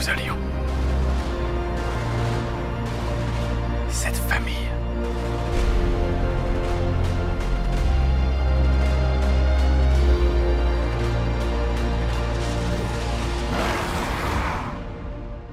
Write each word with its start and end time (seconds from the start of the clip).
nous 0.00 0.08
allions. 0.08 0.36
Cette 3.90 4.16
famille. 4.16 4.54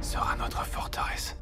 sera 0.01 0.35
notre 0.37 0.65
forteresse. 0.65 1.35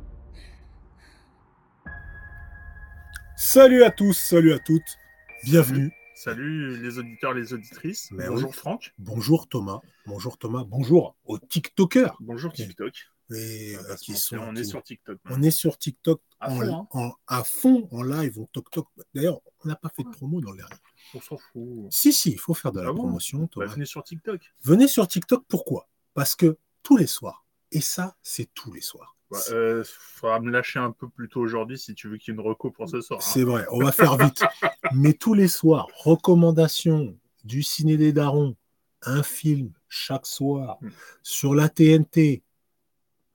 Salut 3.36 3.84
à 3.84 3.92
tous, 3.92 4.14
salut 4.14 4.54
à 4.54 4.60
toutes, 4.60 4.98
bienvenue 5.44 5.92
Salut 6.26 6.82
les 6.82 6.98
auditeurs, 6.98 7.36
les 7.36 7.54
auditrices. 7.54 8.10
Mais 8.10 8.28
Bonjour 8.28 8.50
oui. 8.50 8.56
Franck. 8.56 8.94
Bonjour 8.98 9.48
Thomas, 9.48 9.80
bonjour 10.08 10.40
Thomas, 10.40 10.64
bonjour 10.64 11.16
aux 11.24 11.38
TikTokers. 11.38 12.18
Bonjour 12.20 12.52
TikTok. 12.52 12.96
Et, 13.30 13.76
On 13.80 13.84
euh, 13.92 13.96
qui 13.98 14.16
sont, 14.16 14.38
on 14.40 14.56
est 14.56 14.64
qui- 14.64 14.70
sur 14.70 14.82
TikTok. 14.82 15.20
on 15.30 15.44
est 15.44 15.52
sur 15.52 15.78
TikTok 15.78 16.24
À 16.40 16.50
en, 16.52 16.56
fond, 16.56 16.74
hein. 16.74 16.88
en- 16.94 17.14
à 17.28 17.44
fond, 17.44 17.88
en 17.92 18.02
live, 18.02 18.40
en 18.40 18.46
toc 18.48 18.72
toc. 18.72 18.88
D'ailleurs, 19.14 19.40
on 19.64 19.68
n'a 19.68 19.76
pas 19.76 19.90
fait 19.96 20.02
de 20.04 20.10
promo 20.10 20.42
dans 20.42 20.52
les 20.54 20.64
réseaux. 20.64 20.82
On 21.14 21.22
s'en 21.22 21.38
fout. 21.38 21.92
Si, 21.92 22.12
si, 22.12 22.32
il 22.32 22.40
faut 22.40 22.56
faire 22.56 22.72
de 22.72 22.82
la 22.82 22.90
Ah 22.90 22.94
bon 22.94 23.04
promotion, 23.04 23.42
Bah, 23.42 23.48
Thomas. 23.52 23.68
venez 23.68 23.86
sur 23.86 24.04
TikTok. 24.04 24.52
Venez 24.64 24.88
sur 24.88 25.08
TikTok, 25.08 25.46
pourquoi? 25.48 25.88
Parce 26.16 26.36
que 26.36 26.58
tous 26.82 26.98
les 26.98 27.06
soirs, 27.08 27.46
et 27.72 27.82
ça, 27.82 28.18
c'est 28.24 28.52
tous 28.56 28.74
les 28.74 28.82
soirs. 28.82 29.15
Bah, 29.32 29.40
euh, 29.50 29.84
faudra 29.88 30.40
me 30.40 30.52
lâcher 30.52 30.78
un 30.80 30.92
peu 30.92 31.10
plus 31.10 31.28
tôt 31.30 31.42
aujourd'hui 31.42 31.80
si 31.80 31.96
tu 31.96 32.08
veux 32.08 32.18
qu'il 32.18 32.34
y 32.34 32.38
ait 32.38 32.40
une 32.40 32.48
reco 32.48 32.70
pour 32.70 32.88
ce 32.88 33.02
soir. 33.02 33.20
hein. 33.20 33.26
C'est 33.26 33.44
vrai, 33.44 33.66
on 33.72 33.84
va 33.84 33.92
faire 33.92 34.18
vite. 34.18 34.44
Mais 34.94 35.14
tous 35.14 35.34
les 35.34 35.48
soirs, 35.48 35.88
recommandation 36.04 37.18
du 37.44 37.64
ciné 37.64 37.98
des 37.98 38.14
darons, 38.14 38.56
un 39.02 39.24
film 39.24 39.72
chaque 39.88 40.26
soir 40.26 40.78
Mm. 40.82 40.90
sur 41.24 41.56
la 41.56 41.70
TNT. 41.70 42.44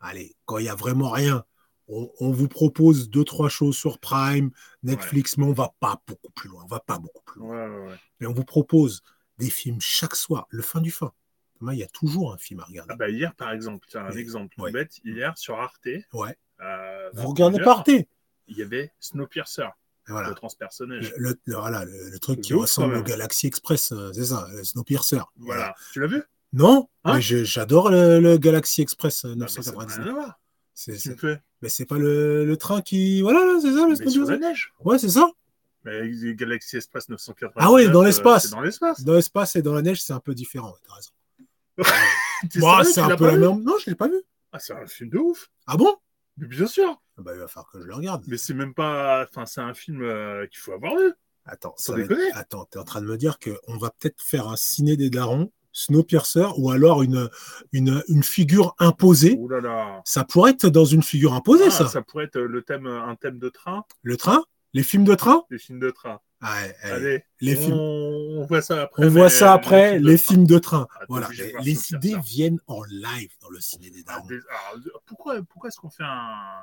Allez, 0.00 0.34
quand 0.46 0.58
il 0.58 0.62
n'y 0.64 0.68
a 0.68 0.74
vraiment 0.74 1.10
rien, 1.10 1.44
on, 1.88 2.10
on 2.20 2.30
vous 2.30 2.48
propose 2.48 3.10
deux, 3.10 3.24
trois 3.24 3.48
choses 3.48 3.76
sur 3.76 3.98
Prime, 3.98 4.50
Netflix, 4.82 5.36
mais 5.36 5.44
on 5.44 5.52
va 5.52 5.74
pas 5.80 6.00
beaucoup 6.06 6.30
plus 6.32 6.48
loin. 6.48 6.62
On 6.64 6.68
va 6.68 6.80
pas 6.80 6.98
beaucoup 6.98 7.22
plus 7.24 7.40
loin. 7.40 7.50
Ouais, 7.68 7.68
ouais, 7.76 7.86
ouais. 7.88 7.96
Mais 8.20 8.26
on 8.26 8.32
vous 8.32 8.44
propose 8.44 9.02
des 9.38 9.50
films 9.50 9.80
chaque 9.80 10.14
soir, 10.16 10.46
le 10.50 10.62
fin 10.62 10.80
du 10.80 10.90
fin. 10.90 11.12
Il 11.72 11.78
y 11.78 11.82
a 11.82 11.88
toujours 11.88 12.32
un 12.32 12.38
film 12.38 12.60
à 12.60 12.64
regarder. 12.64 12.92
Ah 12.92 12.96
bah, 12.96 13.08
hier, 13.10 13.34
par 13.34 13.52
exemple, 13.52 13.86
tiens, 13.88 14.04
un 14.06 14.12
Oui. 14.12 14.20
exemple 14.20 14.54
tout 14.54 14.62
Ouais. 14.62 14.72
bête. 14.72 14.98
Hier, 15.04 15.36
sur 15.36 15.58
Arte, 15.60 15.86
Ouais. 16.12 16.36
euh, 16.62 17.10
Vous 17.14 17.28
regardez 17.28 17.58
21h, 17.58 17.64
pas 17.64 17.72
Arte? 17.72 17.88
il 18.48 18.56
y 18.56 18.62
avait 18.62 18.92
Snowpiercer, 19.00 19.68
Voilà. 20.08 20.28
le 20.30 20.34
transpersonnage. 20.34 21.12
Le, 21.16 21.36
le- 21.44 21.54
voilà, 21.56 21.84
le, 21.84 22.10
le 22.10 22.18
truc 22.18 22.36
C'est 22.38 22.40
qui 22.42 22.54
ressemble 22.54 22.96
au. 22.96 23.02
Galaxy 23.02 23.46
Express, 23.46 23.92
euh, 23.92 24.10
c'est 24.12 24.24
ça, 24.26 24.48
le 24.52 24.64
Snowpiercer. 24.64 25.20
Voilà. 25.36 25.74
Tu 25.92 26.00
l'as 26.00 26.06
vu? 26.06 26.22
Non, 26.52 26.88
Hein? 27.04 27.20
j'adore 27.20 27.90
le, 27.90 28.36
Galaxy 28.38 28.82
Express 28.82 29.24
euh, 29.24 29.34
Non, 29.34 29.44
mais 29.44 29.48
ça 29.48 29.60
n'a 29.60 29.76
999. 29.76 29.98
rien 30.04 30.10
à 30.10 30.12
voir. 30.14 30.40
C'est- 30.74 30.96
c'est-. 30.98 31.16
Mais 31.62 31.68
c'est 31.68 31.84
pas 31.84 31.98
le, 31.98 32.44
le 32.46 32.56
train 32.56 32.80
qui. 32.80 33.20
Voilà, 33.22 33.40
là, 33.44 33.58
c'est 33.60 33.72
ça, 33.72 33.86
le 33.86 33.94
Mais 33.96 34.10
sur 34.10 34.24
la 34.24 34.38
neige. 34.38 34.72
Ouais, 34.80 34.98
c'est 34.98 35.10
ça. 35.10 35.30
Mais 35.84 36.10
Galaxy 36.34 36.76
Express 36.76 37.08
999. 37.08 37.52
Ah 37.56 37.70
ouais, 37.70 37.88
dans 37.88 38.00
euh, 38.02 38.06
l'espace. 38.06 38.44
c'est 38.44 38.50
dans 38.50 38.60
l'espace. 38.62 39.02
Dans 39.04 39.14
l'espace 39.14 39.56
et 39.56 39.62
dans 39.62 39.74
la 39.74 39.82
neige, 39.82 40.02
c'est 40.02 40.12
un 40.12 40.20
peu 40.20 40.34
différent. 40.34 40.74
T'as 40.86 40.94
raison. 40.94 41.10
Bah, 42.56 42.82
c'est 42.84 43.00
un 43.00 43.16
peu 43.16 43.26
la 43.26 43.36
même. 43.36 43.62
Non, 43.62 43.74
je 43.84 43.90
l'ai 43.90 43.96
pas 43.96 44.08
vu. 44.08 44.20
Ah, 44.52 44.58
c'est 44.58 44.72
un 44.72 44.86
film 44.86 45.10
de 45.10 45.18
ouf. 45.18 45.48
Ah 45.66 45.76
bon? 45.76 45.94
Mais 46.38 46.46
bien 46.46 46.66
sûr. 46.66 47.00
Ah 47.18 47.22
Bah, 47.22 47.32
il 47.34 47.38
va 47.40 47.48
falloir 47.48 47.70
que 47.70 47.80
je 47.80 47.84
le 47.86 47.94
regarde. 47.94 48.24
Mais 48.28 48.38
c'est 48.38 48.54
même 48.54 48.72
pas. 48.74 49.26
Enfin, 49.28 49.44
c'est 49.46 49.60
un 49.60 49.74
film 49.74 50.02
euh, 50.02 50.46
qu'il 50.46 50.58
faut 50.58 50.72
avoir 50.72 50.96
vu. 50.96 51.12
Attends, 51.44 51.74
ça 51.76 51.94
va. 51.94 52.02
Attends, 52.34 52.64
t'es 52.66 52.78
en 52.78 52.84
train 52.84 53.00
de 53.00 53.06
me 53.06 53.16
dire 53.16 53.38
qu'on 53.38 53.76
va 53.76 53.90
peut-être 53.90 54.22
faire 54.22 54.48
un 54.48 54.56
ciné 54.56 54.96
des 54.96 55.10
darons, 55.10 55.52
Snowpiercer, 55.72 56.46
ou 56.56 56.70
alors 56.70 57.02
une, 57.02 57.28
une, 57.72 58.02
une 58.08 58.22
figure 58.22 58.74
imposée. 58.78 59.36
Ouh 59.38 59.48
là 59.48 59.60
là. 59.60 60.02
Ça 60.04 60.24
pourrait 60.24 60.52
être 60.52 60.66
dans 60.68 60.84
une 60.84 61.02
figure 61.02 61.34
imposée, 61.34 61.64
Ah, 61.66 61.70
ça. 61.70 61.88
ça 61.88 62.02
pourrait 62.02 62.24
être 62.24 62.38
le 62.40 62.62
thème, 62.62 62.86
un 62.86 63.16
thème 63.16 63.38
de 63.38 63.48
train, 63.48 63.84
Le 64.02 64.16
train? 64.16 64.44
Les 64.72 64.82
films 64.82 65.04
de 65.04 65.14
train? 65.14 65.44
Des 65.50 65.58
films 65.58 65.80
de 65.80 65.90
train. 65.90 66.20
Ah. 66.42 66.62
Allez, 66.82 67.24
Les 67.40 67.56
on, 67.56 67.60
films. 67.60 67.74
on 67.76 68.46
voit 68.46 68.62
ça 68.62 68.82
après. 68.82 69.04
On 69.04 69.08
voit 69.10 69.28
ça 69.30 69.52
après, 69.52 69.90
films 69.92 70.02
de 70.04 70.08
les 70.10 70.18
films 70.18 70.46
de 70.46 70.58
train. 70.58 70.86
Ah, 70.98 71.04
voilà. 71.08 71.28
Les, 71.62 71.92
idées 71.92 72.16
viennent 72.24 72.60
en 72.66 72.82
live 72.84 73.30
dans 73.40 73.50
le 73.50 73.60
ciné 73.60 73.90
des 73.90 74.02
Ah, 74.06 74.14
darons. 74.16 74.26
des- 74.28 74.40
alors, 74.72 75.02
pourquoi 75.06 75.42
pourquoi 75.42 75.68
est-ce 75.68 75.76
qu'on 75.78 75.90
fait 75.90 76.02
un, 76.04 76.62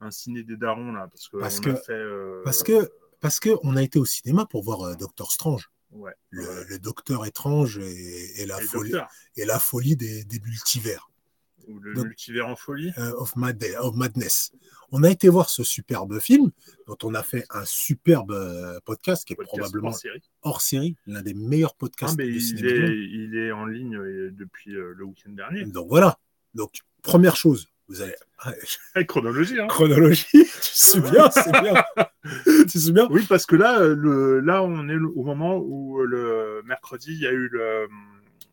un 0.00 0.10
ciné 0.10 0.42
des 0.42 0.56
darons 0.56 0.92
là? 0.92 1.06
Parce 1.08 1.28
que 1.28 1.36
Parce 1.36 1.58
on 1.58 1.62
que- 1.62 1.70
a 1.70 1.76
fait. 1.76 1.92
euh, 1.92 2.40
Parce 2.44 2.62
que 2.62 2.90
parce 3.20 3.40
que 3.40 3.50
on 3.62 3.76
a 3.76 3.82
été 3.82 3.98
au 3.98 4.06
cinéma 4.06 4.46
pour 4.46 4.62
voir 4.64 4.82
euh, 4.82 4.94
Doctor 4.94 5.30
Strange, 5.32 5.70
Ouais. 5.90 6.12
le, 6.30 6.78
Docteur 6.78 7.26
étrange 7.26 7.76
et, 7.78 8.40
et 8.42 8.46
la 8.46 8.62
Et 8.62 8.64
folie 8.64 8.92
Docteur, 8.92 9.08
et 9.36 9.44
la 9.44 9.58
folie 9.58 9.96
des, 9.96 10.24
des 10.24 10.40
multivers 10.40 11.09
ou 11.70 11.78
le 11.80 11.94
Donc- 11.94 12.06
multivers 12.06 12.48
en 12.48 12.56
folie. 12.56 12.92
euh, 12.98 13.12
of, 13.16 13.34
Mad- 13.36 13.64
of 13.80 13.94
Madness. 13.96 14.52
On 14.92 15.04
a 15.04 15.10
été 15.10 15.28
voir 15.28 15.48
ce 15.50 15.62
superbe 15.62 16.18
film 16.18 16.50
dont 16.88 16.96
on 17.04 17.14
a 17.14 17.22
fait 17.22 17.44
un 17.50 17.64
superbe 17.64 18.32
euh, 18.32 18.80
podcast 18.84 19.24
qui 19.24 19.34
est 19.34 19.36
podcast 19.36 19.58
probablement 19.58 19.94
hors 20.42 20.60
série. 20.60 20.96
l'un 21.06 21.22
des 21.22 21.34
meilleurs 21.34 21.72
Ah, 21.74 21.78
podcasts 21.78 22.16
de 22.18 22.24
il, 22.24 22.40
cinéma. 22.42 22.68
est, 22.86 22.96
il 22.96 23.36
est 23.38 23.52
en 23.52 23.66
ligne 23.66 23.96
euh, 23.96 24.30
depuis 24.32 24.74
euh, 24.74 24.92
le 24.96 25.04
week-end 25.04 25.30
dernier. 25.30 25.64
Donc 25.64 25.88
voilà. 25.88 26.18
Donc 26.54 26.80
première 27.02 27.36
chose, 27.36 27.68
vous 27.86 28.02
allez 28.02 28.14
Chronologie, 29.06 29.60
hein 29.60 29.68
chronologie. 29.68 30.26
tu 30.32 30.44
te 30.44 30.76
souviens, 30.76 31.30
c'est 31.30 31.52
bien. 31.52 31.74
tu 32.44 32.66
te 32.66 32.78
souviens 32.78 33.06
Oui, 33.10 33.24
parce 33.28 33.46
que 33.46 33.54
là, 33.56 33.78
le, 33.86 34.40
là, 34.40 34.62
on 34.64 34.88
est 34.88 34.96
au 34.96 35.22
moment 35.22 35.56
où 35.58 36.00
le 36.02 36.62
mercredi, 36.64 37.12
il 37.12 37.20
y 37.20 37.26
a 37.28 37.32
eu 37.32 37.48
le, 37.48 37.86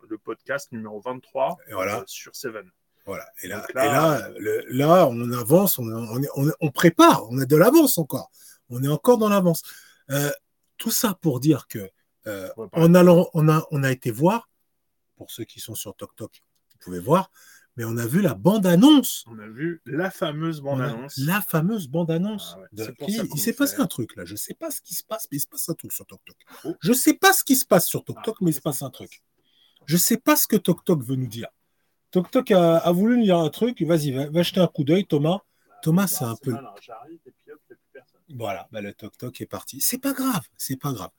le 0.07 0.17
podcast 0.19 0.71
numéro 0.71 0.99
23 1.01 1.57
Et 1.67 1.73
voilà. 1.73 1.99
euh, 2.01 2.03
sur 2.05 2.35
Seven. 2.35 2.69
Voilà. 3.07 3.25
Et 3.41 3.47
là, 3.47 3.65
et 3.69 3.73
là- 3.73 3.85
là, 4.19 4.29
le- 4.37 4.65
là, 4.69 5.07
on 5.09 5.31
avance, 5.31 5.79
on, 5.79 5.83
on, 5.87 6.21
est- 6.21 6.29
on, 6.35 6.47
est- 6.47 6.53
on 6.61 6.69
prépare, 6.71 7.25
on 7.31 7.39
a 7.39 7.45
de 7.45 7.55
l'avance 7.55 7.97
encore. 7.97 8.29
On 8.69 8.83
est 8.83 8.87
encore 8.87 9.17
dans 9.17 9.29
l'avance. 9.29 9.61
Euh, 10.11 10.29
tout 10.77 10.91
ça 10.91 11.17
pour 11.21 11.39
dire 11.39 11.67
que 11.67 11.89
euh, 12.27 12.49
en 12.73 12.93
allant, 12.93 13.29
on 13.33 13.47
a, 13.49 13.65
on 13.71 13.83
a 13.83 13.91
été 13.91 14.11
voir, 14.11 14.49
pour 15.15 15.31
ceux 15.31 15.45
qui 15.45 15.59
sont 15.59 15.73
sur 15.73 15.95
TokTok, 15.95 16.41
vous 16.71 16.77
pouvez 16.81 16.99
voir, 16.99 17.31
mais 17.77 17.85
on 17.85 17.95
a 17.97 18.05
vu 18.05 18.21
la 18.21 18.33
bande-annonce. 18.33 19.23
On 19.27 19.39
a 19.39 19.47
vu 19.47 19.81
la 19.85 20.11
fameuse 20.11 20.59
bande-annonce. 20.61 21.17
La 21.19 21.41
fameuse 21.41 21.87
bande-annonce. 21.87 22.55
Ah 22.57 22.61
ouais, 22.61 22.67
il 23.33 23.39
s'est 23.39 23.53
passé 23.53 23.75
un 23.79 23.87
truc 23.87 24.15
là. 24.17 24.25
Je 24.25 24.35
sais 24.35 24.53
pas 24.53 24.69
ce 24.71 24.81
qui 24.81 24.95
se 24.95 25.03
passe, 25.03 25.27
mais 25.31 25.37
il 25.37 25.41
se 25.41 25.47
passe 25.47 25.69
un 25.69 25.73
truc 25.75 25.93
sur 25.93 26.05
TokTok. 26.05 26.35
Oh. 26.65 26.75
Je 26.81 26.91
sais 26.93 27.13
pas 27.13 27.31
ce 27.33 27.43
qui 27.45 27.55
se 27.55 27.65
passe 27.65 27.87
sur 27.87 28.03
TokTok, 28.03 28.35
Ah. 28.37 28.43
mais 28.43 28.51
il 28.51 28.53
se 28.55 28.61
passe 28.61 28.81
un 28.81 28.89
truc. 28.89 29.23
Je 29.85 29.95
sais 29.95 30.17
pas 30.17 30.35
ce 30.35 30.47
que 30.47 30.57
TokTok 30.57 31.01
veut 31.03 31.15
nous 31.15 31.27
dire. 31.27 31.47
TokTok 32.11 32.51
a, 32.51 32.77
a 32.77 32.91
voulu 32.91 33.17
nous 33.17 33.23
dire 33.23 33.37
un 33.37 33.49
truc. 33.49 33.81
Vas-y, 33.81 34.11
va, 34.11 34.29
va 34.29 34.43
jeter 34.43 34.59
un 34.61 34.67
coup 34.67 34.83
d'œil, 34.83 35.05
Thomas. 35.05 35.39
Thomas, 35.83 36.07
c'est 36.07 36.23
un 36.25 36.35
peu. 36.35 36.51
et 36.51 36.55
puis 37.31 37.51
hop, 37.51 37.59
plus 37.67 37.77
personne. 37.93 38.19
Voilà, 38.35 38.67
bah, 38.71 38.81
le 38.81 38.93
TokTok 38.93 39.39
est 39.41 39.45
parti. 39.45 39.79
C'est 39.81 39.99
pas 39.99 40.13
grave, 40.13 40.41
c'est 40.57 40.77
pas 40.79 40.91
grave. 40.93 41.09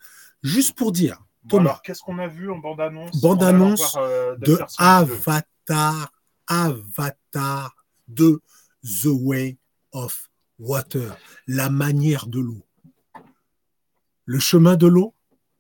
Juste 0.43 0.77
pour 0.77 0.93
dire, 0.93 1.19
Bon, 1.45 1.59
Thomas. 1.59 1.71
alors, 1.71 1.83
qu'est-ce 1.83 2.03
qu'on 2.03 2.19
a 2.19 2.27
vu 2.27 2.51
en 2.51 2.59
bande-annonce? 2.59 3.21
Bande-annonce 3.21 3.97
euh, 3.99 4.37
de 4.37 4.45
Doctor 4.47 4.71
Strange 4.71 5.07
2. 5.09 5.15
Avatar, 5.15 6.13
Avatar 6.47 7.77
de 8.09 8.41
The 8.83 9.07
Way 9.07 9.59
of 9.93 10.31
Water, 10.59 11.17
la 11.47 11.71
manière 11.71 12.27
de 12.27 12.41
l'eau. 12.41 12.63
Le 14.25 14.39
chemin 14.39 14.77
de 14.77 14.87
l'eau, 14.87 15.15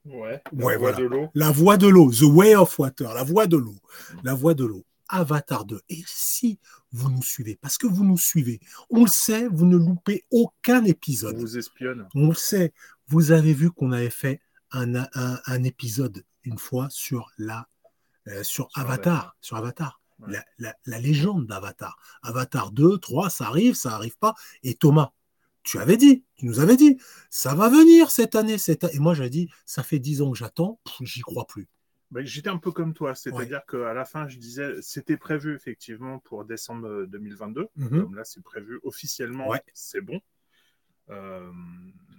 Ouais, 0.04 0.42
la 0.52 0.64
Ouais, 0.64 0.76
voix 0.76 0.92
voilà. 0.92 0.96
de 0.96 1.04
l'eau. 1.04 1.28
la 1.34 1.50
voie 1.50 1.76
de 1.76 1.86
l'eau, 1.86 2.10
The 2.10 2.22
Way 2.22 2.54
of 2.56 2.78
Water, 2.78 3.12
la 3.14 3.24
voie 3.24 3.46
de 3.46 3.56
l'eau, 3.58 3.76
la 4.24 4.32
voie 4.34 4.54
de 4.54 4.64
l'eau. 4.64 4.84
Avatar 5.08 5.64
2. 5.64 5.80
Et 5.88 6.02
si 6.06 6.58
vous 6.92 7.10
nous 7.10 7.22
suivez, 7.22 7.56
parce 7.56 7.78
que 7.78 7.86
vous 7.86 8.04
nous 8.04 8.18
suivez, 8.18 8.60
on 8.90 9.02
le 9.04 9.10
sait, 9.10 9.48
vous 9.48 9.66
ne 9.66 9.76
loupez 9.76 10.24
aucun 10.30 10.82
On 10.82 10.86
épisode. 10.86 11.36
vous 11.36 11.56
espionne. 11.58 12.08
On 12.14 12.28
le 12.28 12.34
sait. 12.34 12.72
Vous 13.08 13.30
avez 13.32 13.54
vu 13.54 13.70
qu'on 13.70 13.92
avait 13.92 14.10
fait 14.10 14.40
un, 14.70 14.94
un, 14.94 15.06
un 15.46 15.62
épisode 15.64 16.24
une 16.44 16.58
fois 16.58 16.88
sur 16.90 17.30
la 17.38 17.68
euh, 18.28 18.42
sur, 18.42 18.68
Sur 18.70 18.82
Avatar, 18.82 19.14
Avatar. 19.14 19.36
sur 19.40 19.56
Avatar, 19.56 20.00
Ouais. 20.20 20.32
la, 20.32 20.44
la- 20.58 20.74
la 20.84 20.98
légende 20.98 21.46
d'Avatar. 21.46 21.96
Avatar 22.22 22.72
2, 22.72 22.98
3, 22.98 23.30
ça 23.30 23.46
arrive, 23.46 23.74
ça 23.74 23.94
arrive 23.94 24.18
pas. 24.18 24.34
Et 24.64 24.74
Thomas, 24.74 25.12
tu 25.62 25.78
avais 25.78 25.96
dit, 25.96 26.24
tu 26.34 26.44
nous 26.46 26.58
avais 26.60 26.76
dit, 26.76 26.98
ça 27.30 27.54
va 27.54 27.68
venir 27.68 28.10
cette 28.10 28.34
année, 28.34 28.58
cette. 28.58 28.84
Et 28.92 28.98
moi 28.98 29.14
j'avais 29.14 29.30
dit, 29.30 29.48
ça 29.64 29.82
fait 29.82 29.98
10 30.00 30.22
ans 30.22 30.32
que 30.32 30.36
j'attends, 30.38 30.80
j'y 31.02 31.20
crois 31.20 31.46
plus. 31.46 31.68
Ben, 32.10 32.24
J'étais 32.24 32.48
un 32.48 32.56
peu 32.58 32.70
comme 32.72 32.94
toi, 32.94 33.14
c'est-à-dire 33.14 33.60
qu'à 33.66 33.92
la 33.92 34.04
fin, 34.06 34.28
je 34.28 34.38
disais, 34.38 34.80
c'était 34.80 35.16
prévu 35.18 35.54
effectivement 35.54 36.18
pour 36.20 36.44
décembre 36.44 37.04
2022. 37.06 37.66
Mhm. 37.76 37.88
Comme 38.02 38.14
là, 38.14 38.24
c'est 38.24 38.42
prévu 38.42 38.80
officiellement, 38.82 39.48
Ouais. 39.48 39.60
c'est 39.74 40.00
bon. 40.00 40.20
Euh, 41.10 41.50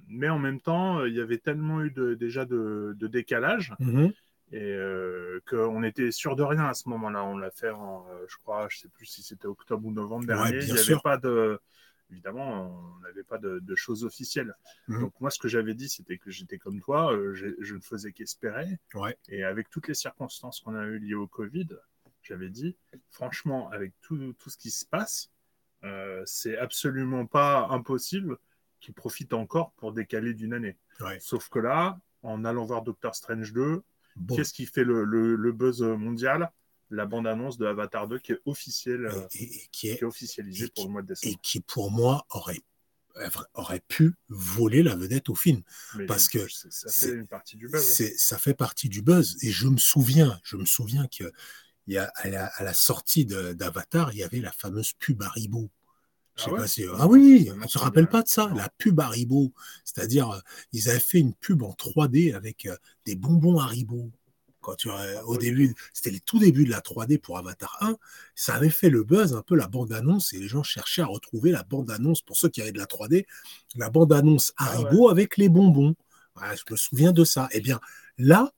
mais 0.08 0.30
en 0.30 0.40
même 0.40 0.60
temps, 0.62 1.06
il 1.06 1.14
y 1.16 1.20
avait 1.22 1.38
tellement 1.40 1.82
eu 1.84 1.92
de, 1.92 2.14
déjà 2.14 2.46
de, 2.46 2.96
de 2.98 3.08
décalage 3.08 3.74
Mhm. 3.80 4.12
et 4.52 4.62
euh, 4.62 5.40
qu'on 5.48 5.84
était 5.84 6.12
sûr 6.12 6.36
de 6.36 6.44
rien 6.44 6.66
à 6.66 6.74
ce 6.74 6.88
moment-là. 6.90 7.24
On 7.24 7.38
l'a 7.38 7.52
fait 7.52 7.70
en, 7.72 8.06
euh, 8.10 8.26
je 8.28 8.38
crois, 8.38 8.68
je 8.70 8.80
sais 8.80 8.90
plus 8.90 9.06
si 9.06 9.22
c'était 9.24 9.48
octobre 9.48 9.86
ou 9.88 9.92
novembre 9.92 10.26
dernier. 10.26 10.60
il 10.64 10.74
n'y 10.74 10.80
avait 10.80 11.00
pas 11.04 11.18
de, 11.18 11.60
évidemment, 12.12 12.96
on 12.98 13.00
n'avait 13.02 13.24
pas 13.24 13.38
de, 13.38 13.60
de 13.60 13.76
choses 13.76 14.04
officielles. 14.04 14.54
Mhm. 14.88 15.02
Donc 15.02 15.14
moi, 15.20 15.30
ce 15.30 15.40
que 15.40 15.48
j'avais 15.48 15.74
dit, 15.74 15.90
c'était 15.90 16.18
que 16.18 16.32
j'étais 16.32 16.58
comme 16.58 16.80
toi, 16.82 17.14
euh, 17.14 17.34
je 17.34 17.76
ne 17.76 17.80
faisais 17.80 18.12
qu'espérer. 18.12 18.80
Ouais. 18.96 19.18
Et 19.30 19.44
avec 19.44 19.70
toutes 19.70 19.88
les 19.88 19.94
circonstances 19.94 20.60
qu'on 20.62 20.76
a 20.76 20.84
eues 20.86 21.00
liées 21.00 21.14
au 21.16 21.28
Covid, 21.28 21.68
j'avais 22.24 22.50
dit, 22.50 22.76
franchement, 23.12 23.70
avec 23.72 23.94
tout, 24.02 24.34
tout 24.34 24.50
ce 24.50 24.58
qui 24.58 24.72
se 24.72 24.86
passe, 24.86 25.30
euh, 25.84 26.22
c'est 26.26 26.58
absolument 26.58 27.26
pas 27.26 27.68
impossible 27.70 28.38
qui 28.80 28.92
profitent 28.92 29.34
encore 29.34 29.72
pour 29.74 29.94
décaler 29.94 30.34
d'une 30.34 30.54
année. 30.54 30.78
Ouais. 31.02 31.18
Sauf 31.20 31.50
que 31.50 31.60
là, 31.60 32.00
en 32.24 32.44
allant 32.46 32.66
voir 32.66 32.82
Doctor 32.82 33.16
Strange 33.16 33.54
2, 33.54 33.82
Bon. 34.16 34.36
qu'est-ce 34.36 34.54
qui 34.54 34.66
fait 34.66 34.84
le, 34.84 35.06
le- 35.06 35.36
le 35.38 35.52
buzz 35.54 35.82
mondial? 35.82 36.52
La 36.92 37.06
bande-annonce 37.06 37.58
de 37.58 37.66
Avatar 37.66 38.08
2 38.08 38.20
qui 38.20 38.32
est 38.32 38.40
officielle, 38.46 39.06
euh, 39.06 39.28
Et, 39.34 39.44
et- 39.44 39.56
et 39.64 39.68
qui 39.72 39.90
est, 39.90 39.98
qui 39.98 40.04
est 40.04 40.08
officialisée 40.08 40.66
et 40.66 40.70
pour 40.76 40.86
le 40.86 40.92
mois 40.92 41.02
de 41.04 41.16
et 41.22 41.36
qui, 41.42 41.60
pour 41.60 41.92
moi, 41.92 42.26
aurait, 42.30 42.62
aurait 43.54 43.82
pu 43.88 44.16
voler 44.30 44.82
la 44.82 44.96
vedette 44.96 45.30
au 45.30 45.36
film. 45.36 45.62
Mais 45.96 46.06
parce 46.06 46.28
que 46.28 46.48
ça 46.48 46.68
ça 46.72 46.90
c'est- 46.90 47.10
fait 47.10 47.14
une 47.16 47.28
partie 47.28 47.58
du 47.58 47.68
buzz. 47.68 48.02
hein. 48.02 48.06
Ça 48.18 48.38
fait 48.38 48.54
partie 48.54 48.90
du 48.90 49.02
buzz. 49.02 49.38
Et 49.44 49.52
je 49.52 49.68
me 49.68 49.78
souviens, 49.78 50.40
je 50.44 50.56
me 50.58 50.66
souviens 50.66 51.08
que 51.08 51.32
il 51.88 51.94
y 51.94 51.98
a, 51.98 52.12
à, 52.16 52.30
la, 52.30 52.46
à 52.46 52.64
la 52.64 52.74
sortie 52.74 53.26
d'Avatar, 53.26 54.14
il 54.14 54.20
y 54.20 54.24
avait 54.24 54.40
la 54.42 54.52
fameuse 54.52 54.94
pub 54.94 55.22
Haribo. 55.24 55.72
Je 56.36 56.44
sais 56.44 56.50
Ah 56.50 56.54
ouais? 56.54 56.60
pas 56.60 56.68
si- 56.68 56.86
ah 56.98 57.08
oui, 57.08 57.46
Ça, 57.46 57.52
ça 57.52 57.54
on 57.54 57.58
me 57.64 57.68
se 57.68 57.78
rappelle 57.80 58.08
pas 58.10 58.22
de 58.22 58.28
ça, 58.28 58.52
la 58.56 58.70
pub 58.78 59.00
Haribo. 59.00 59.54
C'est-à-dire, 59.84 60.30
euh, 60.30 60.40
ils 60.72 60.90
avaient 60.90 61.00
fait 61.00 61.20
une 61.20 61.34
pub 61.34 61.64
en 61.64 61.74
3D 61.74 62.34
avec 62.34 62.66
euh, 62.68 62.78
des 63.06 63.16
bonbons 63.16 63.58
Haribo. 63.60 64.12
Tu, 64.76 64.90
euh, 64.90 65.22
au 65.24 65.34
oui. 65.34 65.38
début, 65.40 65.76
c'était 65.94 66.12
les 66.12 66.20
tout 66.20 66.40
débuts 66.40 66.66
de 66.66 66.72
la 66.72 66.82
3D 66.82 67.18
pour 67.20 67.38
Avatar 67.38 67.78
1. 67.82 67.96
Ça 68.36 68.56
avait 68.56 68.70
fait 68.70 68.90
le 68.90 69.04
buzz, 69.04 69.34
un 69.36 69.42
peu 69.42 69.56
la 69.56 69.68
bande-annonce, 69.68 70.34
et 70.34 70.38
les 70.40 70.48
gens 70.48 70.64
cherchaient 70.64 71.02
à 71.02 71.06
retrouver 71.08 71.52
la 71.52 71.64
bande-annonce, 71.64 72.22
pour 72.22 72.38
ceux 72.38 72.50
qui 72.50 72.62
avaient 72.62 72.72
de 72.72 72.78
la 72.78 72.86
3D, 72.86 73.26
la 73.76 73.90
bande-annonce 73.90 74.54
Ah 74.58 74.66
Haribo 74.72 75.10
avec 75.10 75.38
les 75.38 75.50
bonbons. 75.50 75.96
Je 76.42 76.72
me 76.72 76.78
souviens 76.78 77.12
de 77.12 77.24
ça. 77.26 77.50
Eh 77.52 77.60
bien, 77.62 77.80
là, 78.18 78.52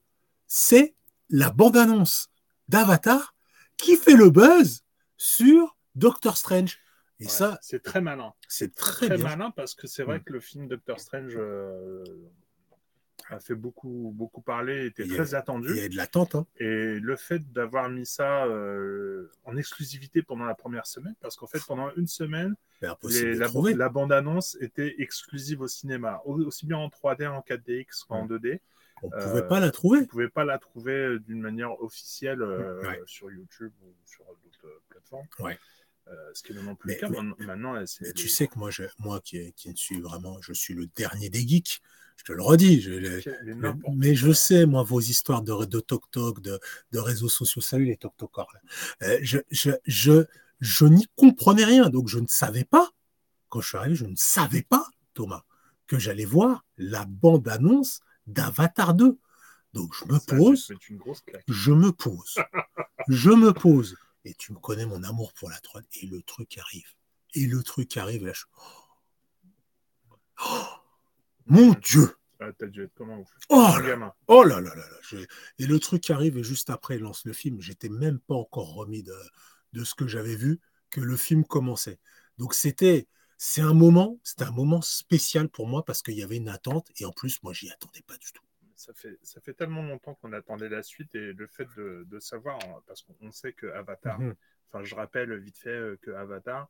c'est 0.47 0.93
la 1.29 1.49
bande-annonce 1.49 2.29
d'Avatar 2.67 3.33
qui 3.77 3.95
fait 3.97 4.15
le 4.15 4.29
buzz 4.29 4.83
sur 5.17 5.75
Doctor 5.95 6.37
Strange. 6.37 6.77
Et 7.19 7.25
Ouais, 7.25 7.29
ça, 7.29 7.57
c'est 7.61 7.81
très 7.83 8.01
malin. 8.01 8.33
c'est 8.47 8.73
Très, 8.73 9.15
malin 9.17 9.51
parce 9.51 9.75
que 9.75 9.85
c'est 9.87 10.03
vrai 10.03 10.19
Mm. 10.19 10.23
que 10.23 10.33
le 10.33 10.39
film 10.39 10.67
Doctor 10.67 10.99
Strange 10.99 11.33
euh, 11.37 12.03
a 13.29 13.39
fait 13.39 13.55
beaucoup, 13.55 14.11
beaucoup 14.15 14.41
parler, 14.41 14.85
était 14.87 15.03
Il 15.03 15.09
y 15.11 15.13
a- 15.13 15.17
très 15.23 15.35
attendu. 15.35 15.69
Il 15.71 15.77
y 15.77 15.81
a 15.81 15.89
de 15.89 15.95
l'attente. 15.95 16.35
Hein. 16.35 16.45
Et 16.57 16.99
le 16.99 17.15
fait 17.15 17.51
d'avoir 17.51 17.89
mis 17.89 18.05
ça 18.05 18.45
euh, 18.45 19.31
en 19.45 19.55
exclusivité 19.57 20.21
pendant 20.21 20.45
la 20.45 20.55
première 20.55 20.85
semaine, 20.87 21.15
parce 21.21 21.35
qu'en 21.35 21.47
fait, 21.47 21.61
pendant 21.65 21.91
une 21.95 22.07
semaine, 22.07 22.55
les- 22.81 23.35
de 23.35 23.77
la, 23.77 23.89
bande-annonce 23.89 24.57
était 24.61 24.95
exclusive 24.99 25.61
au 25.61 25.67
cinéma, 25.67 26.21
au- 26.25 26.41
aussi 26.43 26.65
bien 26.65 26.77
en 26.77 26.89
3D, 26.89 27.27
en 27.27 27.41
4DX 27.41 28.03
qu'en 28.07 28.21
Ouais. 28.23 28.27
2D. 28.27 28.61
On 29.03 29.09
ne 29.09 29.15
euh, 29.15 29.27
pouvait 29.29 29.47
pas 29.47 29.59
la 29.59 29.71
trouver. 29.71 29.99
Vous 29.99 30.05
ne 30.05 30.09
pouvez 30.09 30.29
pas 30.29 30.45
la 30.45 30.59
trouver 30.59 30.93
euh, 30.93 31.19
d'une 31.19 31.41
manière 31.41 31.81
officielle 31.81 32.41
euh, 32.41 32.81
Ouais. 32.83 33.01
sur 33.07 33.31
YouTube 33.31 33.71
ou 33.83 33.93
sur 34.05 34.23
d'autres 34.25 34.81
plateformes. 34.89 35.25
Ouais. 35.39 35.57
Euh, 36.07 36.13
ce 36.33 36.43
qui 36.43 36.51
est 36.51 36.55
maintenant 36.55 36.75
plus 36.75 36.87
Mais- 36.89 36.95
le 36.95 36.99
cas. 36.99 37.09
mais- 37.09 37.45
Maintenant, 37.45 37.73
Mais 38.01 38.13
tu 38.13 38.27
sais 38.27 38.47
que 38.47 38.57
moi, 38.59 38.69
je, 38.69 38.83
moi 38.99 39.19
qui, 39.21 39.53
qui 39.53 39.75
suis 39.75 40.01
vraiment, 40.01 40.39
je 40.41 40.53
suis 40.53 40.73
le 40.73 40.85
dernier 40.87 41.29
des 41.29 41.39
geeks. 41.47 41.81
Je 42.17 42.23
te 42.23 42.33
le 42.33 42.43
redis. 42.43 42.81
Je, 42.81 42.91
le- 42.91 43.73
mais, 43.93 44.15
je 44.15 44.31
sais, 44.31 44.65
moi, 44.65 44.83
vos 44.83 44.99
histoires 45.01 45.41
de, 45.41 45.65
de 45.65 45.79
toc-toc, 45.79 46.39
de, 46.41 46.59
de 46.91 46.99
réseaux 46.99 47.29
sociaux. 47.29 47.61
Salut 47.61 47.85
les 47.85 47.97
toc-tocors. 47.97 48.51
Euh, 49.03 49.19
je, 49.21 49.39
je, 49.49 49.71
je, 49.85 50.25
je 50.59 50.85
n'y 50.85 51.07
comprenais 51.15 51.65
rien. 51.65 51.89
Donc, 51.89 52.07
je 52.07 52.19
ne 52.19 52.27
savais 52.27 52.63
pas, 52.63 52.91
quand 53.49 53.61
je 53.61 53.69
suis 53.69 53.77
arrivé, 53.77 53.95
je 53.95 54.05
ne 54.05 54.15
savais 54.15 54.61
pas, 54.63 54.85
Thomas, 55.13 55.43
que 55.87 55.97
j'allais 55.99 56.25
voir 56.25 56.63
la 56.77 57.05
bande-annonce 57.05 58.01
d'Avatar 58.27 58.93
2. 58.93 59.17
Donc, 59.73 59.93
je 59.95 60.05
me 60.05 60.19
pose, 60.19 60.71
une 60.89 60.97
grosse 60.97 61.23
je 61.47 61.71
me 61.71 61.91
pose, 61.91 62.35
je 63.07 63.29
me 63.29 63.53
pose. 63.53 63.95
Et 64.25 64.35
tu 64.35 64.53
me 64.53 64.59
connais 64.59 64.85
mon 64.85 65.01
amour 65.03 65.33
pour 65.33 65.49
la 65.49 65.57
3D. 65.57 65.85
Et 66.03 66.05
le 66.05 66.21
truc 66.21 66.57
arrive. 66.59 66.93
Et 67.33 67.47
le 67.47 67.63
truc 67.63 67.97
arrive. 67.97 68.25
Là, 68.25 68.33
je... 68.33 68.43
Oh 70.45 70.80
mon 71.51 71.73
Dieu 71.73 72.15
Ah, 72.39 72.51
T'as 72.57 72.67
dû 72.67 72.83
être 72.83 72.93
comment. 72.95 73.23
Oh 73.49 73.73
là, 73.83 74.15
oh 74.27 74.43
là 74.43 74.59
là 74.61 74.73
là 74.75 74.89
là 74.89 74.97
je- 75.03 75.17
Et 75.59 75.67
le 75.67 75.79
truc 75.79 76.09
arrive 76.09 76.37
et 76.37 76.43
juste 76.43 76.69
après, 76.69 76.95
il 76.95 77.01
lance 77.01 77.25
le 77.25 77.33
film. 77.33 77.61
J'étais 77.61 77.89
même 77.89 78.19
pas 78.19 78.35
encore 78.35 78.73
remis 78.73 79.03
de, 79.03 79.15
de 79.73 79.83
ce 79.83 79.93
que 79.93 80.07
j'avais 80.07 80.35
vu, 80.35 80.59
que 80.89 81.01
le 81.01 81.17
film 81.17 81.43
commençait. 81.45 81.99
Donc 82.37 82.53
c'était... 82.53 83.07
C'est 83.43 83.61
un 83.61 83.73
moment, 83.73 84.19
c'était 84.23 84.43
un 84.43 84.51
moment 84.51 84.81
spécial 84.83 85.49
pour 85.49 85.65
moi 85.67 85.83
parce 85.83 86.03
qu'il 86.03 86.13
y 86.13 86.21
avait 86.21 86.37
une 86.37 86.47
attente 86.49 86.91
et 86.99 87.05
en 87.05 87.11
plus 87.11 87.41
moi 87.41 87.53
j'y 87.53 87.71
attendais 87.71 88.03
pas 88.05 88.15
du 88.17 88.31
tout. 88.31 88.43
Ça 88.75 88.93
fait, 88.93 89.17
ça 89.23 89.41
fait 89.41 89.55
tellement 89.55 89.81
longtemps 89.81 90.13
qu'on 90.13 90.31
attendait 90.33 90.69
la 90.69 90.83
suite 90.83 91.15
et 91.15 91.33
le 91.33 91.47
fait 91.47 91.67
de, 91.75 92.05
de 92.07 92.19
savoir, 92.19 92.59
parce 92.85 93.01
qu'on 93.01 93.31
sait 93.31 93.53
que 93.53 93.65
Avatar, 93.67 94.19
Mhm. 94.19 94.35
enfin 94.69 94.83
je 94.83 94.93
rappelle 94.93 95.35
vite 95.39 95.57
fait 95.57 95.69
euh, 95.69 95.97
que 96.03 96.11
Avatar, 96.11 96.69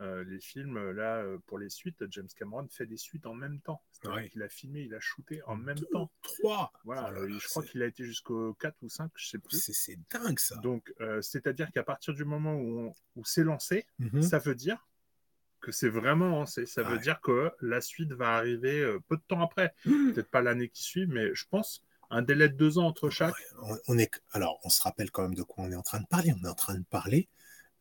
euh, 0.00 0.24
les 0.24 0.40
films, 0.40 0.76
euh, 0.78 0.92
là, 0.92 1.16
euh, 1.18 1.38
pour 1.46 1.58
les 1.58 1.68
suites, 1.68 2.02
James 2.10 2.28
Cameron 2.36 2.66
fait 2.68 2.86
des 2.86 2.96
suites 2.96 3.26
en 3.26 3.34
même 3.34 3.60
temps. 3.60 3.82
C'est-à-dire 3.92 4.22
Ouais. 4.22 4.28
qu'il 4.30 4.42
a 4.42 4.48
filmé, 4.48 4.80
il 4.80 4.94
a 4.94 5.00
shooté 5.00 5.42
en 5.46 5.56
même 5.56 5.78
Deux, 5.78 5.86
temps. 5.92 6.10
Trois. 6.22 6.72
Voilà, 6.84 7.08
Oh 7.10 7.14
là 7.14 7.26
là, 7.26 7.38
je 7.38 7.46
crois 7.48 7.62
qu'il 7.62 7.82
a 7.82 7.86
été 7.86 8.04
jusqu'au 8.04 8.54
4 8.54 8.76
ou 8.82 8.88
5, 8.88 9.10
je 9.14 9.28
sais 9.28 9.38
plus. 9.38 9.58
c'est 9.60 9.98
dingue 10.10 10.38
ça. 10.38 10.56
Donc, 10.56 10.92
euh, 11.00 11.20
c'est-à-dire 11.20 11.70
qu'à 11.72 11.82
partir 11.82 12.14
du 12.14 12.24
moment 12.24 12.54
où, 12.54 12.80
on- 12.88 12.94
où 13.16 13.24
c'est 13.24 13.44
lancé, 13.44 13.86
Mhm. 13.98 14.22
ça 14.22 14.38
veut 14.38 14.54
dire 14.54 14.86
que 15.60 15.72
c'est 15.72 15.90
vraiment 15.90 16.28
lancé. 16.30 16.64
Ça 16.64 16.82
veut 16.82 16.98
dire 16.98 17.20
que 17.20 17.52
la 17.60 17.82
suite 17.82 18.12
va 18.12 18.36
arriver 18.36 18.80
euh, 18.80 18.98
peu 19.08 19.16
de 19.18 19.22
temps 19.28 19.42
après. 19.42 19.74
Peut-être 20.18 20.30
pas 20.30 20.40
l'année 20.40 20.70
qui 20.70 20.82
suit, 20.82 21.06
mais 21.06 21.34
je 21.34 21.44
pense 21.50 21.84
un 22.08 22.22
délai 22.22 22.48
de 22.48 22.56
deux 22.56 22.78
ans 22.78 22.86
entre 22.86 23.10
chaque. 23.10 23.34
Ouais, 23.34 23.44
on, 23.62 23.78
on 23.94 23.98
est, 23.98 24.10
alors, 24.32 24.58
on 24.64 24.70
se 24.70 24.80
rappelle 24.82 25.10
quand 25.10 25.22
même 25.22 25.34
de 25.34 25.42
quoi 25.42 25.62
on 25.64 25.70
est 25.70 25.76
en 25.76 25.82
train 25.82 26.00
de 26.00 26.06
parler. 26.06 26.32
On 26.40 26.44
est 26.44 26.48
en 26.48 26.54
train 26.54 26.78
de 26.78 26.84
parler 26.84 27.28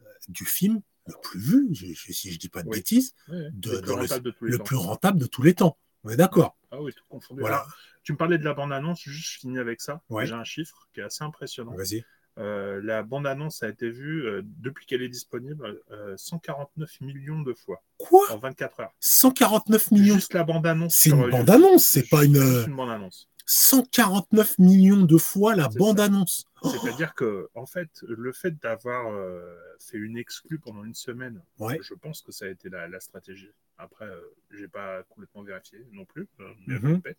euh, 0.02 0.06
du 0.28 0.44
film 0.46 0.82
le 1.08 1.14
plus 1.24 1.40
vu, 1.40 1.68
je- 1.74 1.88
je- 1.94 2.12
si 2.14 2.32
je 2.32 2.38
dis 2.40 2.50
pas 2.50 2.62
de 2.64 2.68
Oui. 2.70 2.78
bêtises, 2.78 3.14
de- 3.30 3.72
le 3.72 3.82
plus 3.82 3.88
le- 3.88 3.94
rentable 3.96 4.24
de 4.26 4.32
tous 4.32 4.46
les 4.46 4.52
le 4.52 4.58
temps. 4.58 4.64
plus 4.64 4.76
rentable 4.76 5.20
de 5.20 5.26
tous 5.28 5.42
les 5.44 5.54
temps. 5.54 5.78
On 6.04 6.10
est 6.10 6.16
d'accord. 6.18 6.56
Ah 6.72 6.82
oui, 6.82 6.94
tout 6.94 7.04
confondu. 7.10 7.42
Voilà. 7.42 7.58
Alors, 7.58 7.74
tu 8.04 8.14
me 8.14 8.18
parlais 8.18 8.38
de 8.38 8.46
la 8.46 8.54
bande-annonce, 8.54 9.02
juste 9.04 9.34
je 9.34 9.40
finis 9.40 9.60
avec 9.60 9.82
ça. 9.82 10.02
Ouais. 10.10 10.26
J'ai 10.26 10.34
un 10.34 10.44
chiffre 10.44 10.88
qui 10.94 11.00
est 11.02 11.04
assez 11.04 11.24
impressionnant. 11.24 11.74
Vas-y. 11.76 12.06
Euh, 12.38 12.80
la 12.84 13.04
bande-annonce 13.04 13.64
a 13.64 13.70
été 13.70 13.90
vue 13.90 14.26
euh, 14.26 14.42
depuis 14.46 14.86
qu'elle 14.86 15.02
est 15.02 15.10
disponible 15.10 15.82
euh, 15.92 16.16
149 16.16 17.02
millions 17.02 17.42
de 17.42 17.54
fois 17.54 17.84
Quoi? 17.98 18.32
en 18.32 18.38
24 18.38 18.80
heures. 18.80 18.94
149 19.02 19.92
millions? 19.92 20.16
Juste 20.16 20.34
la 20.34 20.44
bande-annonce. 20.44 20.96
C'est 20.96 21.10
une 21.10 21.22
euh, 21.24 21.30
bande-annonce, 21.30 21.84
c'est 21.86 22.08
pas 22.08 22.24
une. 22.24 22.38
une 22.38 22.76
bande-annonce. 22.76 23.28
149 23.52 24.60
millions 24.60 25.02
de 25.06 25.18
fois 25.18 25.56
la 25.56 25.70
bande-annonce. 25.70 26.46
Oh, 26.62 26.70
C'est-à-dire 26.70 27.16
que, 27.16 27.50
en 27.56 27.66
fait, 27.66 27.90
le 28.08 28.32
fait 28.32 28.52
d'avoir 28.62 29.08
euh, 29.12 29.56
fait 29.80 29.98
une 29.98 30.18
exclue 30.18 30.60
pendant 30.60 30.84
une 30.84 30.94
semaine, 30.94 31.42
Ouais. 31.58 31.80
je 31.82 31.96
pense 31.96 32.22
que 32.22 32.32
ça 32.32 32.46
a 32.46 32.50
été 32.50 32.70
la, 32.70 32.88
la 32.88 33.00
stratégie. 33.00 33.50
Après, 33.80 34.06
euh, 34.06 34.22
j'ai 34.52 34.68
pas 34.68 35.02
complètement 35.10 35.42
vérifié 35.42 35.84
non 35.94 36.06
plus, 36.06 36.28
euh, 36.42 36.54
mais 36.68 36.76
je 36.76 36.86
Mhm. 36.86 36.94
répète. 36.96 37.18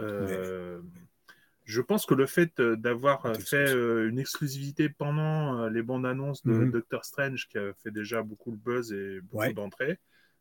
Euh, 0.00 0.80
Je 1.66 1.80
pense 1.80 2.06
que 2.06 2.14
le 2.14 2.26
fait 2.26 2.60
d'avoir 2.60 3.22
fait 3.38 3.72
une 3.72 4.18
exclusivité 4.18 4.88
pendant 4.88 5.68
les 5.68 5.82
bandes 5.82 6.06
annonces 6.06 6.42
de 6.44 6.50
Mhm. 6.52 6.72
Doctor 6.72 7.04
Strange, 7.04 7.46
qui 7.48 7.58
a 7.58 7.72
fait 7.74 7.92
déjà 7.92 8.24
beaucoup 8.24 8.50
le 8.50 8.56
buzz 8.56 8.92
et 8.92 9.20
beaucoup 9.20 9.36
Ouais. 9.36 9.52
d'entrées, 9.52 10.00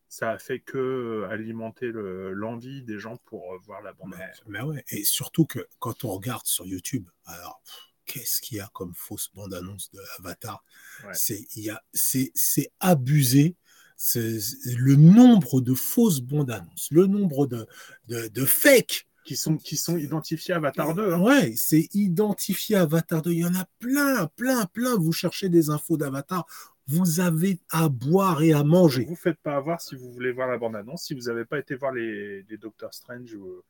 ça 0.09 0.31
a 0.31 0.39
fait 0.39 0.59
que 0.59 0.77
euh, 0.77 1.29
alimenter 1.29 1.87
le- 1.87 2.33
l'envie 2.33 2.83
des 2.83 2.99
gens 2.99 3.17
pour 3.25 3.53
euh, 3.53 3.57
voir 3.65 3.81
la 3.81 3.93
bande 3.93 4.09
Mais, 4.17 4.23
annonce. 4.23 4.41
mais 4.47 4.61
ouais. 4.61 4.83
Et 4.89 5.03
surtout 5.03 5.45
que 5.45 5.65
quand 5.79 6.03
on 6.03 6.09
regarde 6.09 6.45
sur 6.47 6.65
YouTube, 6.65 7.07
alors 7.25 7.61
qu'est-ce 8.05 8.41
qu'il 8.41 8.57
y 8.57 8.59
a 8.59 8.69
comme 8.73 8.93
fausse 8.95 9.29
bande-annonce 9.35 9.91
de 9.91 9.99
Avatar? 10.17 10.63
Ouais. 11.05 11.13
C'est 11.13 11.45
il 11.55 11.77
c'est 11.93 12.71
abusé. 12.79 13.55
Le 14.15 14.95
nombre 14.95 15.59
de 15.61 15.73
fausses 15.73 16.21
bandes 16.21 16.51
annonces, 16.51 16.87
le 16.91 17.05
nombre 17.05 17.47
de, 17.47 17.67
de, 18.07 18.27
de 18.29 18.45
fakes. 18.45 19.05
Qui 19.25 19.35
sont, 19.35 19.57
qui 19.57 19.77
sont 19.77 19.97
identifiés 19.97 20.55
Avatar 20.55 20.95
2. 20.95 21.13
hein. 21.13 21.19
Ouais, 21.19 21.53
c'est 21.55 21.87
identifié 21.93 22.77
Avatar 22.77 23.21
2. 23.21 23.31
Il 23.31 23.39
y 23.39 23.45
en 23.45 23.53
a 23.53 23.65
plein, 23.77 24.25
plein, 24.37 24.65
plein. 24.67 24.95
Vous 24.97 25.11
cherchez 25.11 25.49
des 25.49 25.69
infos 25.69 25.97
d'Avatar, 25.97 26.47
vous 26.89 27.19
avez 27.19 27.59
à 27.69 27.87
boire 27.89 28.41
et 28.41 28.53
à 28.53 28.63
manger. 28.63 29.05
Vous 29.05 29.15
faites 29.15 29.39
pas 29.39 29.55
avoir 29.55 29.79
si 29.81 29.95
vous 29.95 30.11
voulez 30.11 30.31
voir 30.31 30.47
la 30.47 30.57
bande-annonce. 30.57 31.03
Si 31.03 31.13
vous 31.13 31.21
n'avez 31.27 31.45
pas 31.45 31.59
été 31.59 31.75
voir 31.75 31.91
les, 31.91 32.43
les 32.43 32.57
Doctor 32.57 32.93
Strange 32.93 33.33
ou 33.35 33.61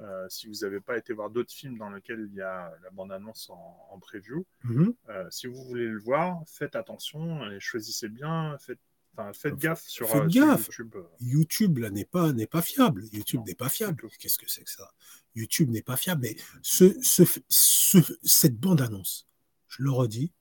euh, 0.00 0.26
si 0.28 0.48
vous 0.48 0.54
n'avez 0.62 0.80
pas 0.80 0.96
été 0.96 1.12
voir 1.12 1.30
d'autres 1.30 1.52
films 1.52 1.78
dans 1.78 1.90
lesquels 1.90 2.26
il 2.30 2.34
y 2.36 2.40
a 2.40 2.72
la 2.82 2.90
bande-annonce 2.90 3.48
en, 3.50 3.88
en 3.90 3.98
preview, 3.98 4.44
Mhm. 4.64 4.94
euh, 5.10 5.26
si 5.30 5.46
vous 5.46 5.62
voulez 5.64 5.86
le 5.86 6.00
voir, 6.00 6.42
faites 6.46 6.74
attention 6.74 7.48
et 7.50 7.60
choisissez 7.60 8.08
bien. 8.08 8.56
Faites, 8.58 8.80
enfin, 9.16 9.32
faites 9.32 9.54
gaffe 9.56 9.84
sur, 9.86 10.08
Faites 10.08 10.22
euh, 10.22 10.28
sur 10.30 10.46
gaffe. 10.46 10.66
YouTube. 10.66 10.96
YouTube 11.20 11.78
là 11.78 11.90
n'est 11.90 12.04
pas 12.06 12.32
n'est 12.32 12.48
pas 12.48 12.62
fiable. 12.62 13.04
YouTube 13.12 13.42
n'est 13.46 13.54
pas 13.54 13.68
fiable. 13.68 14.08
Qu'est-ce 14.18 14.38
que 14.38 14.48
c'est 14.48 14.64
que 14.64 14.70
ça? 14.70 14.90
YouTube 15.36 15.70
n'est 15.70 15.82
pas 15.82 15.96
fiable. 15.96 16.22
Mais 16.22 16.36
ce, 16.62 16.96
ce, 17.02 17.22
ce- 17.48 18.18
cette 18.24 18.58
bande 18.58 18.80
annonce, 18.80 19.28
je 19.68 19.82
le 19.84 19.90
redis, 19.92 20.32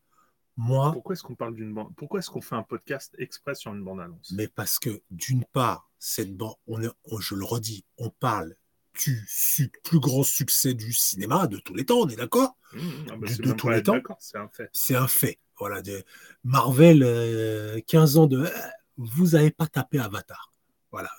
moi, 0.55 0.91
Pourquoi 0.93 1.13
est-ce 1.13 1.23
qu'on 1.23 1.35
parle 1.35 1.55
d'une 1.55 1.73
bande 1.73 1.93
Pourquoi 1.95 2.19
est-ce 2.19 2.29
qu'on 2.29 2.41
fait 2.41 2.55
un 2.55 2.63
podcast 2.63 3.15
exprès 3.17 3.55
sur 3.55 3.73
une 3.73 3.83
bande-annonce? 3.83 4.31
mais 4.35 4.47
parce 4.47 4.77
que 4.79 5.01
d'une 5.09 5.43
part, 5.45 5.89
cette 5.99 6.35
bande, 6.35 6.55
on 6.67 7.19
je 7.19 7.35
le 7.35 7.43
redis, 7.45 7.85
on 7.97 8.09
parle 8.09 8.55
du 9.03 9.25
su- 9.27 9.71
plus 9.83 9.99
grand 9.99 10.21
succès 10.23 10.75
du 10.75 10.93
cinéma 10.93 11.47
de 11.47 11.57
tous 11.57 11.73
les 11.73 11.85
temps. 11.85 11.99
On 12.01 12.07
est 12.09 12.15
d'accord? 12.15 12.55
Mmh, 12.73 12.79
ah 13.11 13.15
bah, 13.17 13.27
de 13.27 13.51
tous 13.53 13.69
les 13.69 13.81
temps. 13.81 13.97
C'est 14.19 14.37
un 14.37 14.47
fait. 14.49 14.69
C'est 14.73 14.95
un 14.95 15.07
fait. 15.07 15.39
Voilà, 15.57 15.81
de 15.81 16.03
Marvel, 16.43 17.01
euh, 17.03 17.79
15 17.87 18.17
ans 18.17 18.27
de, 18.27 18.39
euh, 18.43 18.49
vous 18.97 19.29
n'avez 19.29 19.49
pas 19.51 19.65
tapé 19.67 19.97
Avatar. 19.99 20.51
Voilà. 20.91 21.09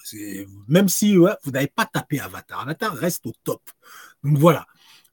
Même 0.69 0.89
si 0.89 1.17
ouais, 1.19 1.33
vous 1.43 1.51
n'avez 1.51 1.67
pas 1.67 1.87
tapé 1.87 2.21
Avatar, 2.21 2.61
Avatar 2.61 2.95
reste 2.95 3.27
au 3.27 3.33
top. 3.43 3.63
Donc 4.23 4.39
voilà. 4.39 4.67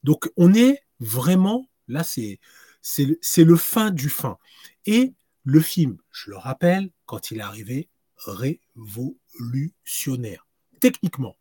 Donc 0.04 0.30
on 0.38 0.54
est 0.54 0.80
vraiment, 1.00 1.68
là, 1.88 2.04
c'est 2.04 2.40
c'est 2.82 3.06
le- 3.44 3.56
fin 3.56 3.92
du 3.92 4.10
fin. 4.10 4.38
Et 4.86 5.14
le 5.44 5.60
film, 5.60 5.98
je 6.12 6.30
le 6.32 6.38
rappelle, 6.38 6.90
quand 7.06 7.32
il 7.32 7.40
est 7.40 7.42
arrivé, 7.42 7.90
révolutionnaire. 8.18 10.48
Techniquement. 10.80 11.36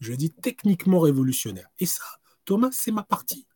Je 0.00 0.12
dis 0.12 0.30
techniquement 0.30 1.00
révolutionnaire. 1.00 1.68
Et 1.80 1.86
ça, 1.86 2.02
Thomas, 2.44 2.68
c'est 2.72 2.92
ma 2.92 3.02
partie. 3.02 3.46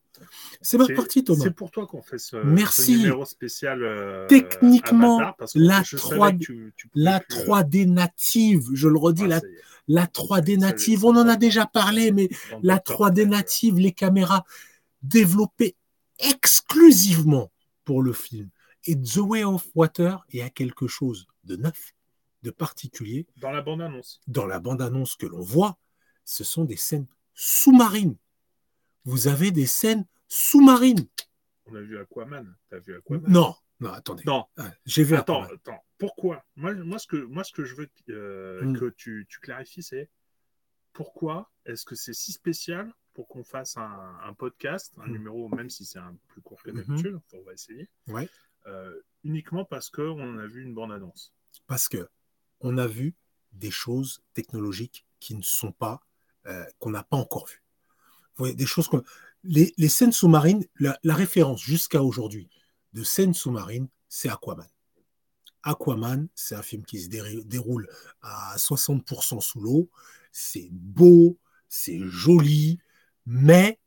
C'est 0.61 0.77
ma 0.77 0.87
partie, 0.87 1.23
Thomas. 1.23 1.43
C'est 1.43 1.51
pour 1.51 1.71
toi 1.71 1.87
qu'on 1.87 2.01
fait 2.01 2.17
ce, 2.19 2.35
Merci. 2.37 2.93
ce 2.93 2.97
numéro 2.99 3.25
spécial. 3.25 3.83
euh, 3.83 4.27
Techniquement, 4.27 5.17
Avatar, 5.17 5.35
parce 5.37 5.53
que 5.53 5.59
la 5.59 5.81
je 5.83 5.97
3D 5.97 6.19
savais 6.19 6.37
que 6.37 6.43
tu- 6.43 6.73
tu 6.77 6.87
pouvais 6.89 7.03
La 7.05 7.19
plus, 7.19 7.37
euh, 7.37 7.43
3D 7.43 7.85
native, 7.87 8.67
je 8.73 8.87
le 8.87 8.97
redis, 8.97 9.23
ah, 9.25 9.27
la, 9.27 9.39
ça 9.39 9.47
y 9.47 9.51
est, 9.51 9.55
la 9.87 10.07
3D 10.07 10.53
Ça, 10.53 10.59
native, 10.67 11.05
on 11.05 11.15
en 11.17 11.27
a 11.27 11.35
déjà 11.35 11.65
parlé, 11.65 12.11
mais 12.11 12.29
la 12.61 12.75
Doctor 12.75 12.95
3D 13.09 13.21
Strange, 13.23 13.31
native, 13.37 13.77
les 13.79 13.91
caméras 13.91 14.45
développées 15.01 15.75
exclusivement 16.19 17.51
pour 17.85 18.01
le 18.01 18.13
film. 18.13 18.49
Et 18.85 18.99
The 18.99 19.17
Way 19.17 19.43
of 19.45 19.65
Water 19.75 20.25
est 20.29 20.41
à 20.41 20.49
quelque 20.49 20.87
chose 20.87 21.25
de 21.43 21.55
neuf, 21.55 21.93
de 22.43 22.51
particulier. 22.51 23.27
Dans 23.37 23.51
la 23.51 23.61
bande-annonce. 23.61 24.19
Dans 24.27 24.45
la 24.45 24.59
bande-annonce 24.59 25.15
que 25.15 25.25
l'on 25.25 25.41
voit, 25.41 25.77
ce 26.25 26.43
sont 26.43 26.65
des 26.65 26.75
scènes 26.77 27.07
sous-marines. 27.33 28.17
Vous 29.05 29.27
avez 29.27 29.51
des 29.51 29.65
scènes 29.65 30.05
sous-marines. 30.27 31.07
On 31.65 31.75
a 31.75 31.81
vu 31.81 31.97
Aquaman. 31.97 32.55
T'as 32.69 32.79
vu 32.79 32.95
Aquaman? 32.95 33.23
Non, 33.31 33.55
non, 33.79 33.91
attendez. 33.91 34.23
Non. 34.25 34.45
Ah, 34.57 34.71
J'ai 34.85 35.03
vu 35.03 35.15
Attends, 35.15 35.43
Aquaman. 35.43 35.55
attends. 35.65 35.85
Pourquoi? 35.97 36.43
Moi, 36.57 36.73
moi, 36.75 36.99
ce 36.99 37.07
que, 37.07 37.15
moi, 37.17 37.43
ce 37.45 37.53
que 37.53 37.63
je 37.63 37.75
veux 37.75 37.89
euh, 38.09 38.61
Mm. 38.63 38.77
que 38.79 38.89
tu, 38.89 39.25
tu 39.29 39.39
clarifies, 39.39 39.83
c'est 39.83 40.09
pourquoi 40.91 41.51
est-ce 41.65 41.85
que 41.85 41.95
c'est 41.95 42.13
si 42.13 42.31
spécial 42.33 42.93
pour 43.13 43.27
qu'on 43.27 43.43
fasse 43.43 43.77
un, 43.77 44.17
un 44.23 44.33
podcast, 44.33 44.93
un 44.99 45.07
Mm. 45.07 45.11
numéro, 45.11 45.49
même 45.49 45.69
si 45.69 45.85
c'est 45.85 45.99
un 45.99 46.15
plus 46.27 46.41
court 46.41 46.61
que 46.63 46.71
Mhm. 46.71 46.77
d'habitude, 46.83 47.15
enfin, 47.15 47.37
on 47.39 47.43
va 47.43 47.53
essayer, 47.53 47.89
Ouais. 48.07 48.27
euh, 48.67 48.99
uniquement 49.23 49.65
parce 49.65 49.89
qu'on 49.89 50.37
a 50.39 50.47
vu 50.47 50.63
une 50.63 50.73
bande-annonce. 50.73 51.33
parce 51.67 51.87
que 51.87 52.09
on 52.61 52.77
a 52.77 52.87
vu 52.87 53.13
des 53.53 53.69
choses 53.71 54.21
technologiques 54.33 55.05
qui 55.19 55.35
ne 55.35 55.41
sont 55.43 55.71
pas, 55.71 56.01
euh, 56.47 56.65
qu'on 56.79 56.89
n'a 56.89 57.03
pas 57.03 57.17
encore 57.17 57.45
vues. 57.47 57.61
Vous 58.35 58.45
voyez, 58.45 58.55
des 58.55 58.65
choses 58.65 58.87
qu'on- 58.87 59.03
les, 59.43 59.73
les 59.77 59.89
scènes 59.89 60.11
sous-marines, 60.11 60.65
la, 60.79 60.97
la 61.03 61.13
référence 61.13 61.61
jusqu'à 61.61 62.01
aujourd'hui 62.01 62.49
de 62.93 63.03
scènes 63.03 63.33
sous-marines, 63.35 63.87
c'est 64.09 64.29
Aquaman. 64.29 64.67
Aquaman, 65.63 66.27
c'est 66.35 66.55
un 66.55 66.61
film 66.61 66.83
qui 66.83 66.99
se 67.01 67.07
dé- 67.09 67.43
déroule 67.45 67.87
à 68.21 68.57
60% 68.57 69.39
sous 69.39 69.61
l'eau. 69.61 69.89
C'est 70.31 70.69
beau, 70.71 71.37
c'est 71.69 71.99
joli, 71.99 72.79
mais 73.25 73.79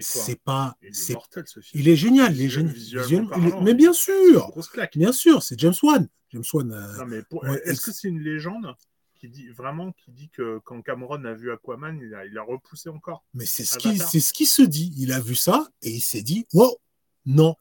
c'est 0.00 0.40
pas, 0.42 0.76
Il 0.82 0.88
est 0.88 1.12
mortel 1.14 1.44
ce 1.46 1.60
film. 1.60 1.80
il 1.80 1.88
est 1.88 1.96
génial, 1.96 2.36
il 2.36 2.42
est 2.42 2.48
génial. 2.48 3.62
mais 3.62 3.74
bien 3.74 3.92
sûr, 3.92 4.52
bien 4.94 5.12
sûr, 5.12 5.42
c'est 5.42 5.58
James 5.60 5.74
Wan. 5.82 6.08
James 6.30 6.42
Wan. 6.52 6.72
euh, 6.72 7.22
pour- 7.30 7.44
Ouais, 7.44 7.60
est-ce 7.64 7.80
que 7.82 7.92
c'est 7.92 8.08
une 8.08 8.20
légende 8.20 8.74
qui 9.14 9.28
dit 9.28 9.48
vraiment 9.48 9.92
qui 9.92 10.10
dit 10.10 10.28
que 10.28 10.58
quand 10.64 10.82
Cameron 10.82 11.24
a 11.24 11.32
vu 11.32 11.50
Aquaman, 11.52 11.98
il 12.02 12.14
a, 12.14 12.26
il 12.26 12.36
a 12.36 12.42
repoussé 12.42 12.88
encore 12.90 13.24
Mais 13.32 13.46
c'est 13.46 13.64
ce, 13.64 13.78
qui, 13.78 13.88
Avatar. 13.88 14.10
c'est 14.10 14.20
ce 14.20 14.32
qui 14.32 14.44
se 14.44 14.62
dit. 14.62 14.92
Il 14.98 15.12
a 15.12 15.20
vu 15.20 15.34
ça 15.34 15.68
et 15.82 15.90
il 15.90 16.02
s'est 16.02 16.22
dit, 16.22 16.46
wow, 16.52 16.76
non. 17.24 17.54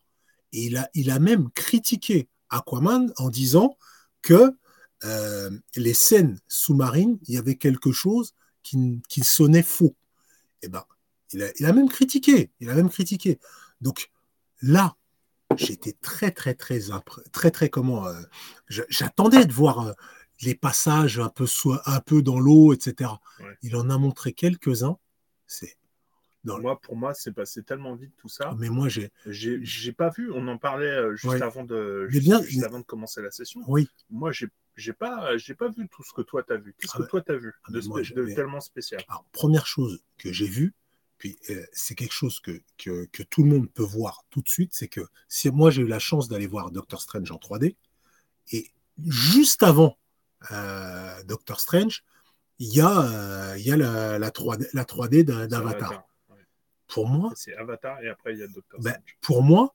Et 0.52 0.66
il 0.66 0.78
a, 0.78 0.90
il 0.96 1.12
a 1.12 1.20
même 1.20 1.50
critiqué 1.52 2.28
Aquaman 2.50 3.14
en 3.18 3.30
disant 3.30 3.78
que 4.22 4.52
euh, 5.04 5.52
les 5.76 5.94
scènes 5.94 6.40
sous-marines, 6.48 7.20
il 7.28 7.36
y 7.36 7.38
avait 7.38 7.56
quelque 7.56 7.92
chose 7.92 8.34
qui, 8.64 9.02
qui 9.08 9.24
sonnait 9.24 9.64
faux. 9.64 9.96
Et 10.66 10.70
ben, 10.70 10.84
il 11.32 11.44
a, 11.44 11.48
il 11.60 11.66
a 11.66 11.74
même 11.74 11.90
critiqué. 11.90 12.52
Il 12.60 12.70
a 12.70 12.74
même 12.74 12.90
critiqué. 12.90 13.40
Donc 13.82 14.12
là, 14.62 14.96
j'étais 15.58 15.94
très, 15.94 16.32
très, 16.32 16.56
très, 16.56 16.80
très, 17.32 17.52
très, 17.52 17.70
comment, 17.70 18.08
euh, 18.08 18.22
j'attendais 18.68 19.46
de 19.46 19.54
voir 19.54 19.80
euh, 19.88 19.94
les 20.42 20.56
passages 20.56 21.20
un 21.20 21.30
peu, 21.30 21.46
soi- 21.46 21.82
un 21.86 22.00
peu 22.00 22.22
dans 22.22 22.40
l'eau, 22.40 22.74
etc. 22.74 23.12
Ouais. 23.40 23.58
Il 23.62 23.76
en 23.76 23.90
a 23.90 23.98
montré 23.98 24.34
quelques-uns. 24.34 24.98
C'est 25.48 25.78
dans 26.46 26.60
Moi, 26.62 26.80
pour 26.80 26.96
moi, 26.96 27.14
c'est 27.14 27.32
passé 27.34 27.64
tellement 27.64 27.96
vite 27.96 28.14
tout 28.18 28.30
ça. 28.30 28.56
mais 28.58 28.70
moi 28.70 28.88
j'ai 28.90 29.12
J'ai 29.26 29.92
pas 29.92 30.10
vu. 30.10 30.32
On 30.32 30.48
en 30.48 30.58
parlait 30.58 30.86
euh, 30.88 31.16
juste 31.16 31.26
Ouais. 31.34 31.42
avant 31.42 31.64
de 31.64 32.08
juste, 32.10 32.24
bien- 32.24 32.42
juste 32.42 32.60
mais- 32.60 32.66
avant 32.66 32.80
de 32.80 32.86
commencer 32.86 33.22
la 33.22 33.32
session. 33.32 33.62
oui 33.68 33.88
Moi, 34.10 34.32
j'ai 34.32 34.48
j'ai 34.78 34.94
pas 34.94 35.36
j'ai 35.38 35.56
pas 35.56 35.70
vu 35.70 35.88
tout 35.90 36.04
ce 36.04 36.14
que 36.14 36.22
toi 36.22 36.44
t'as 36.44 36.58
vu. 36.58 36.76
Qu'est-ce 36.78 36.92
Ah 36.96 36.98
que 36.98 37.04
bah- 37.04 37.10
toi 37.10 37.22
t'as 37.22 37.36
vu 37.38 37.54
Ah 37.66 37.72
de, 37.72 37.82
moi, 37.88 38.02
mais- 38.16 38.36
tellement 38.36 38.60
spécial? 38.62 39.02
alors 39.08 39.26
première 39.32 39.66
chose 39.68 40.04
que 40.18 40.32
j'ai 40.32 40.48
vue 40.48 40.74
puis 41.18 41.38
euh, 41.50 41.66
c'est 41.72 41.96
quelque 41.96 42.12
chose 42.14 42.42
que, 42.42 42.62
que, 42.78 43.06
que 43.06 43.24
tout 43.24 43.42
le 43.44 43.50
monde 43.50 43.72
peut 43.72 43.84
voir 43.84 44.26
tout 44.32 44.42
de 44.42 44.50
suite 44.50 44.72
c'est 44.74 44.90
que 44.90 45.00
si 45.30 45.50
moi 45.50 45.72
j'ai 45.72 45.82
eu 45.82 45.88
la 45.88 45.98
chance 46.00 46.28
d'aller 46.28 46.46
voir 46.46 46.72
Doctor 46.72 47.02
Strange 47.02 47.32
en 47.32 47.38
3D 47.38 47.78
et 48.52 48.70
juste 49.08 49.64
avant 49.64 49.98
euh, 50.52 51.24
Doctor 51.24 51.62
Strange 51.62 52.04
il 52.60 52.74
y 52.76 52.82
a 52.82 53.02
euh, 53.54 53.58
y 53.58 53.72
a 53.72 53.78
la, 53.78 54.20
la 54.20 54.30
3D 54.30 54.68
la 54.74 54.84
3D 54.84 55.24
d'un- 55.24 55.44
C'est 55.44 55.48
d'Avatar. 55.48 56.04
Pour 56.88 57.08
moi 57.08 57.32
C'est 57.36 57.56
Avatar 57.56 58.02
et 58.02 58.10
après 58.10 58.34
il 58.34 58.40
y 58.40 58.44
a 58.44 58.48
Doctor 58.48 58.80
Ben, 58.82 58.98
pour 59.22 59.42
moi, 59.44 59.74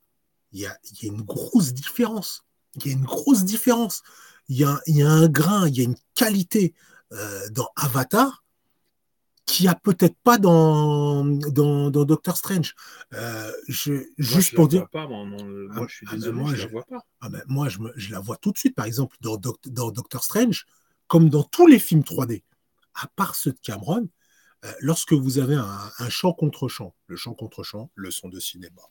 il 0.53 0.61
y 0.61 0.67
a, 0.67 0.77
il 0.93 1.07
y 1.07 1.11
a 1.11 1.13
une 1.13 1.23
grosse 1.23 1.73
différence. 1.73 2.45
Il 2.77 2.87
y 2.87 2.91
a 2.91 2.93
une 2.93 3.05
grosse 3.05 3.45
différence. 3.45 4.03
Il 4.49 4.57
y 4.57 4.65
a, 4.65 4.81
il 4.87 4.97
y 4.97 5.03
a 5.03 5.11
un 5.11 5.29
grain, 5.29 5.69
il 5.69 5.77
y 5.77 5.81
a 5.81 5.85
une 5.85 5.97
qualité 6.15 6.75
euh, 7.13 7.49
dans 7.51 7.69
Avatar 7.77 8.45
qui 9.47 9.67
a 9.67 9.75
peut-être 9.75 10.17
pas 10.23 10.39
dans, 10.39 11.25
dans, 11.25 11.91
dans 11.91 12.05
Doctor 12.05 12.37
Strange. 12.37 12.75
Euh, 13.15 13.51
je, 13.69 13.93
Moi, 13.95 14.03
juste 14.19 14.51
je 14.51 14.55
pour 14.55 14.65
la 14.65 14.69
dire, 14.69 14.81
vois 14.83 14.91
pas, 14.91 15.07
moi, 15.09 15.27
non, 15.27 15.37
Ah, 15.71 15.75
moi, 15.75 15.87
je 15.89 15.95
suis 15.97 16.07
ah, 16.09 16.15
désolé, 16.15 16.39
moi, 16.41 16.51
je, 16.51 16.57
je- 16.57 16.63
la 16.63 16.69
vois 16.69 16.85
pas. 16.85 17.05
ah 17.21 17.29
ben, 17.29 17.43
moi, 17.49 17.69
je, 17.69 17.79
me- 17.81 17.93
je 17.97 18.13
la 18.13 18.21
vois 18.21 18.37
tout 18.37 18.53
de 18.53 18.59
suite, 18.59 18.77
par 18.77 18.85
exemple, 18.87 19.17
dans, 19.21 19.37
Doc- 19.37 19.67
dans 19.69 19.91
Doctor 19.91 20.23
Strange, 20.23 20.67
comme 21.09 21.29
dans 21.31 21.43
tous 21.43 21.67
les 21.67 21.81
films 21.81 22.05
3D, 22.05 22.45
à 22.95 23.09
part 23.09 23.35
ceux 23.35 23.53
de 23.53 23.59
Cameron, 23.61 24.09
lorsque 24.81 25.13
vous 25.13 25.39
avez 25.39 25.55
un, 25.55 25.91
un 25.99 26.09
chant 26.09 26.33
contre 26.33 26.69
chant, 26.69 26.95
le 27.07 27.17
chant 27.17 27.35
contre 27.35 27.63
chant, 27.63 27.91
le 27.95 28.11
son 28.11 28.29
de 28.29 28.41
cinéma, 28.41 28.83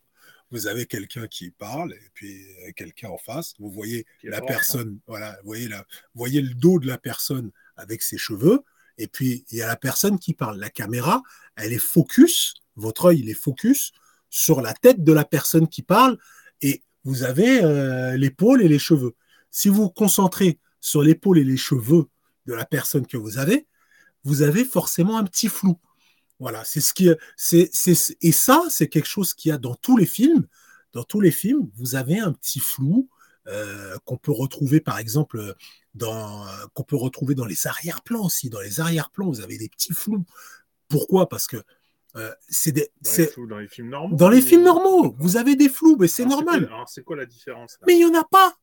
vous 0.52 0.68
avez 0.68 0.86
quelqu'un 0.86 1.28
qui 1.28 1.52
parle 1.52 1.94
et 1.94 2.10
puis 2.14 2.44
euh, 2.68 2.72
quelqu'un 2.76 3.10
en 3.10 3.18
face, 3.18 3.54
vous 3.60 3.70
voyez 3.70 4.06
la 4.24 4.38
hein. 4.38 4.42
personne, 4.48 5.00
voilà, 5.08 5.34
vous 5.44 5.48
voyez, 5.48 5.68
la, 5.68 5.80
vous 5.80 6.20
voyez 6.20 6.42
le 6.42 6.54
dos 6.54 6.80
de 6.80 6.88
la 6.88 6.98
personne 6.98 7.52
avec 7.76 8.02
ses 8.02 8.18
cheveux, 8.18 8.62
et 8.98 9.08
puis 9.08 9.46
il 9.52 9.58
y 9.58 9.62
a 9.62 9.68
la 9.68 9.76
personne 9.76 10.20
qui 10.20 10.34
parle. 10.34 10.60
La 10.60 10.70
caméra, 10.70 11.22
elle 11.56 11.74
est 11.74 11.78
focus, 11.78 12.56
votre 12.76 13.06
œil, 13.06 13.20
il 13.20 13.30
est 13.30 13.34
focus 13.34 13.92
sur 14.30 14.62
la 14.62 14.74
tête 14.74 15.04
de 15.04 15.14
la 15.14 15.26
personne 15.26 15.68
qui 15.68 15.82
parle, 15.82 16.18
et 16.62 16.84
vous 17.04 17.24
avez 17.24 17.64
euh, 17.64 18.18
l'épaule 18.18 18.62
et 18.62 18.68
les 18.68 18.80
cheveux. 18.80 19.16
Si 19.52 19.70
vous 19.70 19.84
vous 19.84 19.90
concentrez 19.90 20.60
sur 20.80 21.02
l'épaule 21.02 21.40
et 21.40 21.44
les 21.44 21.58
cheveux 21.58 22.06
de 22.46 22.54
la 22.54 22.66
personne 22.66 23.06
que 23.06 23.18
vous 23.18 23.38
avez, 23.38 23.68
vous 24.24 24.42
avez 24.42 24.66
forcément 24.66 25.18
un 25.18 25.24
petit 25.24 25.48
flou. 25.50 25.80
Voilà, 26.40 26.64
c'est 26.64 26.82
ce 26.82 26.94
qui, 26.94 27.10
c'est, 27.36 27.70
c'est, 27.74 28.16
et 28.22 28.32
ça, 28.32 28.64
c'est 28.70 28.88
quelque 28.88 29.08
chose 29.08 29.34
qu'il 29.34 29.50
y 29.50 29.52
a 29.52 29.58
dans 29.58 29.76
tous 29.76 29.98
les 29.98 30.06
films. 30.06 30.48
Dans 30.94 31.04
tous 31.04 31.20
les 31.22 31.32
films, 31.32 31.70
vous 31.76 31.96
avez 31.96 32.18
un 32.20 32.32
petit 32.32 32.60
flou 32.60 33.10
euh, 33.48 33.98
qu'on 34.06 34.18
peut 34.18 34.32
retrouver, 34.32 34.80
par 34.80 35.00
exemple, 35.00 35.54
dans, 35.96 36.46
qu'on 36.74 36.84
peut 36.84 36.96
retrouver 36.96 37.36
dans 37.36 37.46
les 37.46 37.68
arrière-plans 37.68 38.26
aussi. 38.26 38.50
Dans 38.50 38.62
les 38.62 38.80
arrière-plans, 38.80 39.28
vous 39.28 39.42
avez 39.42 39.58
des 39.58 39.70
petits 39.70 39.94
flous. 39.94 40.26
Pourquoi? 40.88 41.28
Parce 41.28 41.46
que 41.46 41.58
euh, 42.16 42.34
c'est 42.48 42.72
des, 42.72 42.90
Dans, 43.02 43.12
les, 43.18 43.28
flous- 43.28 43.48
dans 43.48 43.58
les 43.60 43.68
films 43.68 43.90
normaux 43.90 44.16
dans 44.16 44.30
les 44.30 44.42
films 44.42 44.64
normaux, 44.64 45.16
vous 45.20 45.38
avez 45.38 45.56
des 45.56 45.70
flous, 45.70 45.98
mais 46.00 46.08
c'est 46.08 46.26
normal. 46.26 46.66
alors, 46.66 46.90
c'est 46.90 47.04
quoi 47.04 47.16
la 47.18 47.26
différence 47.26 47.74
là? 47.74 47.86
Mais 47.88 47.94
il 47.96 48.00
n'y 48.00 48.06
en 48.06 48.20
a 48.20 48.24
pas. 48.24 48.56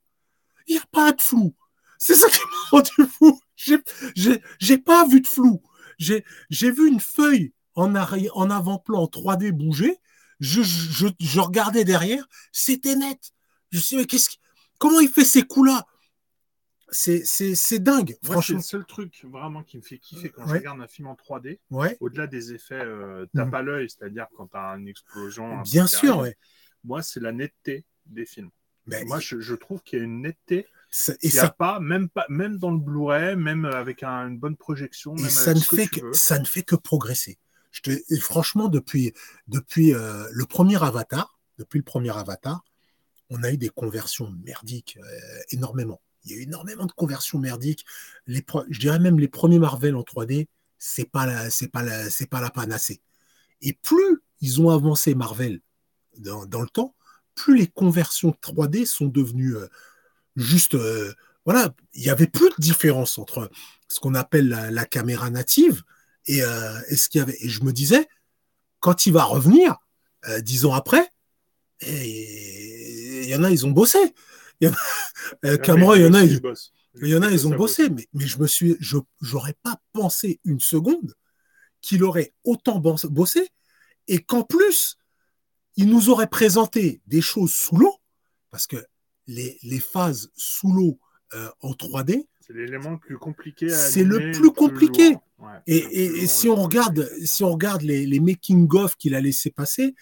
Il 0.67 0.75
n'y 0.75 0.81
a 0.81 0.87
pas 0.91 1.13
de 1.13 1.23
flou. 1.23 1.55
C'est 1.99 2.15
ça 2.15 2.29
qui 2.29 2.39
m'a 2.39 2.57
rendu 2.79 3.11
fou. 3.11 3.41
J'ai- 3.57 4.79
pas 4.79 5.07
vu 5.07 5.21
de 5.21 5.27
flou. 5.27 5.63
J'ai 5.99 6.71
vu 6.71 6.89
une 6.89 7.01
feuille 7.01 7.53
en, 7.75 7.95
en 7.95 8.51
avant-plan 8.51 9.05
3D 9.07 9.51
bouger. 9.53 9.97
Je, 10.41 10.63
je, 10.63 11.07
je 11.19 11.41
regardais 11.41 11.85
derrière. 11.85 12.27
C'était 12.53 12.95
net. 12.97 13.33
Je 13.71 13.79
me 13.79 13.83
suis 13.83 13.97
dit, 13.97 14.03
mais 14.03 14.07
qu'est-ce 14.07 14.29
comment 14.79 15.01
il 15.01 15.09
fait 15.09 15.25
ces 15.25 15.43
coups-là? 15.43 15.87
C'est 16.91 17.25
c'est- 17.25 17.57
c'est 17.57 17.81
dingue, 17.81 18.11
Moi, 18.11 18.17
c'est 18.23 18.33
franchement. 18.33 18.57
le 18.59 18.63
seul 18.63 18.85
truc 18.87 19.25
vraiment 19.25 19.65
qui 19.65 19.77
me 19.77 19.83
fait 19.83 19.99
kiffer 19.99 20.29
quand 20.31 20.47
je 20.47 20.53
Ouais. 20.53 20.59
regarde 20.59 20.81
un 20.81 20.87
film 20.87 21.09
en 21.09 21.17
3D, 21.17 21.59
Ouais, 21.71 21.97
au-delà 22.01 22.29
des 22.29 22.53
effets 22.53 22.75
euh, 22.81 23.27
tape 23.35 23.49
Mhm. 23.49 23.55
à 23.55 23.63
l'œil, 23.63 23.91
c'est-à-dire 23.91 24.27
quand 24.37 24.47
tu 24.47 24.57
as 24.57 24.77
une 24.77 24.87
explosion. 24.87 25.63
bien 25.63 25.89
sûr. 25.89 26.19
Ouais. 26.19 26.37
Moi, 26.85 27.03
c'est 27.03 27.19
la 27.19 27.33
netteté 27.33 27.85
des 28.07 28.25
films. 28.25 28.51
Ben, 28.87 29.05
Moi, 29.09 29.19
je, 29.19 29.41
je 29.41 29.55
trouve 29.57 29.83
qu'il 29.83 29.99
y 29.99 30.03
a 30.03 30.05
une 30.05 30.21
netteté 30.23 30.69
ça- 30.97 31.15
et 31.21 31.31
ça, 31.31 31.51
pas, 31.51 31.79
même 31.81 32.09
pas, 32.09 32.25
même 32.29 32.57
dans 32.59 32.71
le 32.71 32.79
Blu-ray, 32.79 33.37
même 33.37 33.65
avec 33.67 34.03
un- 34.03 34.29
une 34.29 34.39
bonne 34.39 34.57
projection, 34.57 35.15
et 35.17 35.23
même 35.23 35.31
ça 35.31 35.51
avec 35.51 35.63
ne, 35.63 35.69
que 35.69 35.77
fait 35.77 35.87
que, 35.89 36.13
ça 36.13 36.39
ne 36.39 36.45
fait 36.45 36.63
que 36.63 36.77
progresser. 36.77 37.39
Je 37.71 37.83
te, 37.83 37.91
et 37.91 38.21
franchement, 38.21 38.69
depuis, 38.69 39.13
depuis 39.49 39.93
euh, 39.95 40.27
le 40.33 40.47
premier 40.47 40.83
Avatar, 40.83 41.39
depuis 41.59 41.79
le 41.79 41.85
premier 41.85 42.17
Avatar, 42.17 42.65
on 43.29 43.43
a 43.43 43.51
eu 43.53 43.59
des 43.59 43.69
conversions 43.69 44.31
merdiques 44.45 44.99
euh, 45.03 45.41
énormément. 45.51 46.01
Il 46.25 46.33
y 46.33 46.35
a 46.35 46.39
eu 46.39 46.43
énormément 46.43 46.87
de 46.87 46.93
conversions 46.93 47.39
merdiques. 47.39 47.85
Les 48.27 48.45
je 48.71 48.79
dirais 48.81 48.99
même 48.99 49.19
les 49.19 49.29
premiers 49.29 49.59
Marvel 49.59 49.95
en 49.97 50.03
3D, 50.03 50.49
c'est 50.79 51.11
pas 51.11 51.27
la, 51.27 51.51
c'est 51.51 51.69
pas 51.69 51.83
la, 51.83 52.09
c'est 52.11 52.27
pas 52.27 52.41
la 52.41 52.51
panacée. 52.51 53.01
Et 53.61 53.75
plus 53.75 54.23
ils 54.41 54.61
ont 54.61 54.71
avancé 54.71 55.15
Marvel 55.15 55.61
dans, 56.19 56.47
dans 56.47 56.63
le 56.63 56.69
temps, 56.69 56.95
plus 57.35 57.57
les 57.57 57.67
conversions 57.67 58.35
3D 58.43 58.87
sont 58.87 59.07
devenues 59.07 59.57
euh, 59.57 59.69
juste, 60.37 60.75
euh, 60.75 61.13
voilà, 61.45 61.75
il 61.95 62.03
y 62.03 62.11
avait 62.11 62.27
plus 62.27 62.49
de 62.51 62.55
différence 62.59 63.19
entre 63.19 63.51
ce 63.89 64.01
qu'on 64.01 64.15
appelle 64.15 64.49
la, 64.49 64.71
la 64.71 64.85
caméra 64.85 65.31
native 65.31 65.83
et, 66.27 66.43
euh, 66.43 66.81
et 66.89 66.97
ce 66.97 67.09
qu'il 67.09 67.21
y 67.21 67.23
avait. 67.23 67.37
Et 67.41 67.49
je 67.49 67.63
me 67.65 67.73
disais, 67.73 68.07
quand 68.81 69.07
il 69.07 69.13
va 69.13 69.25
revenir, 69.25 69.77
euh, 70.29 70.41
dix 70.41 70.65
ans 70.65 70.75
après, 70.75 71.09
et 71.81 73.23
il 73.25 73.29
y 73.29 73.35
en 73.35 73.45
a, 73.45 73.51
ils 73.51 73.67
ont 73.67 73.71
bossé. 73.71 73.99
Il 74.61 74.69
y 74.69 74.71
en 74.71 74.73
a, 74.73 74.77
euh, 75.47 75.57
Cameron, 75.59 75.95
il 75.95 76.03
y 76.03 76.07
en 76.07 76.15
a, 76.15 76.23
ils, 76.23 76.41
il 77.03 77.09
y 77.09 77.17
en 77.17 77.23
a, 77.23 77.31
ils 77.31 77.47
ont 77.47 77.51
bossé, 77.57 77.91
mais, 77.91 78.09
mais 78.15 78.27
je 78.27 78.39
me 78.39 78.47
suis, 78.47 78.77
je, 78.81 78.97
j'aurais 79.21 79.55
pas 79.63 79.81
pensé 79.93 80.41
une 80.45 80.61
seconde 80.61 81.15
qu'il 81.83 82.03
aurait 82.03 82.33
autant 82.45 82.79
bos- 82.79 83.07
bossé 83.09 83.49
et 84.09 84.23
qu'en 84.23 84.43
plus, 84.43 84.97
il 85.77 85.89
nous 85.91 86.09
aurait 86.09 86.29
présenté 86.29 87.03
des 87.07 87.21
choses 87.21 87.53
sous 87.53 87.77
l'eau, 87.77 87.95
parce 88.51 88.67
que 88.67 88.85
les, 89.27 89.59
les 89.63 89.81
phases 89.81 90.31
sous 90.37 90.73
l'eau 90.73 90.99
euh, 91.35 91.49
en 91.61 91.73
3D, 91.73 92.27
C'est 92.41 92.53
l'élément 92.53 92.91
le 92.93 92.99
plus 92.99 93.19
compliqué. 93.19 93.69
C'est 93.69 94.05
le 94.05 94.31
plus 94.33 94.53
compliqué. 94.53 95.17
Ouais, 95.39 95.51
et, 95.67 95.77
et- 96.23 96.27
si 96.29 96.49
on 96.49 96.55
regarde, 96.55 97.11
si 97.25 97.43
on 97.45 97.51
regarde 97.53 97.83
les, 97.83 98.07
les 98.07 98.21
making-of 98.21 98.97
qu'il 98.97 99.15
a 99.15 99.21
laissé 99.21 99.51
passer, 99.51 99.95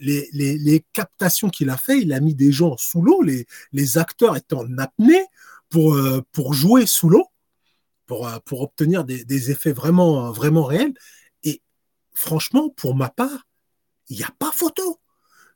les- 0.00 0.28
les 0.32 0.84
captations 0.92 1.50
qu'il 1.50 1.68
a 1.70 1.76
fait, 1.76 2.00
il 2.00 2.12
a 2.12 2.20
mis 2.20 2.34
des 2.34 2.52
gens 2.52 2.76
sous 2.76 3.02
l'eau, 3.02 3.22
les, 3.22 3.46
les 3.72 3.98
acteurs 3.98 4.36
étaient 4.36 4.54
en 4.54 4.78
apnée 4.78 5.26
pour, 5.68 5.94
euh, 5.94 6.22
pour 6.32 6.54
jouer 6.54 6.86
sous 6.86 7.08
l'eau, 7.08 7.26
pour, 8.06 8.26
euh, 8.28 8.38
pour 8.44 8.62
obtenir 8.62 9.04
des, 9.04 9.24
des 9.24 9.50
effets 9.50 9.72
vraiment, 9.72 10.32
vraiment 10.32 10.64
réels. 10.64 10.94
Et 11.42 11.60
franchement, 12.14 12.70
pour 12.70 12.94
ma 12.96 13.10
part, 13.10 13.46
il 14.08 14.16
n'y 14.16 14.24
a 14.24 14.30
pas 14.38 14.52
photo. 14.52 15.00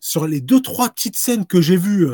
Sur 0.00 0.26
les 0.26 0.40
deux, 0.40 0.60
trois 0.60 0.90
petites 0.90 1.16
scènes 1.16 1.46
que 1.46 1.60
j'ai 1.60 1.76
vues 1.76 2.06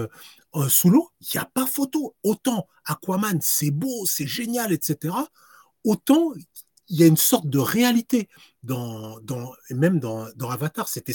euh, 0.55 0.69
sous 0.69 0.90
l'eau, 0.90 1.11
il 1.21 1.29
n'y 1.35 1.40
a 1.40 1.47
pas 1.47 1.67
photo. 1.67 2.14
Autant 2.23 2.67
Aquaman, 2.85 3.38
c'est 3.43 3.71
beau, 3.71 4.07
c'est 4.07 4.27
génial, 4.27 4.73
etc. 4.73 5.14
Autant 5.85 6.33
il 6.88 7.01
y 7.01 7.03
a 7.03 7.07
une 7.07 7.17
sorte 7.17 7.49
de 7.49 7.59
réalité 7.59 8.29
dans, 8.62 9.19
dans 9.21 9.53
et 9.71 9.75
même 9.75 10.01
dans, 10.01 10.29
dans 10.37 10.51
Avatar. 10.51 10.88
C'était 10.88 11.14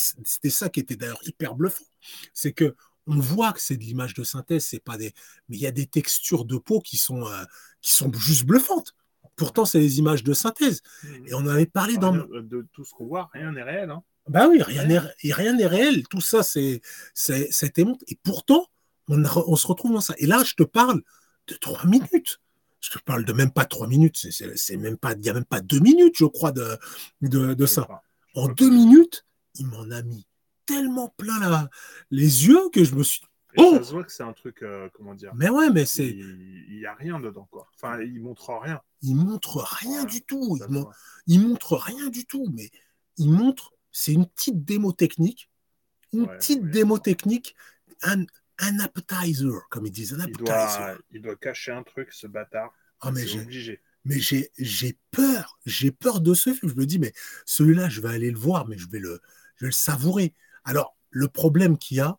ça 0.49 0.69
qui 0.69 0.79
était 0.79 0.95
d'ailleurs 0.95 1.21
hyper 1.23 1.55
bluffant. 1.55 1.85
C'est 2.33 2.53
que 2.53 2.75
on 3.07 3.19
voit 3.19 3.53
que 3.53 3.61
c'est 3.61 3.77
de 3.77 3.83
l'image 3.83 4.13
de 4.13 4.23
synthèse, 4.23 4.65
c'est 4.65 4.83
pas 4.83 4.97
des, 4.97 5.13
mais 5.47 5.57
il 5.57 5.61
y 5.61 5.67
a 5.67 5.71
des 5.71 5.87
textures 5.87 6.45
de 6.45 6.57
peau 6.57 6.79
qui 6.79 6.97
sont 6.97 7.25
euh, 7.25 7.43
qui 7.81 7.91
sont 7.91 8.11
juste 8.13 8.45
bluffantes. 8.45 8.93
Pourtant, 9.35 9.65
c'est 9.65 9.79
des 9.79 9.99
images 9.99 10.23
de 10.23 10.33
synthèse. 10.33 10.81
Et 11.25 11.33
on 11.33 11.47
avait 11.47 11.65
parlé 11.65 11.97
dans, 11.97 12.11
de 12.11 12.67
tout 12.73 12.83
ce 12.83 12.93
qu'on 12.93 13.07
voit, 13.07 13.29
rien 13.33 13.53
n'est 13.53 13.63
réel. 13.63 13.89
Hein. 13.89 14.03
bah 14.27 14.47
oui, 14.49 14.61
rien 14.61 14.85
n'est 14.85 14.99
et 15.23 15.33
rien 15.33 15.53
n'est 15.53 15.65
réel. 15.65 16.07
Tout 16.07 16.21
ça, 16.21 16.43
c'est 16.43 16.81
c'est 17.13 17.49
été 17.63 17.83
monté. 17.85 18.05
Et 18.09 18.19
pourtant, 18.21 18.67
on, 19.09 19.23
a- 19.25 19.43
on 19.47 19.55
se 19.55 19.67
retrouve 19.67 19.93
dans 19.93 20.01
ça. 20.01 20.13
Et 20.17 20.25
là, 20.25 20.43
je 20.45 20.53
te 20.55 20.63
parle 20.63 21.01
de 21.47 21.55
trois 21.55 21.85
minutes. 21.85 22.39
Je 22.81 22.91
te 22.91 22.99
parle 22.99 23.25
de 23.25 23.33
même 23.33 23.51
pas 23.51 23.65
trois 23.65 23.87
minutes. 23.87 24.17
C'est- 24.31 24.77
même 24.77 24.97
pas, 24.97 25.13
il 25.13 25.25
y 25.25 25.29
a 25.29 25.33
même 25.33 25.45
pas 25.45 25.59
deux 25.61 25.79
minutes, 25.79 26.15
je 26.17 26.25
crois, 26.25 26.51
de 26.51 26.77
de, 27.21 27.53
de 27.53 27.65
ça. 27.65 27.87
En 28.35 28.47
deux 28.47 28.69
minutes, 28.69 29.25
il 29.55 29.67
m'en 29.67 29.89
a 29.91 30.01
mis 30.03 30.25
tellement 30.65 31.09
plein 31.17 31.39
la, 31.39 31.69
les 32.11 32.47
yeux 32.47 32.69
que 32.71 32.83
je 32.83 32.95
me 32.95 33.03
suis. 33.03 33.21
et 33.55 33.55
Oh 33.57 33.75
ça 33.77 33.83
se 33.83 33.91
voit 33.91 34.03
que 34.03 34.11
c'est 34.11 34.23
un 34.23 34.33
truc, 34.33 34.61
euh, 34.61 34.87
comment 34.93 35.15
dire? 35.15 35.33
Mais 35.35 35.49
ouais, 35.49 35.71
mais 35.71 35.85
c'est, 35.85 36.07
Il 36.07 36.77
n'y 36.77 36.85
a 36.85 36.93
rien 36.93 37.19
dedans, 37.19 37.47
quoi. 37.51 37.67
Enfin, 37.75 37.99
il 38.01 38.21
montre 38.21 38.53
rien. 38.61 38.79
il 39.01 39.15
montre 39.15 39.57
rien 39.81 40.05
du 40.05 40.21
tout. 40.21 40.57
Il, 40.61 40.71
mon- 40.71 40.87
il 41.25 41.41
montre 41.47 41.75
rien 41.75 42.09
du 42.09 42.25
tout. 42.25 42.47
Mais 42.53 42.69
il 43.17 43.31
montre, 43.31 43.73
c'est 43.91 44.13
une 44.13 44.27
petite 44.27 44.63
démo 44.63 44.91
technique, 44.93 45.49
une 46.13 46.21
Ouais, 46.27 46.37
petite 46.37 46.61
ouais. 46.61 46.69
démo 46.69 46.99
technique, 46.99 47.55
un, 48.03 48.23
un 48.59 48.79
appetizer, 48.79 49.67
comme 49.69 49.85
ils 49.85 49.91
disent, 49.91 50.13
un 50.13 50.25
Il 50.27 50.33
doit, 50.37 50.97
il 51.11 51.21
doit 51.21 51.35
cacher 51.35 51.71
un 51.71 51.83
truc, 51.83 52.11
ce 52.13 52.27
bâtard. 52.27 52.73
Ah, 53.01 53.11
mais 53.11 53.25
j'ai, 53.25 53.39
obligé. 53.39 53.81
mais 54.05 54.19
j'ai, 54.19 54.51
j'ai 54.57 54.97
peur, 55.11 55.57
j'ai 55.65 55.91
peur 55.91 56.21
de 56.21 56.33
ce 56.33 56.53
film. 56.53 56.71
Je 56.71 56.77
me 56.77 56.85
dis, 56.85 56.99
mais 56.99 57.13
celui-là, 57.45 57.89
je 57.89 58.01
vais 58.01 58.09
aller 58.09 58.31
le 58.31 58.37
voir, 58.37 58.67
mais 58.67 58.77
je 58.77 58.89
vais 58.89 58.99
le, 58.99 59.21
je 59.55 59.65
vais 59.65 59.69
le 59.69 59.73
savourer. 59.73 60.33
Alors, 60.65 60.97
le 61.09 61.27
problème 61.27 61.77
qu'il 61.77 61.97
y 61.97 62.01
a, 62.01 62.17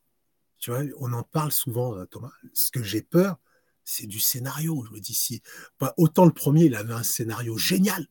tu 0.59 0.71
vois, 0.71 0.83
on 0.99 1.13
en 1.13 1.23
parle 1.23 1.53
souvent, 1.53 1.97
euh, 1.97 2.05
Thomas. 2.07 2.33
Ce 2.53 2.71
que 2.71 2.83
j'ai 2.83 3.03
peur, 3.03 3.39
c'est 3.85 4.07
du 4.07 4.21
scénario. 4.21 4.85
Je 4.89 4.95
me 4.95 5.01
dis, 5.01 5.15
si, 5.15 5.43
bah, 5.79 5.95
autant 5.97 6.25
le 6.25 6.33
premier, 6.33 6.65
il 6.65 6.75
avait 6.75 6.95
un 6.95 7.03
scénario 7.03 7.57
génial. 7.57 8.07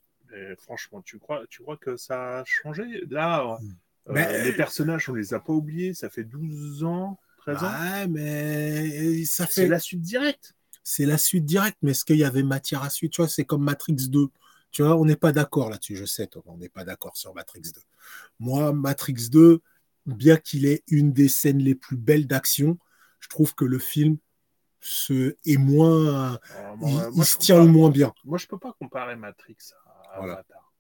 Franchement, 0.57 1.01
tu 1.01 1.17
crois, 1.19 1.43
tu 1.49 1.61
crois 1.61 1.77
que 1.77 1.97
ça 1.97 2.39
a 2.39 2.45
changé? 2.45 2.83
Là, 3.09 3.57
euh, 4.07 4.13
Mais- 4.13 4.43
les 4.43 4.53
personnages, 4.53 5.09
on 5.09 5.13
les 5.13 5.33
a 5.33 5.39
pas 5.39 5.53
oubliés. 5.53 5.93
Ça 5.93 6.09
fait 6.09 6.23
12 6.23 6.83
ans, 6.83 7.19
13 7.55 7.63
ans. 7.63 7.71
Ouais, 7.71 8.07
mais 8.07 9.25
ça 9.25 9.45
C'est 9.47 9.63
fait, 9.63 9.67
la 9.67 9.79
suite 9.79 10.01
directe. 10.01 10.55
c'est 10.83 11.05
la 11.05 11.17
suite 11.17 11.45
directe. 11.45 11.77
Mais 11.81 11.91
est-ce 11.91 12.05
qu'il 12.05 12.17
y 12.17 12.23
avait 12.23 12.43
matière 12.43 12.83
à 12.83 12.89
suite 12.89 13.13
Tu 13.13 13.21
vois, 13.21 13.29
c'est 13.29 13.45
comme 13.45 13.63
Matrix 13.63 13.95
2. 14.09 14.27
Tu 14.71 14.83
vois, 14.83 14.95
on 14.97 15.05
n'est 15.05 15.15
pas 15.15 15.31
d'accord 15.31 15.69
là-dessus. 15.69 15.95
Je 15.95 16.05
sais, 16.05 16.29
on 16.45 16.57
n'est 16.57 16.69
pas 16.69 16.83
d'accord 16.85 17.17
sur 17.17 17.33
Matrix 17.33 17.61
2. 17.61 17.81
Moi, 18.39 18.71
Matrix 18.73 19.29
2, 19.31 19.61
bien 20.05 20.37
qu'il 20.37 20.65
ait 20.65 20.83
une 20.87 21.11
des 21.13 21.27
scènes 21.27 21.59
les 21.59 21.75
plus 21.75 21.97
belles 21.97 22.27
d'action, 22.27 22.77
je 23.19 23.27
trouve 23.29 23.55
que 23.55 23.65
le 23.65 23.79
film 23.79 24.17
se, 24.79 25.35
est 25.45 25.57
moins, 25.57 26.39
Alors, 26.55 26.75
il, 26.75 26.79
moi, 26.79 27.07
il 27.11 27.15
moi, 27.15 27.25
se 27.25 27.37
tient 27.37 27.59
le 27.63 27.69
moins 27.69 27.89
bien. 27.89 28.13
Moi, 28.23 28.37
je 28.37 28.47
peux 28.47 28.59
pas 28.59 28.73
comparer 28.79 29.15
Matrix 29.15 29.57
à 30.13 30.17
Voilà. 30.19 30.33
Avatar. 30.33 30.73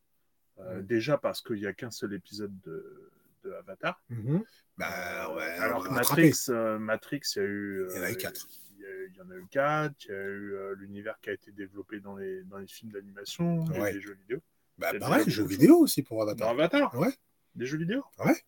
Euh, 0.59 0.81
déjà 0.81 1.17
parce 1.17 1.41
qu'il 1.41 1.57
y 1.59 1.67
a 1.67 1.73
qu'un 1.73 1.91
seul 1.91 2.13
épisode 2.13 2.53
de, 2.61 3.11
de 3.43 3.51
Avatar. 3.53 4.01
Mhm. 4.09 4.43
Bah 4.79 5.33
ouais, 5.35 5.43
Alors 5.59 5.83
que. 5.87 5.93
Matrix, 5.93 6.33
euh, 6.49 6.79
Matrix, 6.79 7.19
il 7.35 7.39
y 7.39 7.41
a 7.41 7.45
eu. 7.47 7.85
Il 7.89 7.95
y 7.95 7.99
en 7.99 8.03
a 8.03 8.09
eu 8.09 8.13
euh, 8.13 8.15
quatre. 8.15 8.47
Il 8.79 9.15
y, 9.17 9.21
en 9.21 9.29
a 9.29 9.35
eu 9.35 9.45
quatre. 9.51 9.95
Il 10.05 10.11
y 10.11 10.13
a 10.13 10.17
eu 10.17 10.53
euh, 10.53 10.75
l'univers 10.75 11.19
qui 11.21 11.29
a 11.29 11.33
été 11.33 11.51
développé 11.51 11.99
dans 11.99 12.15
les, 12.15 12.43
dans 12.43 12.57
les 12.57 12.67
films 12.67 12.91
d'animation, 12.93 13.65
et 13.73 13.79
Ouais. 13.79 13.93
les 13.93 13.99
jeux 14.01 14.13
vidéo. 14.13 14.39
Bah, 14.77 14.91
pareil, 14.97 15.25
déjà 15.25 15.35
jeux 15.35 15.43
beaucoup 15.43 15.55
de 15.55 15.59
vidéo 15.59 15.77
aussi 15.79 16.01
pour 16.03 16.25
Dans 16.25 16.31
Avatar. 16.31 16.49
Avatar 16.51 16.95
Ouais. 16.97 17.13
Des 17.55 17.65
jeux 17.65 17.77
vidéo 17.77 18.03
Ouais. 18.25 18.41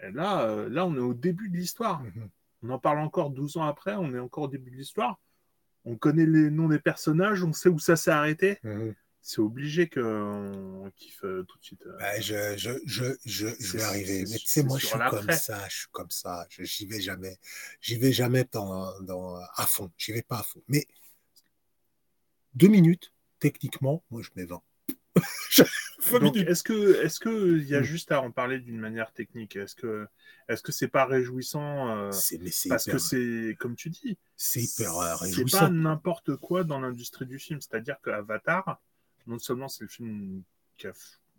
Et 0.00 0.12
là, 0.12 0.42
euh, 0.42 0.68
là, 0.68 0.86
on 0.86 0.94
est 0.94 1.00
au 1.00 1.14
début 1.14 1.48
de 1.48 1.56
l'histoire. 1.56 2.02
Mhm. 2.02 2.28
On 2.62 2.70
en 2.70 2.78
parle 2.78 2.98
encore 3.00 3.30
12 3.30 3.56
ans 3.56 3.64
après, 3.64 3.94
on 3.96 4.14
est 4.14 4.18
encore 4.20 4.44
au 4.44 4.48
début 4.48 4.70
de 4.70 4.76
l'histoire. 4.76 5.18
On 5.84 5.96
connaît 5.96 6.26
les 6.26 6.50
noms 6.50 6.68
des 6.68 6.78
personnages, 6.78 7.42
on 7.42 7.52
sait 7.52 7.68
où 7.68 7.78
ça 7.78 7.96
s'est 7.96 8.10
arrêté. 8.12 8.58
Mhm. 8.62 8.94
C'est 9.28 9.40
obligé 9.40 9.88
qu'on 9.88 10.88
kiffe 10.94 11.24
euh, 11.24 11.42
tout 11.48 11.58
de 11.58 11.64
suite. 11.64 11.82
euh. 11.84 11.96
Bah, 11.98 12.20
je, 12.20 12.56
je, 12.56 12.70
je, 12.86 13.04
je, 13.24 13.48
je 13.58 13.76
vais 13.76 13.82
arriver. 13.82 14.24
Mais 14.30 14.38
tu 14.38 14.46
sais, 14.46 14.62
moi, 14.62 14.78
je 14.78 14.86
suis 14.86 14.96
comme 15.10 15.32
ça, 15.32 15.66
je 15.68 15.74
suis 15.78 15.88
comme 15.90 16.10
ça. 16.10 16.46
Je- 16.48 16.62
J'y 16.62 16.86
vais 16.86 17.00
jamais. 17.00 17.36
J'y 17.80 17.98
vais 17.98 18.12
jamais 18.12 18.44
dans, 18.52 19.00
dans, 19.00 19.34
à 19.56 19.66
fond. 19.66 19.90
J'y 19.98 20.12
vais 20.12 20.22
pas 20.22 20.38
à 20.38 20.42
fond. 20.44 20.62
Mais 20.68 20.86
deux 22.54 22.68
minutes, 22.68 23.12
techniquement, 23.40 24.04
moi, 24.12 24.22
je 24.22 24.30
mets 24.36 24.44
20. 24.44 24.62
Vingt 26.08 26.20
Donc, 26.20 26.34
minutes. 26.34 26.48
est-ce 26.48 26.62
que, 26.62 27.02
est-ce 27.04 27.18
que 27.18 27.58
il 27.58 27.66
y 27.66 27.74
a 27.74 27.80
Mm. 27.80 27.84
juste 27.84 28.12
à 28.12 28.20
en 28.22 28.30
parler 28.30 28.60
d'une 28.60 28.78
manière 28.78 29.12
technique? 29.12 29.56
Est-ce 29.56 29.74
que, 29.74 30.06
est-ce 30.48 30.62
que 30.62 30.70
c'est 30.70 30.86
pas 30.86 31.04
réjouissant 31.04 31.88
euh, 31.96 32.10
mais 32.38 32.50
Parce 32.68 32.86
hyper, 32.86 32.92
que 32.94 32.98
c'est, 32.98 33.56
comme 33.58 33.74
tu 33.74 33.90
dis, 33.90 34.16
c'est 34.36 34.62
hyper 34.62 34.96
euh, 34.98 35.16
c'est 35.18 35.24
réjouissant. 35.24 35.58
pas 35.58 35.68
n'importe 35.70 36.36
quoi 36.36 36.62
dans 36.62 36.78
l'industrie 36.78 37.26
du 37.26 37.40
film. 37.40 37.60
C'est-à-dire 37.60 37.96
que 38.02 38.10
Avatar, 38.10 38.80
non 39.26 39.38
seulement 39.38 39.68
c'est 39.68 39.82
le 39.84 39.88
film 39.88 40.42
qui 40.76 40.86
a, 40.86 40.92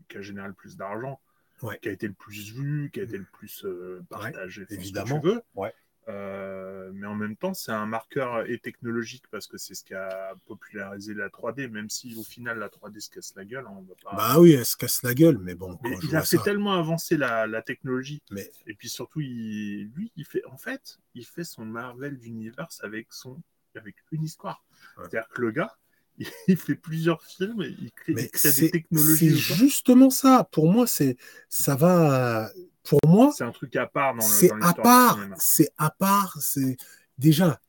qui 0.09 0.17
a 0.17 0.21
généré 0.21 0.47
le 0.47 0.53
plus 0.53 0.75
d'argent, 0.77 1.19
Ouais. 1.63 1.79
qui 1.81 1.89
a 1.89 1.91
été 1.91 2.07
le 2.07 2.13
plus 2.13 2.53
vu, 2.53 2.91
qui 2.93 2.99
a 2.99 3.03
été 3.03 3.17
le 3.17 3.25
plus 3.25 3.65
euh, 3.65 4.03
partagé, 4.09 4.61
enfin, 4.61 4.69
ce 4.69 4.75
que 4.75 4.79
évidemment. 4.81 5.19
tu 5.19 5.27
veux. 5.27 5.41
Ouais. 5.55 5.73
Euh, 6.09 6.89
mais 6.93 7.05
en 7.07 7.15
même 7.15 7.35
temps, 7.35 7.53
c'est 7.53 7.71
un 7.73 7.85
marqueur 7.85 8.49
et 8.49 8.59
technologique 8.59 9.25
parce 9.29 9.45
que 9.47 9.57
c'est 9.57 9.73
ce 9.75 9.83
qui 9.83 9.93
a 9.93 10.35
popularisé 10.45 11.13
la 11.13 11.27
3D, 11.29 11.67
même 11.69 11.89
si 11.89 12.15
au 12.15 12.23
final 12.23 12.59
la 12.59 12.69
3D 12.69 12.99
se 13.01 13.09
casse 13.09 13.33
la 13.35 13.43
gueule, 13.43 13.65
hein, 13.67 13.73
on 13.75 13.81
va 13.81 13.95
pas. 14.01 14.15
Bah 14.15 14.39
oui, 14.39 14.53
elle 14.53 14.65
se 14.65 14.77
casse 14.77 15.03
la 15.03 15.13
gueule, 15.13 15.37
mais 15.39 15.53
bon, 15.55 15.77
Mais 15.83 15.97
il 16.03 16.15
a 16.15 16.21
fait 16.21 16.37
ça. 16.37 16.43
tellement 16.43 16.75
avancer 16.75 17.17
la, 17.17 17.45
la 17.47 17.61
technologie. 17.61 18.21
Mais 18.31 18.49
Et 18.67 18.73
puis 18.73 18.87
surtout, 18.87 19.19
il, 19.19 19.89
lui, 19.95 20.11
il 20.15 20.23
fait, 20.25 20.45
en 20.45 20.57
fait, 20.57 20.97
il 21.13 21.25
fait 21.25 21.43
son 21.43 21.65
Marvel 21.65 22.17
d'Universe 22.17 22.81
avec 22.85 23.07
son, 23.11 23.41
avec 23.75 23.95
une 24.11 24.23
histoire. 24.23 24.63
Ouais. 24.97 25.03
C'est-à-dire 25.09 25.27
que 25.27 25.41
le 25.41 25.51
gars, 25.51 25.75
il, 26.47 26.57
fait 26.57 26.75
plusieurs 26.75 27.21
films, 27.23 27.61
et 27.61 27.75
il 27.79 27.91
crée, 27.91 28.13
il 28.13 28.51
des 28.55 28.71
technologies. 28.71 29.39
c'est 29.41 29.55
justement 29.55 30.09
ça. 30.09 30.47
Pour 30.51 30.71
moi, 30.71 30.87
c'est 30.87 31.17
ça 31.49 31.75
va. 31.75 32.49
Pour 32.83 32.99
moi, 33.05 33.31
C'est 33.35 33.43
un 33.43 33.51
truc 33.51 33.75
à 33.75 33.85
part 33.85 34.15
dans 34.15 34.23
le- 34.23 34.31
c'est 34.31 34.51
à 34.61 34.73
part. 34.73 35.19
C'est 35.37 35.69
à 35.77 35.89
part. 35.91 36.37
C'est 36.41 36.77
déjà, 37.17 37.59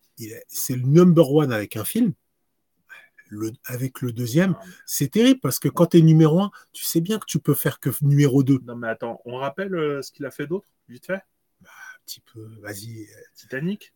c'est 0.47 0.77
le 0.77 0.83
number 0.87 1.31
one 1.31 1.53
avec 1.53 1.77
un 1.77 1.85
film. 1.85 2.13
Le, 3.31 3.53
avec 3.67 4.01
le 4.01 4.11
deuxième, 4.11 4.57
Ah, 4.59 4.65
c'est 4.87 5.11
terrible 5.11 5.41
parce 5.41 5.59
que 5.59 5.69
quand 5.69 5.89
tu 5.89 5.99
es 5.99 6.01
numéro 6.01 6.41
un, 6.41 6.51
tu 6.73 6.85
sais 6.85 7.03
bien 7.03 7.19
que 7.19 7.27
tu 7.27 7.39
peux 7.39 7.53
faire 7.53 7.79
que 7.79 7.91
numéro 8.01 8.43
deux. 8.43 8.59
Non, 8.65 8.75
mais 8.75 8.89
attends, 8.89 9.21
on 9.27 9.37
rappelle 9.37 9.75
euh, 9.75 10.01
ce 10.01 10.11
qu'il 10.13 10.25
a 10.25 10.31
fait 10.31 10.47
d'autre, 10.47 10.67
vite 10.89 11.05
fait? 11.05 11.21
Un 11.63 12.01
petit 12.07 12.23
peu, 12.23 12.49
vas-y. 12.63 13.07
Titanic? 13.35 13.93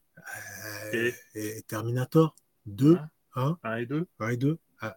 Euh, 0.93 1.11
et 1.35 1.63
Terminator. 1.63 2.37
2, 2.67 2.97
Hein? 2.97 3.09
1, 3.35 3.59
1 3.63 3.77
et 3.77 3.87
2 3.87 4.07
1 4.19 4.29
et 4.29 4.37
2. 4.37 4.59
Ah, 4.81 4.97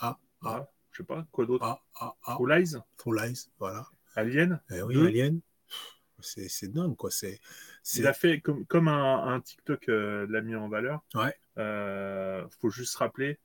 ah, 0.00 0.18
ah, 0.42 0.66
Je 0.92 0.98
sais 0.98 1.04
pas, 1.04 1.26
quoi 1.30 1.46
d'autre? 1.46 1.64
Ah, 1.64 1.82
ah, 2.00 2.14
ah. 2.24 2.36
Full 2.36 2.52
Eyes? 2.52 2.76
Full 2.98 3.18
Eyes, 3.20 3.50
voilà. 3.58 3.88
Alien? 4.14 4.60
Eh 4.70 4.82
oui, 4.82 4.94
Deux? 4.94 5.06
Alien. 5.06 5.40
C'est 6.20 6.48
c'est 6.48 6.68
dingue, 6.68 6.96
quoi. 6.96 7.10
C'est. 7.10 7.38
c'est- 7.82 8.00
Il 8.00 8.06
a 8.06 8.14
fait 8.14 8.40
comme, 8.40 8.64
comme 8.66 8.88
un, 8.88 9.34
un 9.34 9.40
TikTok 9.40 9.88
euh, 9.90 10.26
l'a 10.30 10.40
mis 10.40 10.56
en 10.56 10.68
valeur. 10.68 11.04
Ouais. 11.14 11.34
Euh, 11.58 12.46
faut 12.60 12.70
juste 12.70 12.96
rappeler 12.96 13.38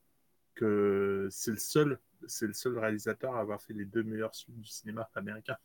que 0.55 1.27
c'est 1.31 1.51
le 1.51 1.57
seul, 1.57 1.99
c'est 2.27 2.47
le 2.47 2.53
seul 2.53 2.77
réalisateur 2.79 3.35
à 3.35 3.41
avoir 3.41 3.61
fait 3.61 3.73
les 3.73 3.85
deux 3.85 4.03
meilleurs 4.03 4.33
films 4.33 4.57
du 4.59 4.69
cinéma 4.69 5.09
américain. 5.15 5.57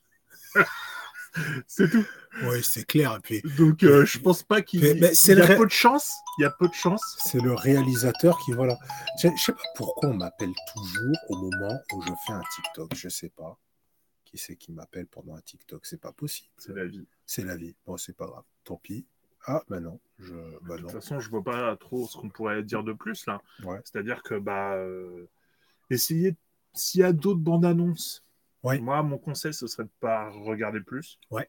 c'est 1.66 1.90
tout. 1.90 2.05
Ouais, 2.44 2.62
c'est 2.62 2.85
clair. 2.85 3.16
Et 3.16 3.20
puis, 3.20 3.42
Donc 3.57 3.83
euh, 3.83 4.05
je 4.05 4.18
pense 4.18 4.42
pas 4.42 4.62
qu'il 4.62 4.81
Mais- 4.83 4.94
mais 4.94 5.14
c'est 5.14 5.33
il 5.33 5.38
y 5.38 5.42
a 5.42 5.49
le 5.49 5.57
peu 5.57 5.66
de 5.66 5.70
chance. 5.70 6.11
Il 6.38 6.42
y 6.42 6.44
a 6.44 6.51
peu 6.51 6.68
de 6.68 6.75
chance. 6.75 7.16
c'est 7.25 7.40
le 7.40 7.55
réalisateur 7.55 8.38
qui, 8.40 8.53
voilà. 8.53 8.77
Je 9.20 9.29
je 9.37 9.42
sais 9.42 9.53
pas 9.53 9.59
pourquoi 9.77 10.09
on 10.11 10.14
m'appelle 10.14 10.53
toujours 10.75 11.16
au 11.31 11.37
moment 11.37 11.79
où 11.92 12.03
je 12.03 12.11
fais 12.27 12.33
un 12.33 12.42
TikTok. 12.55 12.94
Je 12.94 13.09
sais 13.09 13.31
pas. 13.31 13.59
Qui 14.25 14.38
c'est 14.38 14.57
qui 14.57 14.72
m'appelle 14.72 15.07
pendant 15.07 15.35
un 15.37 15.40
TikTok 15.40 15.87
C'est 15.87 16.01
pas 16.01 16.12
possible. 16.12 16.49
C'est 16.59 16.75
la 16.75 16.85
vie. 16.85 17.07
C'est 17.27 17.44
la 17.44 17.57
vie. 17.57 17.75
Bon, 17.87 17.96
c'est 17.96 18.16
pas 18.16 18.27
grave. 18.27 18.44
Tant 18.64 18.77
pis. 18.77 19.07
Ah, 19.46 19.62
bah 19.68 19.79
non. 19.79 20.01
Je... 20.18 20.35
Bah 20.62 20.77
De 20.77 20.83
non. 20.83 20.88
toute 20.88 20.90
façon, 20.92 21.20
je 21.20 21.31
vois 21.31 21.44
pas 21.44 21.77
trop 21.77 22.09
ce 22.09 22.16
qu'on 22.18 22.29
pourrait 22.29 22.62
dire 22.64 22.83
de 22.83 22.92
plus 22.92 23.25
là. 23.27 23.40
Ouais. 23.62 23.81
C'est-à-dire 23.85 24.22
que 24.25 24.35
bah 24.35 24.75
euh, 24.75 25.29
essayer 25.90 26.35
s'il 26.75 27.01
y 27.03 27.05
a 27.05 27.12
d'autres 27.12 27.38
bandes 27.40 27.64
annonces. 27.64 28.25
Ouais. 28.66 28.79
Moi, 28.81 29.02
mon 29.02 29.18
conseil, 29.18 29.55
ce 29.55 29.66
serait 29.66 29.85
de 29.85 29.90
pas 30.00 30.29
regarder 30.31 30.81
plus. 30.81 31.18
Ouais. 31.31 31.48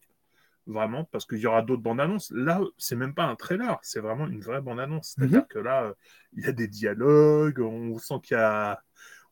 Vraiment, 0.65 1.05
parce 1.05 1.25
qu'il 1.25 1.37
y 1.39 1.47
aura 1.47 1.61
d'autres 1.61 1.81
bandes 1.81 2.01
annonces. 2.01 2.29
Là, 2.35 2.59
c'est 2.77 2.97
même 2.97 3.13
pas 3.13 3.23
un 3.23 3.35
trailer, 3.35 3.79
c'est 3.81 4.01
vraiment 4.01 4.27
une 4.27 4.41
vraie 4.41 4.61
bande 4.61 4.79
annonce. 4.79 5.13
C'est-à-dire 5.15 5.39
Mhm. 5.41 5.47
que 5.47 5.59
là, 5.59 5.93
il 6.33 6.43
y 6.43 6.47
a 6.47 6.51
des 6.51 6.67
dialogues, 6.67 7.59
on 7.61 7.97
sent 7.97 8.15
qu'il 8.23 8.35
y 8.35 8.39
a, 8.39 8.81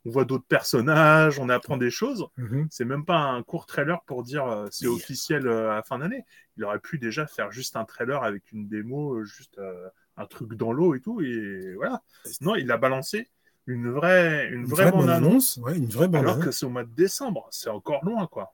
on 0.06 0.12
voit 0.12 0.24
d'autres 0.24 0.46
personnages, 0.48 1.38
on 1.40 1.50
apprend 1.50 1.76
des 1.78 1.90
choses. 1.92 2.26
Mhm. 2.38 2.68
C'est 2.72 2.86
même 2.86 3.04
pas 3.04 3.18
un 3.18 3.44
court 3.44 3.66
trailer 3.66 4.02
pour 4.06 4.24
dire 4.24 4.46
euh, 4.48 4.68
c'est 4.72 4.88
officiel 4.88 5.46
euh, 5.48 5.72
à 5.72 5.76
la 5.76 5.84
fin 5.84 6.00
d'année. 6.00 6.24
Il 6.58 6.64
aurait 6.64 6.80
pu 6.80 7.00
déjà 7.00 7.28
faire 7.28 7.52
juste 7.52 7.76
un 7.76 7.84
trailer 7.86 8.24
avec 8.24 8.52
une 8.54 8.70
démo, 8.70 9.16
euh, 9.16 9.24
juste 9.26 9.58
euh, 9.58 9.90
un 10.16 10.26
truc 10.28 10.54
dans 10.54 10.72
l'eau 10.72 10.96
et 10.96 11.02
tout. 11.02 11.20
Et 11.22 11.74
voilà. 11.76 12.02
Non, 12.40 12.56
il 12.56 12.72
a 12.72 12.78
balancé 12.78 13.28
une 13.68 13.92
vraie, 13.92 14.48
une 14.50 14.62
Une 14.62 14.66
vraie, 14.66 14.92
bande 14.92 15.10
annonce. 15.10 15.58
annonce. 15.58 15.58
Ouais, 15.58 15.78
une 15.78 15.88
vraie 15.90 16.08
bande 16.08 16.22
Alors 16.22 16.34
annonce. 16.36 16.46
que 16.46 16.52
c'est 16.52 16.66
au 16.66 16.70
mois 16.70 16.84
de 16.84 16.94
décembre, 16.94 17.48
c'est 17.52 17.70
encore 17.70 18.04
loin, 18.06 18.28
quoi. 18.28 18.54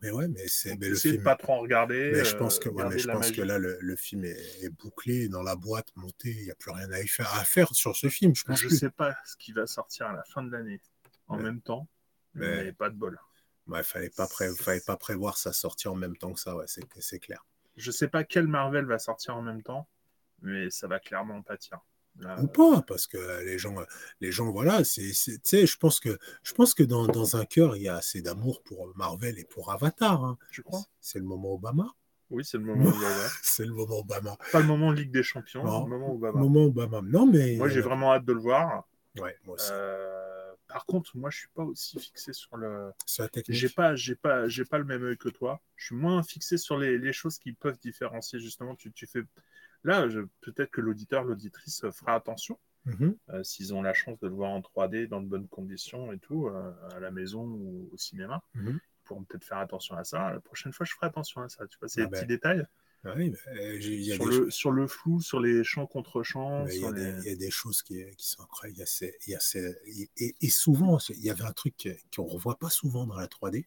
Mais 0.00 0.10
ouais, 0.12 0.28
mais 0.28 0.46
c'est 0.46 0.76
mais 0.76 0.90
le 0.90 0.94
film. 0.94 1.22
pas 1.24 1.34
trop 1.34 1.54
en 1.54 1.58
regarder. 1.58 2.12
Mais 2.14 2.24
je 2.24 2.36
pense 2.36 2.60
que, 2.60 2.68
ouais, 2.68 2.88
mais 2.88 2.98
je 3.00 3.08
pense 3.08 3.18
magie. 3.26 3.32
que 3.34 3.42
là, 3.42 3.58
le, 3.58 3.78
le 3.80 3.96
film 3.96 4.24
est, 4.24 4.62
est 4.62 4.70
bouclé 4.70 5.28
dans 5.28 5.42
la 5.42 5.56
boîte, 5.56 5.88
monté. 5.96 6.30
Il 6.30 6.44
n'y 6.44 6.50
a 6.52 6.54
plus 6.54 6.70
rien 6.70 6.90
à 6.92 7.00
y 7.00 7.08
faire, 7.08 7.34
à 7.34 7.44
faire 7.44 7.74
sur 7.74 7.96
ce 7.96 8.08
film. 8.08 8.32
Je 8.34 8.44
plus. 8.44 8.70
sais 8.70 8.90
pas 8.90 9.16
ce 9.26 9.36
qui 9.36 9.52
va 9.52 9.66
sortir 9.66 10.06
à 10.06 10.12
la 10.12 10.22
fin 10.24 10.42
de 10.44 10.52
l'année 10.52 10.80
en 11.26 11.36
Ouais. 11.38 11.42
même 11.42 11.60
temps, 11.60 11.88
Mais- 12.34 12.64
mais 12.64 12.72
pas 12.72 12.90
de 12.90 12.94
bol. 12.94 13.18
Ouais, 13.66 13.82
fallait 13.82 14.08
pas 14.10 14.28
pré- 14.28 14.54
fallait 14.54 14.80
pas 14.80 14.96
prévoir 14.96 15.36
sa 15.36 15.52
sortie 15.52 15.88
en 15.88 15.96
même 15.96 16.16
temps 16.16 16.32
que 16.32 16.40
ça. 16.40 16.54
Ouais, 16.56 16.64
c'est 16.68 16.84
c'est 17.00 17.18
clair. 17.18 17.44
Je 17.76 17.90
sais 17.90 18.08
pas 18.08 18.22
quel 18.24 18.46
Marvel 18.46 18.84
va 18.86 18.98
sortir 19.00 19.36
en 19.36 19.42
même 19.42 19.62
temps, 19.62 19.88
mais 20.42 20.70
ça 20.70 20.86
va 20.86 21.00
clairement 21.00 21.42
pâtir. 21.42 21.80
Là, 22.20 22.40
Ou 22.42 22.48
pas, 22.48 22.82
parce 22.82 23.06
que 23.06 23.44
les 23.44 23.58
gens, 23.58 23.76
les 24.20 24.32
gens, 24.32 24.50
voilà, 24.50 24.82
c'est, 24.84 25.12
c'est- 25.12 25.38
tu 25.42 25.56
sais, 25.58 25.66
je 25.66 25.76
pense 25.76 26.00
que, 26.00 26.18
je 26.42 26.52
pense 26.52 26.74
que 26.74 26.82
dans, 26.82 27.06
dans 27.06 27.36
un 27.36 27.44
cœur, 27.44 27.76
il 27.76 27.82
y 27.82 27.88
a 27.88 27.96
assez 27.96 28.22
d'amour 28.22 28.62
pour 28.64 28.90
Marvel 28.96 29.38
et 29.38 29.44
pour 29.44 29.70
Avatar. 29.70 30.24
hein. 30.24 30.36
tu 30.50 30.62
crois 30.62 30.82
C'est 31.00 31.18
le 31.20 31.24
moment 31.24 31.54
Obama. 31.54 31.86
Oui, 32.30 32.44
c'est 32.44 32.58
le 32.58 32.64
moment 32.64 32.88
Obama. 32.88 33.26
C'est 33.42 33.64
le 33.64 33.72
moment 33.72 33.98
Obama. 34.00 34.36
Pas 34.52 34.60
le 34.60 34.66
moment 34.66 34.90
Ligue 34.90 35.12
des 35.12 35.22
Champions, 35.22 35.62
Non. 35.64 35.84
le 35.84 35.90
moment 35.90 36.12
Obama. 36.14 36.40
moment 36.40 36.64
Obama. 36.64 37.00
Non, 37.04 37.24
mais. 37.26 37.56
Moi, 37.56 37.68
j'ai 37.68 37.80
vraiment 37.82 38.12
hâte 38.12 38.24
de 38.24 38.32
le 38.32 38.40
voir. 38.40 38.88
Ouais, 39.18 39.36
moi 39.44 39.54
aussi. 39.54 39.68
Euh, 39.72 40.52
par 40.66 40.84
contre, 40.86 41.16
moi, 41.16 41.30
je 41.30 41.38
suis 41.38 41.48
pas 41.54 41.62
aussi 41.62 41.98
fixé 41.98 42.32
sur 42.32 42.56
le. 42.56 42.90
C'est 43.06 43.22
la 43.22 43.28
technique. 43.28 43.56
J'ai 43.56 43.68
pas, 43.70 43.94
j'ai 43.96 44.14
pas, 44.16 44.48
j'ai 44.48 44.64
pas 44.64 44.78
le 44.78 44.84
même 44.84 45.02
œil 45.04 45.16
que 45.16 45.28
toi. 45.30 45.60
Je 45.76 45.86
suis 45.86 45.94
moins 45.94 46.22
fixé 46.22 46.58
sur 46.58 46.76
les, 46.78 46.98
les 46.98 47.12
choses 47.12 47.38
qui 47.38 47.52
peuvent 47.52 47.78
différencier. 47.78 48.38
Justement, 48.40 48.74
tu, 48.74 48.92
tu 48.92 49.06
fais. 49.06 49.22
Là, 49.84 50.08
je- 50.08 50.20
peut-être 50.40 50.70
que 50.70 50.80
l'auditeur, 50.80 51.24
l'auditrice 51.24 51.84
fera 51.90 52.14
attention 52.14 52.58
Mhm. 52.84 53.16
euh, 53.30 53.42
s'ils 53.44 53.74
ont 53.74 53.82
la 53.82 53.92
chance 53.92 54.18
de 54.20 54.28
le 54.28 54.34
voir 54.34 54.50
en 54.50 54.62
3D 54.62 55.06
dans 55.08 55.20
de 55.20 55.26
bonnes 55.26 55.48
conditions 55.48 56.12
et 56.12 56.18
tout, 56.18 56.46
euh, 56.46 56.72
à 56.94 57.00
la 57.00 57.10
maison 57.10 57.44
ou 57.44 57.88
au 57.92 57.96
cinéma. 57.98 58.42
Mhm. 58.54 58.78
Ils 58.80 59.04
pourront 59.04 59.24
peut-être 59.24 59.44
faire 59.44 59.58
attention 59.58 59.96
à 59.96 60.04
ça. 60.04 60.32
La 60.32 60.40
prochaine 60.40 60.72
fois, 60.72 60.86
je 60.86 60.92
ferai 60.94 61.06
attention 61.06 61.42
à 61.42 61.48
ça. 61.48 61.66
Tu 61.66 61.78
vois, 61.78 61.88
c'est 61.88 62.02
Ah 62.02 62.04
des 62.04 62.10
ben, 62.10 62.18
petits 62.18 62.26
détails 62.26 62.66
mais, 63.04 63.32
euh, 63.48 63.78
il 63.80 64.02
y 64.02 64.12
a 64.12 64.16
sur 64.16 64.28
des 64.28 64.38
le, 64.38 64.50
sur 64.50 64.70
le 64.72 64.86
flou, 64.86 65.20
sur 65.20 65.40
les 65.40 65.62
champs 65.64 65.86
contre 65.86 66.22
champs. 66.22 66.66
Il 66.66 66.80
y, 66.80 66.84
a 66.84 66.92
des, 66.92 67.12
les- 67.12 67.18
il 67.20 67.24
y 67.30 67.32
a 67.32 67.36
des 67.36 67.50
choses 67.50 67.82
qui, 67.82 68.04
qui 68.16 68.26
sont 68.28 68.42
incroyables. 68.42 68.76
Il 68.76 68.80
y 68.80 68.82
a 68.82 68.86
ces- 68.86 69.16
il 69.26 69.30
y 69.32 69.34
a 69.36 69.40
ces- 69.40 69.76
et, 70.16 70.34
et 70.40 70.48
souvent, 70.48 70.98
il 71.10 71.20
y 71.24 71.30
avait 71.30 71.44
un 71.44 71.52
truc 71.52 71.88
qu'on 72.14 72.24
ne 72.24 72.30
revoit 72.30 72.58
pas 72.58 72.70
souvent 72.70 73.06
dans 73.06 73.16
la 73.16 73.28
3D, 73.28 73.66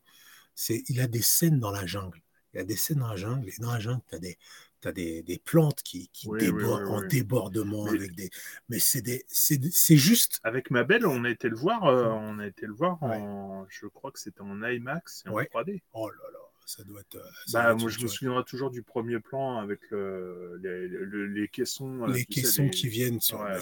c'est 0.54 0.84
il 0.89 0.97
y 0.97 1.02
a 1.02 1.08
des 1.08 1.21
scènes 1.21 1.60
dans 1.60 1.71
la 1.71 1.86
jungle. 1.86 2.21
Il 2.54 2.58
y 2.58 2.60
a 2.60 2.65
des 2.65 2.76
scènes 2.76 3.00
dans 3.00 3.08
la 3.08 3.15
jungle, 3.15 3.47
et 3.50 3.54
dans 3.60 3.71
la 3.71 3.80
jungle, 3.80 4.02
tu 4.10 4.15
as 4.15 4.19
des, 4.19 4.38
t'as 4.82 4.91
des, 4.91 5.24
des 5.24 5.38
plantes 5.39 5.82
qui, 5.84 6.10
qui 6.10 6.28
Oui, 6.28 6.39
oui, 6.41 6.46
débordent 6.48 6.84
oui, 6.84 6.89
en 6.91 7.02
débordement 7.08 7.84
Mais- 7.86 7.98
avec 7.98 8.15
des. 8.15 8.30
Mais 8.70 8.80
c'est 8.80 9.02
des, 9.02 9.24
c'est 9.30 9.98
juste. 9.98 10.39
Avec 10.44 10.72
ma 10.72 10.84
belle, 10.84 11.06
on 11.06 11.24
a 11.24 11.30
été 11.30 11.48
le 11.50 11.56
voir, 11.56 11.86
euh, 11.86 12.06
on 12.08 12.39
a 12.39 12.48
été 12.48 12.65
le 12.65 12.74
voir 12.74 13.02
Ouais. 13.04 13.15
en, 13.17 13.65
je 13.70 13.86
crois 13.88 14.12
que 14.12 14.20
c'était 14.20 14.41
en 14.41 14.62
IMAX 14.63 15.24
et 15.26 15.30
en 15.30 15.34
Ouais. 15.34 15.46
3D. 15.54 15.82
Oh 15.94 16.10
là 16.10 16.15
là, 16.34 16.39
ça 16.65 16.84
doit 16.84 17.02
être. 17.02 17.15
euh, 17.15 17.24
ça 17.46 17.60
Bah, 17.60 17.63
doit 17.63 17.74
être 17.74 17.80
moi, 17.82 17.89
je 17.89 18.02
me 18.02 18.08
souviendrai 18.08 18.44
toujours 18.44 18.72
du 18.72 18.82
premier 18.84 19.20
plan 19.20 19.60
avec 19.60 19.80
le, 19.91 20.60
les, 20.63 20.88
le- 20.88 21.28
les 21.28 21.48
caissons. 21.48 22.04
euh, 22.04 22.12
Les 22.13 22.26
tu 22.26 22.34
sais, 22.34 22.41
caissons 22.41 22.63
les- 22.63 22.70
qui 22.72 22.88
viennent 22.88 23.20
sur. 23.22 23.39
Ouais, 23.39 23.60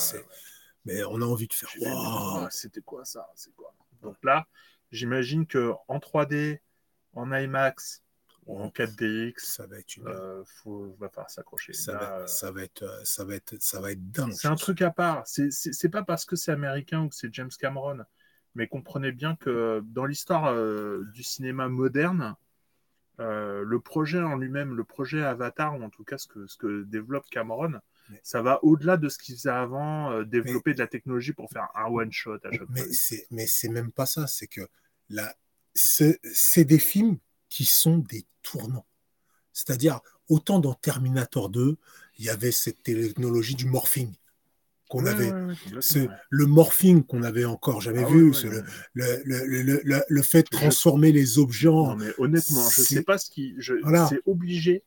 mais, 0.86 1.04
on 1.04 1.22
a 1.22 1.26
envie 1.26 1.48
de 1.48 1.54
faire. 1.54 1.70
Waouh 1.82 2.40
quoi, 2.40 2.48
C'était 2.52 2.82
quoi 2.82 3.04
ça 3.06 3.28
C'est 3.36 3.54
quoi? 3.56 3.74
Donc 4.02 4.16
là, 4.24 4.48
j'imagine 4.92 5.46
que 5.46 5.74
en 5.90 6.00
3D, 6.00 6.62
en 7.14 7.32
IMAX, 7.34 8.02
en 8.47 8.69
4DX, 8.69 9.34
Ça 9.38 9.67
va 9.67 9.78
être 9.80 9.97
une. 9.97 10.08
euh, 10.08 10.43
faut, 10.45 10.95
va 10.99 11.10
falloir 11.10 11.30
s'accrocher. 11.30 11.73
ça, 11.73 11.93
Là, 11.93 11.99
va, 11.99 12.17
euh, 12.19 12.28
ça, 12.28 12.52
va 12.52 12.63
être, 12.63 12.84
euh, 12.84 13.04
ça, 13.04 13.23
va 13.25 13.36
être, 13.36 13.56
ça 13.62 13.80
va 13.80 13.91
être 13.91 14.12
dingue. 14.12 14.32
C'est 14.34 14.47
un 14.47 14.56
truc 14.56 14.82
à 14.82 14.89
part. 14.91 15.23
C'est- 15.28 15.88
pas 15.89 16.04
parce 16.04 16.25
que 16.25 16.36
c'est 16.36 16.52
américain 16.52 17.04
ou 17.04 17.10
que 17.10 17.15
c'est 17.15 17.34
James 17.34 17.52
Cameron. 17.60 17.99
Mais 18.56 18.67
comprenez 18.67 19.12
bien 19.12 19.36
que 19.36 19.82
dans 19.86 20.06
l'histoire 20.06 20.47
euh, 20.47 21.04
du 21.13 21.21
cinéma 21.23 21.67
moderne, 21.69 22.36
euh, 23.19 23.63
le 23.63 23.80
projet 23.80 24.19
en 24.19 24.36
lui-même, 24.38 24.75
le 24.75 24.84
projet 24.84 25.21
Avatar, 25.23 25.78
ou 25.80 25.84
en 25.84 25.89
tout 25.89 26.04
cas 26.04 26.17
ce 26.17 26.28
que, 26.28 26.47
ce 26.47 26.58
que 26.58 26.84
développe 26.84 27.30
Cameron, 27.30 27.80
Mais- 28.10 28.19
ça 28.23 28.41
va 28.41 28.63
au-delà 28.63 28.97
de 28.97 29.08
ce 29.10 29.19
qu'il 29.19 29.36
faisait 29.36 29.49
avant, 29.49 30.23
développer 30.23 30.73
de 30.73 30.80
la 30.80 30.88
technologie 30.88 31.34
pour 31.34 31.49
faire 31.52 31.67
un 31.75 31.86
one-shot 31.86 32.39
à 32.43 32.52
chaque 32.52 32.69
Mais 32.69 32.82
fois. 32.82 32.89
c'est, 32.93 33.28
mais 33.30 33.45
c'est 33.45 33.69
même 33.69 33.91
pas 33.91 34.08
ça, 34.08 34.25
c'est 34.25 34.47
que 34.47 34.62
c'est, 35.75 36.19
c'est 36.34 36.65
des 36.65 36.80
films 36.80 37.17
qui 37.50 37.66
sont 37.66 37.98
des 37.98 38.26
tournants. 38.44 38.86
C'est-à-dire, 39.54 40.00
autant 40.30 40.60
dans 40.60 40.74
Terminator 40.74 41.50
2, 41.50 41.78
il 42.18 42.26
y 42.26 42.30
avait 42.30 42.52
cette 42.52 42.84
technologie 42.84 43.56
du 43.56 43.66
morphing 43.66 44.14
qu'on 44.88 45.04
Ouais, 45.04 45.10
avait. 45.12 45.32
ouais, 45.32 45.54
ouais, 45.74 46.10
le 46.30 46.46
morphing 46.46 47.04
qu'on 47.04 47.22
avait 47.24 47.46
encore 47.46 47.80
jamais 47.82 48.04
Ah 48.06 48.10
vu, 48.10 48.32
le, 48.94 50.04
le, 50.08 50.22
fait 50.22 50.42
de 50.44 50.48
Je- 50.52 50.58
transformer 50.58 51.12
les 51.12 51.38
objets 51.40 51.68
en. 51.68 51.96
Mais 51.96 52.12
honnêtement, 52.18 52.68
je 52.70 52.82
c'est- 52.82 52.96
sais 52.96 53.04
pas 53.04 53.18
ce 53.18 53.30
qui. 53.30 53.54
je- 53.58 53.76
Voilà. 53.84 54.08
C'est 54.08 54.22
obligé 54.26 54.84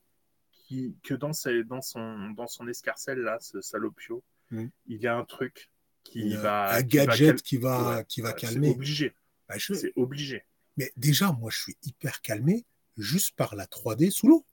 qui- 0.52 0.96
que 1.02 1.14
dans, 1.14 1.32
ses- 1.32 1.64
dans, 1.64 1.82
son, 1.82 2.30
dans 2.30 2.46
son 2.46 2.66
escarcelle, 2.68 3.18
là, 3.18 3.38
ce 3.40 3.60
salopio, 3.60 4.22
Mm. 4.50 4.66
il 4.86 5.00
y 5.00 5.06
a 5.06 5.16
un 5.16 5.24
truc 5.24 5.70
qui 6.04 6.20
une- 6.20 6.36
va. 6.36 6.74
un 6.74 6.82
qui 6.82 6.96
va 6.98 7.06
gadget 7.06 7.42
qui 7.42 7.56
va, 7.58 8.04
qui 8.04 8.20
va 8.22 8.32
calmer. 8.32 8.68
C'est 8.70 8.74
obligé. 8.74 9.12
Bah, 9.48 9.54
je- 9.58 9.74
C'est 9.74 9.92
obligé. 9.96 10.44
Mais 10.76 10.92
déjà, 10.96 11.32
moi, 11.32 11.50
je 11.52 11.58
suis 11.60 11.76
hyper 11.84 12.20
calmé 12.22 12.64
juste 12.96 13.36
par 13.36 13.54
la 13.54 13.66
3D 13.66 14.10
sous 14.10 14.28
l'eau. 14.28 14.46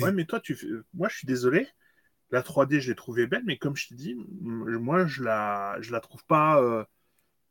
Ouais, 0.00 0.12
mais 0.12 0.24
toi, 0.24 0.40
tu 0.40 0.56
moi, 0.94 1.08
je 1.08 1.16
suis 1.18 1.26
désolé. 1.26 1.68
La 2.30 2.42
3D, 2.42 2.80
je 2.80 2.90
l'ai 2.90 2.96
trouvée 2.96 3.26
belle, 3.26 3.44
mais 3.46 3.56
comme 3.56 3.76
je 3.76 3.88
t'ai 3.88 3.94
dit, 3.94 4.16
moi, 4.40 5.06
je 5.06 5.22
la, 5.22 5.76
je 5.80 5.92
la 5.92 6.00
trouve 6.00 6.24
pas. 6.26 6.60
euh, 6.60 6.84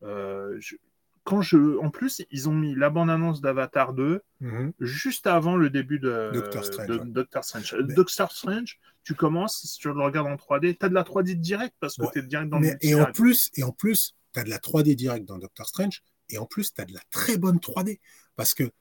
euh, 0.04 0.56
je- 0.60 0.76
Quand 1.24 1.42
je, 1.42 1.78
en 1.80 1.90
plus, 1.90 2.22
ils 2.32 2.48
ont 2.48 2.54
mis 2.54 2.74
la 2.74 2.90
bande-annonce 2.90 3.42
d'Avatar 3.42 3.94
2 3.94 4.22
Mhm. 4.40 4.72
juste 4.80 5.28
avant 5.28 5.58
le 5.58 5.70
début 5.70 6.00
de 6.00 6.32
Doctor 6.34 6.64
Strange, 6.64 6.88
de 6.88 7.00
ouais. 7.00 7.06
Doctor 7.06 7.44
Strange. 7.44 7.76
Mais- 7.86 7.94
Doctor 7.96 8.32
Strange, 8.32 8.80
tu 9.04 9.14
commences, 9.14 9.60
si 9.62 9.78
tu 9.78 9.90
le 9.90 10.02
regardes 10.02 10.28
en 10.28 10.38
3D, 10.38 10.78
tu 10.78 10.86
as 10.86 10.90
de 10.90 10.94
la 10.94 11.04
3D 11.04 11.36
direct 11.36 11.76
parce 11.82 11.98
que 11.98 12.04
Ouais. 12.04 12.10
tu 12.14 12.20
es 12.20 12.22
direct 12.22 12.50
dans 12.50 12.62
Mais- 12.62 12.78
le 12.82 12.86
et 12.86 12.96
en 12.96 13.12
plus, 13.12 13.50
et 13.56 13.64
en 13.64 13.74
plus, 13.74 14.16
tu 14.34 14.40
as 14.40 14.44
de 14.46 14.50
la 14.50 14.60
3D 14.60 14.96
direct 14.96 15.26
dans 15.26 15.38
Doctor 15.38 15.68
Strange, 15.68 16.02
et 16.30 16.38
en 16.38 16.46
plus, 16.46 16.74
tu 16.74 16.82
as 16.82 16.86
de 16.86 16.94
la 16.94 17.02
très 17.12 17.38
bonne 17.38 17.60
3D. 17.60 18.00
Parce 18.36 18.54
que 18.54 18.72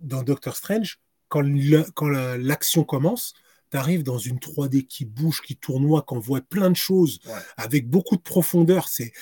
dans 0.00 0.22
Doctor 0.22 0.56
Strange, 0.56 0.98
quand, 1.28 1.42
l'action 2.38 2.84
commence, 2.84 3.34
tu 3.70 3.76
arrives 3.76 4.02
dans 4.02 4.18
une 4.18 4.38
3D 4.38 4.86
qui 4.86 5.04
bouge, 5.04 5.42
qui 5.42 5.56
tournoie, 5.56 6.02
qu'on 6.02 6.18
voit 6.20 6.40
plein 6.40 6.70
de 6.70 6.76
choses, 6.76 7.18
Ouais. 7.26 7.32
avec 7.56 7.88
beaucoup 7.88 8.16
de 8.16 8.22
profondeur. 8.22 8.88
C'est, 8.88 9.12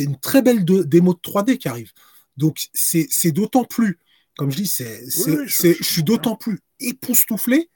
une 0.00 0.18
très 0.18 0.42
belle 0.42 0.64
de- 0.64 0.82
démo 0.82 1.14
de 1.14 1.20
3D 1.20 1.58
qui 1.58 1.68
arrive. 1.68 1.92
Donc, 2.36 2.68
c'est, 2.74 3.32
d'autant 3.32 3.64
plus, 3.64 3.98
comme 4.36 4.50
je 4.50 4.56
dis, 4.56 4.66
c'est, 4.66 5.02
oui, 5.26 5.36
je- 5.46 5.46
je 5.46 5.72
je 5.78 5.84
suis 5.84 6.02
d'autant 6.02 6.36
plus 6.36 6.58
époustouflé 6.80 7.70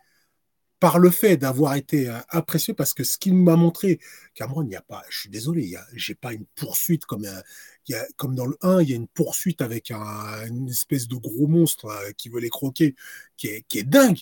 par 0.82 0.98
le 0.98 1.10
fait 1.10 1.36
d'avoir 1.36 1.76
été 1.76 2.08
euh, 2.08 2.18
impressionné, 2.32 2.74
parce 2.74 2.92
que 2.92 3.04
ce 3.04 3.16
qu'il 3.16 3.36
m'a 3.36 3.54
montré, 3.54 4.00
Cameron, 4.34 4.62
il 4.62 4.68
n'y 4.68 4.74
a 4.74 4.82
pas, 4.82 5.04
je 5.10 5.20
suis 5.20 5.28
désolé, 5.30 5.76
j'ai 5.94 6.16
pas 6.16 6.32
une 6.32 6.44
poursuite 6.56 7.04
comme, 7.04 7.24
euh, 7.24 7.40
il 7.86 7.92
y 7.92 7.94
a, 7.94 8.04
comme 8.16 8.34
dans 8.34 8.46
le 8.46 8.58
1, 8.62 8.82
il 8.82 8.90
y 8.90 8.92
a 8.92 8.96
une 8.96 9.06
poursuite 9.06 9.62
avec 9.62 9.92
un, 9.92 10.44
une 10.48 10.68
espèce 10.68 11.06
de 11.06 11.14
gros 11.14 11.46
monstre 11.46 11.84
euh, 11.86 12.10
qui 12.18 12.30
veut 12.30 12.40
les 12.40 12.48
croquer, 12.48 12.96
qui 13.36 13.46
est, 13.46 13.62
qui 13.68 13.78
est 13.78 13.84
dingue. 13.84 14.18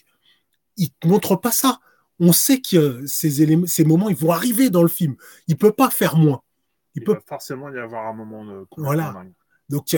Il 0.76 0.90
ne 1.04 1.08
montre 1.08 1.34
pas 1.34 1.50
ça. 1.50 1.80
On 2.18 2.34
sait 2.34 2.60
que 2.60 3.06
ces, 3.06 3.40
éléments, 3.40 3.66
ces 3.66 3.84
moments, 3.84 4.10
ils 4.10 4.16
vont 4.16 4.32
arriver 4.32 4.68
dans 4.68 4.82
le 4.82 4.90
film. 4.90 5.16
Il 5.48 5.56
peut 5.56 5.72
pas 5.72 5.88
faire 5.88 6.16
moins. 6.16 6.42
Il, 6.94 7.04
peut 7.04 7.18
forcément 7.26 7.72
y 7.72 7.78
avoir 7.78 8.06
un 8.06 8.12
moment 8.12 8.44
de 8.44 8.66
voilà. 8.76 9.24
Donc, 9.70 9.96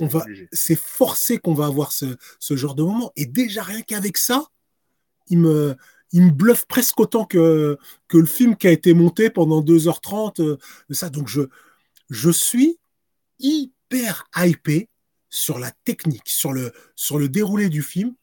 on 0.00 0.06
va, 0.06 0.24
c'est 0.50 0.78
forcé 0.78 1.36
qu'on 1.36 1.52
va 1.52 1.66
avoir 1.66 1.92
ce, 1.92 2.16
ce, 2.38 2.56
genre 2.56 2.74
de 2.74 2.84
moment. 2.84 3.12
Et 3.16 3.26
déjà, 3.26 3.62
rien 3.62 3.82
qu'avec 3.82 4.16
ça, 4.16 4.46
il 5.30 5.38
me, 5.38 5.76
il 6.12 6.22
me 6.26 6.30
bluffe 6.30 6.66
presque 6.66 7.00
autant 7.00 7.24
que, 7.24 7.78
que 8.08 8.18
le 8.18 8.26
film 8.26 8.56
qui 8.56 8.66
a 8.68 8.72
été 8.72 8.94
monté 8.94 9.30
pendant 9.30 9.62
2h30. 9.62 10.42
Euh, 10.42 10.58
ça. 10.90 11.08
Donc, 11.08 11.28
je, 11.28 11.42
je 12.10 12.30
suis 12.30 12.78
hyper 13.38 14.24
hypé 14.36 14.88
sur 15.28 15.58
la 15.58 15.70
technique, 15.84 16.28
sur 16.28 16.52
le, 16.52 16.72
sur 16.96 17.18
le 17.18 17.28
déroulé 17.28 17.68
du 17.68 17.82
film. 17.82 18.14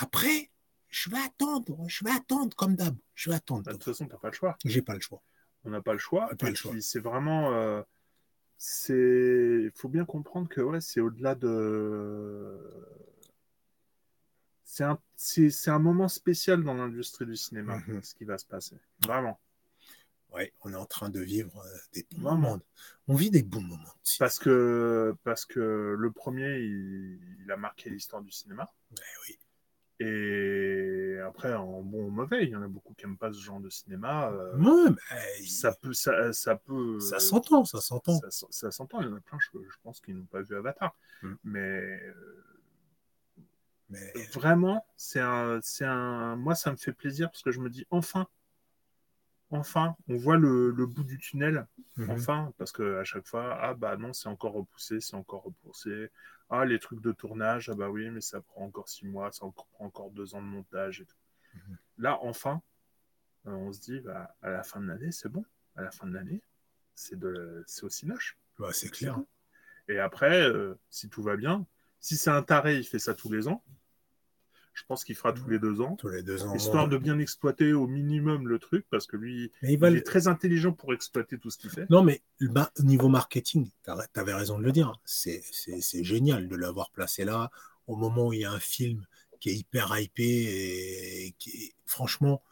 Après, 0.00 0.50
je 0.88 1.08
vais 1.10 1.18
attendre, 1.18 1.84
je 1.88 2.04
vais 2.04 2.10
attendre 2.10 2.54
comme 2.56 2.76
d'hab. 2.76 2.96
Je 3.14 3.30
vais 3.30 3.36
attendre. 3.36 3.62
Bah, 3.62 3.72
de 3.72 3.76
toute 3.76 3.84
façon, 3.84 4.06
tu 4.06 4.12
n'as 4.12 4.18
pas 4.18 4.28
le 4.28 4.34
choix. 4.34 4.56
J'ai 4.64 4.82
pas 4.82 4.94
le 4.94 5.00
choix. 5.00 5.22
On 5.64 5.70
n'a 5.70 5.80
pas 5.80 5.92
le 5.92 5.98
choix. 5.98 6.28
Pas 6.38 6.50
le 6.50 6.54
choix. 6.54 6.72
C'est 6.80 7.00
vraiment. 7.00 7.52
Euh, 7.52 7.82
c'est. 8.56 8.92
Il 8.94 9.72
faut 9.74 9.88
bien 9.88 10.04
comprendre 10.04 10.48
que 10.48 10.60
ouais, 10.60 10.80
c'est 10.80 11.00
au-delà 11.00 11.34
de. 11.34 12.58
C'est 14.70 14.84
un, 14.84 15.00
un, 15.66 15.78
moment 15.80 16.06
spécial 16.06 16.62
dans 16.62 16.74
l'industrie 16.74 17.26
du 17.26 17.34
cinéma, 17.34 17.78
mhm. 17.88 18.02
ce 18.04 18.14
qui 18.14 18.24
va 18.24 18.38
se 18.38 18.46
passer. 18.46 18.76
Vraiment. 19.04 19.40
Oui, 20.32 20.44
on 20.62 20.72
est 20.72 20.76
en 20.76 20.86
train 20.86 21.10
de 21.10 21.18
vivre 21.18 21.58
euh, 21.58 21.78
des 21.92 22.06
bons 22.12 22.36
moments. 22.36 22.60
On 23.08 23.16
vit 23.16 23.32
des 23.32 23.42
bons 23.42 23.62
moments. 23.62 23.94
Parce 24.20 24.38
que, 24.38 25.16
parce 25.24 25.44
que 25.44 25.96
le 25.98 26.12
premier, 26.12 26.60
il, 26.60 27.50
a 27.50 27.56
marqué 27.56 27.90
l'histoire 27.90 28.22
du 28.22 28.30
cinéma. 28.30 28.72
oui. 28.92 29.38
Et 30.02 31.18
après, 31.26 31.52
en 31.52 31.82
bon 31.82 32.04
ou 32.04 32.10
mauvais, 32.10 32.44
il 32.44 32.50
y 32.50 32.56
en 32.56 32.62
a 32.62 32.68
beaucoup 32.68 32.94
qui 32.94 33.04
n'aiment 33.04 33.18
pas 33.18 33.32
ce 33.32 33.40
genre 33.40 33.60
de 33.60 33.68
cinéma. 33.68 34.30
Euh, 34.30 34.94
ça 35.46 35.72
peut, 35.72 35.92
ça, 35.92 36.32
ça 36.32 36.56
peut. 36.56 36.98
Ça 37.00 37.18
s'entend, 37.18 37.66
ça 37.66 37.80
s'entend. 37.82 38.18
Ça, 38.30 38.70
s'entend. 38.70 39.02
Il 39.02 39.08
y 39.08 39.10
en 39.10 39.16
a 39.16 39.20
plein, 39.20 39.38
je, 39.40 39.58
pense, 39.82 40.00
qui 40.00 40.14
n'ont 40.14 40.24
pas 40.24 40.40
vu 40.40 40.56
Avatar. 40.56 40.96
Mm. 41.22 41.34
Mais, 41.44 42.00
mais 43.90 44.12
vraiment, 44.32 44.86
c'est 44.96 45.20
un, 45.20 45.58
c'est 45.62 45.84
un. 45.84 46.36
Moi, 46.36 46.54
ça 46.54 46.70
me 46.70 46.76
fait 46.76 46.92
plaisir 46.92 47.30
parce 47.30 47.42
que 47.42 47.50
je 47.50 47.60
me 47.60 47.68
dis 47.68 47.86
enfin, 47.90 48.28
enfin, 49.50 49.96
on 50.08 50.16
voit 50.16 50.36
le, 50.36 50.70
bout 50.86 51.04
du 51.04 51.18
tunnel. 51.18 51.66
Mhm. 51.96 52.10
Enfin, 52.10 52.52
parce 52.56 52.72
que 52.72 52.98
à 52.98 53.04
chaque 53.04 53.26
fois, 53.26 53.58
ah 53.60 53.74
bah 53.74 53.96
non, 53.96 54.12
c'est 54.12 54.28
encore 54.28 54.52
repoussé, 54.52 55.00
c'est 55.00 55.16
encore 55.16 55.42
repoussé. 55.42 56.10
Ah, 56.48 56.64
les 56.64 56.78
trucs 56.78 57.00
de 57.00 57.12
tournage, 57.12 57.68
ah 57.68 57.74
bah 57.74 57.90
oui, 57.90 58.10
mais 58.10 58.20
ça 58.20 58.40
prend 58.40 58.64
encore 58.64 58.88
six 58.88 59.06
mois, 59.06 59.30
ça 59.32 59.46
prend 59.54 59.68
encore 59.78 60.10
deux 60.10 60.34
ans 60.34 60.42
de 60.42 60.46
montage 60.46 61.00
et 61.00 61.04
tout. 61.04 61.16
Mhm. 61.54 61.78
Là, 61.98 62.18
enfin, 62.22 62.62
euh, 63.46 63.52
on 63.52 63.72
se 63.72 63.80
dit, 63.80 64.00
bah, 64.00 64.34
à 64.42 64.50
la 64.50 64.62
fin 64.62 64.80
de 64.80 64.86
l'année, 64.86 65.12
c'est 65.12 65.28
bon. 65.28 65.44
À 65.76 65.82
la 65.82 65.90
fin 65.90 66.06
de 66.06 66.14
l'année, 66.14 66.42
c'est 66.94 67.18
de... 67.18 67.64
aussi 67.82 68.06
moche. 68.06 68.38
c'est 68.72 68.90
clair. 68.90 69.18
Et 69.88 69.98
après, 69.98 70.42
euh, 70.42 70.78
si 70.90 71.08
tout 71.08 71.22
va 71.22 71.36
bien, 71.36 71.66
si 72.00 72.16
c'est 72.16 72.30
un 72.30 72.42
taré, 72.42 72.78
il 72.78 72.84
fait 72.84 72.98
ça 72.98 73.14
tous 73.14 73.30
les 73.30 73.48
ans. 73.48 73.62
Je 74.72 74.84
pense 74.86 75.04
qu'il 75.04 75.14
fera 75.14 75.32
tous 75.32 75.48
les 75.48 75.58
deux 75.58 75.80
ans. 75.80 75.96
Tous 75.96 76.08
les 76.08 76.22
deux 76.22 76.44
ans. 76.44 76.54
Histoire 76.54 76.88
de 76.88 76.96
bien 76.96 77.18
exploiter 77.18 77.72
au 77.72 77.86
minimum 77.86 78.48
le 78.48 78.58
truc, 78.58 78.86
parce 78.90 79.06
que 79.06 79.16
lui, 79.16 79.52
il, 79.62 79.84
est 79.84 80.06
très 80.06 80.28
intelligent 80.28 80.72
pour 80.72 80.94
exploiter 80.94 81.38
tout 81.38 81.50
ce 81.50 81.58
qu'il 81.58 81.70
fait. 81.70 81.88
Non, 81.90 82.02
mais 82.02 82.22
bah, 82.40 82.70
au 82.78 82.82
niveau 82.82 83.08
marketing, 83.08 83.68
tu 83.84 83.90
avais 84.20 84.34
raison 84.34 84.58
de 84.58 84.64
le 84.64 84.72
dire. 84.72 84.92
C'est 85.04 85.42
génial 86.04 86.48
de 86.48 86.56
l'avoir 86.56 86.90
placé 86.90 87.24
là, 87.24 87.50
au 87.86 87.96
moment 87.96 88.28
où 88.28 88.32
il 88.32 88.40
y 88.40 88.44
a 88.44 88.52
un 88.52 88.60
film 88.60 89.06
qui 89.40 89.50
est 89.50 89.54
hyper 89.54 89.98
hypé 89.98 90.22
et 90.22 91.34
qui, 91.38 91.74
franchement, 91.86 92.42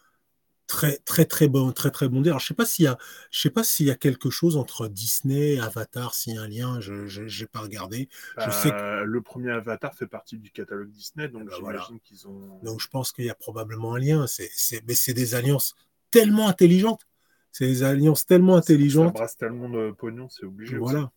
très 0.68 0.98
très 0.98 1.24
très 1.24 1.48
bon 1.48 1.72
très 1.72 1.90
très 1.90 2.08
bon 2.08 2.22
Alors 2.22 2.38
je 2.38 2.46
sais 2.46 2.54
pas 2.54 2.66
s'il 2.66 2.84
y 2.84 2.88
a 2.88 2.98
je 3.30 3.40
sais 3.40 3.50
pas 3.50 3.64
s'il 3.64 3.86
y 3.86 3.90
a 3.90 3.96
quelque 3.96 4.30
chose 4.30 4.56
entre 4.56 4.86
Disney 4.86 5.54
et 5.54 5.60
Avatar 5.60 6.14
s'il 6.14 6.34
y 6.34 6.38
a 6.38 6.42
un 6.42 6.48
lien 6.48 6.78
je 6.78 7.06
j'ai 7.06 7.46
pas 7.46 7.60
regardé. 7.60 8.08
Je 8.36 8.50
sais 8.50 8.70
que... 8.70 9.02
le 9.02 9.20
premier 9.22 9.50
Avatar 9.50 9.94
fait 9.94 10.06
partie 10.06 10.38
du 10.38 10.50
catalogue 10.50 10.90
Disney 10.90 11.28
donc 11.28 11.46
bah, 11.46 11.54
j'imagine 11.56 11.98
qu'ils 12.00 12.28
ont 12.28 12.60
donc 12.62 12.80
je 12.80 12.88
pense 12.88 13.10
qu'il 13.10 13.24
y 13.24 13.30
a 13.30 13.34
probablement 13.34 13.94
un 13.94 13.98
lien. 13.98 14.26
C'est 14.28 14.50
mais 14.86 14.94
c'est 14.94 15.14
des 15.14 15.34
alliances 15.34 15.74
tellement 16.10 16.48
intelligentes. 16.48 17.06
C'est 17.50 17.66
des 17.66 17.82
alliances 17.82 18.26
tellement 18.26 18.56
intelligentes 18.56 19.14
ça 19.14 19.20
brasse 19.20 19.36
tellement 19.36 19.70
de 19.70 19.90
pognon 19.90 20.28
c'est 20.28 20.44
obligé 20.44 20.76
voilà. 20.76 21.10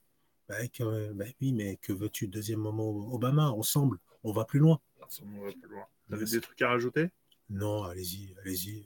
Bah, 0.48 0.56
bah, 0.80 1.26
oui 1.42 1.54
mais 1.54 1.76
que 1.78 1.94
veux-tu 1.94 2.28
deuxième 2.28 2.60
moment 2.60 2.90
Obama 3.14 3.52
ensemble 3.52 4.00
on 4.24 4.32
va 4.32 4.46
plus 4.46 4.60
loin. 4.60 4.80
On 5.00 5.46
va 5.46 5.52
plus 5.52 5.70
loin. 5.70 5.86
T'avais 6.10 6.26
des 6.26 6.42
trucs 6.42 6.62
à 6.62 6.70
rajouter? 6.70 7.10
Non, 7.52 7.84
allez-y, 7.84 8.34
allez-y. 8.42 8.86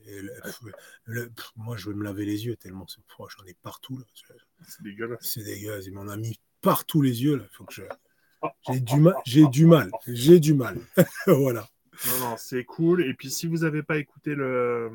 moi, 1.56 1.78
je 1.78 1.90
vais 1.90 1.96
me 1.96 2.04
laver 2.04 2.26
les 2.26 2.46
yeux 2.46 2.56
tellement 2.56 2.88
c'est 2.88 3.02
J'en 3.18 3.46
ai 3.46 3.54
partout. 3.54 4.02
C'est 4.68 4.82
dégueulasse. 4.82 5.20
C'est 5.22 5.44
dégueulasse. 5.44 5.86
Il 5.86 5.94
m'en 5.94 6.08
a 6.08 6.18
mis 6.18 6.40
partout 6.62 7.02
les 7.02 7.24
yeux. 7.24 7.38
Là. 7.38 7.46
Faut 7.52 7.64
que 7.66 7.74
je... 7.74 7.84
J'ai 8.68 8.80
du 8.80 9.00
mal. 9.00 9.16
J'ai 9.26 9.48
du 9.48 9.66
mal. 9.68 9.92
J'ai 10.08 10.40
du 10.40 10.54
mal. 10.54 10.80
voilà. 11.28 11.68
Non, 12.08 12.30
non, 12.30 12.36
c'est 12.38 12.64
cool. 12.66 13.06
Et 13.06 13.14
puis, 13.14 13.30
si 13.30 13.48
vous 13.48 13.60
n'avez 13.60 13.84
pas 13.84 13.98
écouté 13.98 14.36
le, 14.36 14.92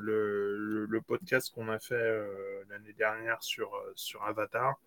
le, 0.00 0.86
le, 0.86 1.00
podcast 1.02 1.52
qu'on 1.52 1.68
a 1.68 1.78
fait 1.78 1.94
euh, 1.94 2.64
l'année 2.70 2.94
dernière 2.94 3.42
sur, 3.42 3.74
euh, 3.74 3.92
sur 3.94 4.22
Avatar, 4.24 4.80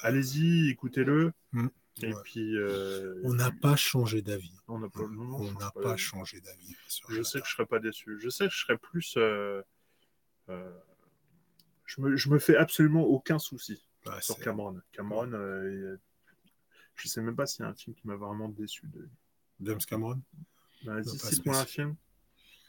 allez-y, 0.00 0.70
écoutez-le. 0.70 1.32
Mm. 1.52 1.68
Et 2.02 2.12
puis. 2.24 2.56
Euh, 2.56 3.20
on 3.24 3.34
n'a 3.34 3.50
pas 3.50 3.76
changé 3.76 4.22
d'avis. 4.22 4.52
On 4.68 4.78
n'a 4.78 4.88
pas, 4.88 5.96
changé 5.96 6.40
d'avis. 6.40 6.74
Je 7.08 7.22
sais 7.22 7.40
que 7.40 7.46
je 7.46 7.52
ne 7.52 7.56
serais 7.56 7.66
pas 7.66 7.78
déçu. 7.78 8.18
Je 8.18 8.28
sais 8.28 8.46
que 8.46 8.52
je 8.52 8.60
serais 8.60 8.78
plus. 8.78 9.14
Euh, 9.16 9.62
euh, 10.48 10.70
je, 11.86 12.00
me, 12.00 12.16
je 12.16 12.28
me 12.28 12.38
fais 12.38 12.56
absolument 12.56 13.02
aucun 13.02 13.38
souci 13.38 13.82
bah, 14.04 14.20
sur 14.20 14.38
Cameron. 14.38 14.80
Cameron, 14.92 15.30
je 15.30 15.98
ne 17.04 17.08
sais 17.08 17.20
même 17.20 17.36
pas 17.36 17.46
s'il 17.46 17.62
y 17.62 17.66
a 17.66 17.70
un 17.70 17.74
film 17.74 17.94
qui 17.94 18.06
m'a 18.06 18.16
vraiment 18.16 18.48
déçu 18.48 18.86
de 18.88 19.08
James 19.60 19.80
Cameron? 19.86 20.20
Bah, 20.84 21.02
Cite-moi 21.02 21.58
un 21.58 21.64
film 21.64 21.96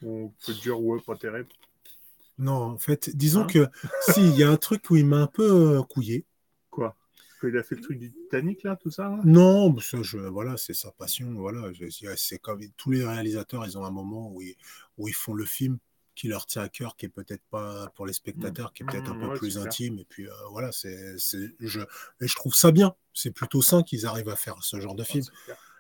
on 0.03 0.31
peut 0.45 0.53
dire 0.53 0.79
ouais, 0.79 0.99
pas 1.01 1.15
terrible. 1.15 1.49
Non, 2.37 2.53
en 2.53 2.77
fait, 2.77 3.15
disons 3.15 3.43
hein? 3.43 3.47
que 3.47 3.67
si, 4.11 4.21
il 4.21 4.35
y 4.35 4.43
a 4.43 4.49
un 4.49 4.57
truc 4.57 4.89
où 4.89 4.95
il 4.95 5.05
m'a 5.05 5.21
un 5.21 5.27
peu 5.27 5.81
couillé. 5.83 6.25
Il 7.43 7.57
a 7.57 7.63
fait 7.63 7.75
le 7.75 7.81
truc 7.81 7.99
du 7.99 8.11
Titanic, 8.11 8.63
là, 8.63 8.75
tout 8.75 8.91
ça 8.91 9.19
Non, 9.23 9.77
ça, 9.79 10.01
je, 10.01 10.17
voilà, 10.17 10.57
c'est 10.57 10.73
sa 10.73 10.91
passion. 10.91 11.33
Voilà, 11.33 11.71
c'est 12.15 12.39
comme 12.39 12.61
tous 12.77 12.91
les 12.91 13.05
réalisateurs, 13.05 13.65
ils 13.65 13.77
ont 13.77 13.85
un 13.85 13.91
moment 13.91 14.31
où 14.31 14.41
ils, 14.41 14.55
où 14.97 15.07
ils 15.07 15.13
font 15.13 15.33
le 15.33 15.45
film 15.45 15.77
qui 16.17 16.27
leur 16.27 16.47
tient 16.47 16.63
à 16.63 16.69
cœur, 16.69 16.97
qui 16.97 17.05
est 17.05 17.09
peut-être 17.09 17.43
pas 17.51 17.91
pour 17.95 18.07
les 18.07 18.13
spectateurs, 18.13 18.73
qui 18.73 18.81
est 18.81 18.85
peut-être 18.87 19.11
un 19.11 19.13
mmh, 19.13 19.29
peu 19.29 19.37
plus 19.37 19.57
intime. 19.59 19.99
Et 19.99 20.05
puis 20.05 20.27
euh, 20.27 20.33
voilà, 20.49 20.71
c'est, 20.71 21.15
je, 21.59 21.79
et 21.79 22.27
je 22.27 22.35
trouve 22.35 22.55
ça 22.55 22.71
bien. 22.71 22.95
C'est 23.13 23.31
plutôt 23.31 23.61
sain 23.61 23.83
qu'ils 23.83 24.07
arrivent 24.07 24.29
à 24.29 24.35
faire 24.35 24.63
ce 24.63 24.79
genre 24.79 24.95
de 24.95 25.03
film. 25.03 25.23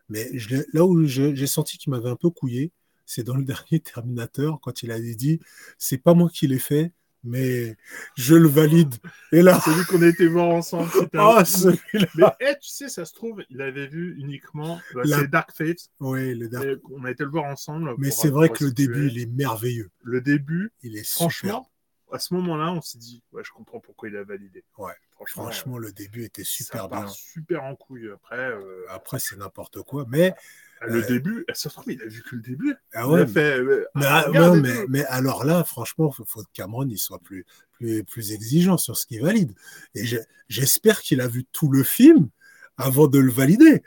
Mais 0.09 0.29
là 0.73 0.85
où 0.85 1.05
j'ai 1.05 1.47
senti 1.47 1.79
qu'il 1.79 1.89
m'avait 1.89 2.09
un 2.09 2.15
peu 2.15 2.29
couillé, 2.29 2.71
c'est 3.07 3.23
dans 3.23 3.35
le 3.35 3.43
dernier 3.45 3.79
Terminator, 3.79 4.61
quand 4.61 4.83
il 4.83 4.91
a 4.91 4.99
dit 4.99 5.39
c'est 5.79 5.97
pas 5.97 6.13
moi 6.13 6.29
qui 6.31 6.47
l'ai 6.47 6.59
fait, 6.59 6.93
mais 7.27 7.75
je 8.15 8.35
le 8.35 8.47
valide. 8.47 8.95
Et 9.31 9.41
là. 9.41 9.59
Celui 9.59 9.85
qu'on 9.85 10.01
a 10.01 10.07
été 10.07 10.27
voir 10.27 10.47
ensemble. 10.47 10.89
Ah, 11.17 11.43
celui-là. 11.45 12.37
Mais 12.39 12.57
tu 12.59 12.69
sais, 12.69 12.89
ça 12.89 13.05
se 13.05 13.13
trouve, 13.13 13.43
il 13.49 13.61
avait 13.61 13.87
vu 13.87 14.15
uniquement 14.19 14.79
bah, 14.93 15.01
c'est 15.05 15.29
Dark 15.29 15.51
Fate. 15.55 15.89
Oui, 15.99 16.35
le 16.35 16.47
Dark 16.47 16.65
On 16.91 17.03
a 17.05 17.11
été 17.11 17.23
le 17.23 17.29
voir 17.29 17.45
ensemble. 17.45 17.93
Mais 17.97 18.11
c'est 18.11 18.29
vrai 18.29 18.49
que 18.49 18.63
le 18.63 18.71
début, 18.71 19.09
il 19.09 19.21
est 19.21 19.31
merveilleux. 19.31 19.89
Le 20.03 20.21
début, 20.21 20.71
il 20.83 20.97
est 20.97 21.07
franchement. 21.07 21.69
À 22.11 22.19
ce 22.19 22.33
moment-là, 22.35 22.71
on 22.71 22.81
s'est 22.81 22.97
dit, 22.97 23.21
ouais, 23.33 23.43
je 23.43 23.51
comprends 23.51 23.81
pourquoi 23.81 24.07
il 24.07 24.15
a 24.15 24.23
validé. 24.23 24.63
Ouais. 24.77 24.93
Franchement, 25.25 25.77
le 25.77 25.91
début 25.91 26.23
était 26.23 26.43
super 26.43 26.87
bien. 26.87 27.07
Super 27.07 27.63
en 27.63 27.75
couille. 27.75 28.09
Après, 28.13 28.37
euh, 28.37 28.85
après 28.89 29.19
c'est 29.19 29.35
n'importe 29.35 29.81
quoi. 29.81 30.05
Mais 30.07 30.33
le 30.81 31.03
euh, 31.03 31.07
début, 31.07 31.45
ça 31.49 31.69
se 31.69 31.69
trouve, 31.69 31.91
il 31.91 32.01
a 32.01 32.07
vu 32.07 32.21
que 32.21 32.35
le 32.35 32.41
début. 32.41 32.75
Ah 32.93 33.07
ouais, 33.07 33.25
mais, 33.33 34.03
ah, 34.05 34.53
mais, 34.87 35.05
alors 35.05 35.43
là, 35.43 35.63
franchement, 35.63 36.13
il 36.17 36.25
faut 36.25 36.43
que 36.43 36.49
Cameron 36.53 36.87
il 36.87 36.97
soit 36.97 37.19
plus, 37.19 37.45
plus, 37.71 38.03
plus 38.03 38.31
exigeant 38.31 38.77
sur 38.77 38.97
ce 38.97 39.05
qu'il 39.05 39.21
valide. 39.21 39.53
Et 39.95 40.03
j'espère 40.49 41.01
qu'il 41.01 41.21
a 41.21 41.27
vu 41.27 41.45
tout 41.45 41.71
le 41.71 41.83
film 41.83 42.29
avant 42.77 43.07
de 43.07 43.19
le 43.19 43.31
valider. 43.31 43.81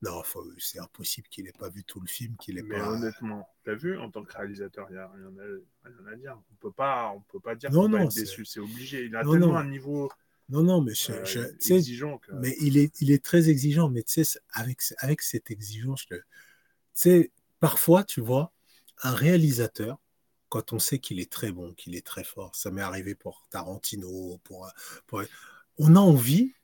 Non, 0.00 0.22
c'est 0.58 0.78
impossible 0.78 1.26
qu'il 1.28 1.44
n'ait 1.44 1.52
pas 1.52 1.68
vu 1.68 1.82
tout 1.82 2.00
le 2.00 2.06
film, 2.06 2.36
qu'il 2.36 2.56
ait 2.56 2.62
mais 2.62 2.78
pas. 2.78 2.88
honnêtement, 2.88 3.48
tu 3.64 3.70
as 3.70 3.74
vu, 3.74 3.98
en 3.98 4.10
tant 4.10 4.22
que 4.22 4.32
réalisateur, 4.32 4.86
il 4.90 4.92
n'y 4.92 4.98
a 4.98 5.08
rien 5.08 6.12
à, 6.12 6.16
dire. 6.16 6.40
On 6.52 6.54
peut 6.54 6.70
pas, 6.70 7.12
on 7.14 7.20
peut 7.20 7.40
pas 7.40 7.56
dire 7.56 7.70
qu'il 7.70 7.90
va 7.90 8.04
être 8.04 8.14
déçu, 8.14 8.44
c'est 8.44 8.60
obligé. 8.60 9.06
Il 9.06 9.16
a 9.16 9.24
tellement 9.24 9.56
un 9.56 9.68
niveau 9.68 10.08
non, 10.48 10.62
non, 10.62 10.80
mais, 10.80 10.92
euh, 11.10 11.52
exigeant, 11.68 12.20
mais 12.40 12.56
il, 12.60 12.78
est, 12.78 13.00
il 13.00 13.10
est 13.10 13.22
très 13.22 13.50
exigeant. 13.50 13.90
Mais 13.90 14.02
tu 14.02 14.24
sais, 14.24 14.40
avec, 14.52 14.80
avec 14.98 15.20
cette 15.22 15.50
exigence, 15.50 16.06
tu 16.06 16.16
sais, 16.94 17.32
parfois, 17.60 18.02
tu 18.04 18.20
vois, 18.20 18.52
un 19.02 19.12
réalisateur, 19.12 19.98
quand 20.48 20.72
on 20.72 20.78
sait 20.78 20.98
qu'il 20.98 21.20
est 21.20 21.30
très 21.30 21.52
bon, 21.52 21.74
qu'il 21.74 21.94
est 21.94 22.06
très 22.06 22.24
fort. 22.24 22.56
Ça 22.56 22.70
m'est 22.70 22.80
arrivé 22.80 23.14
pour 23.14 23.46
Tarantino, 23.50 24.40
pour, 24.44 24.70
pour... 25.06 25.22
on 25.76 25.94
a 25.94 26.00
envie 26.00 26.54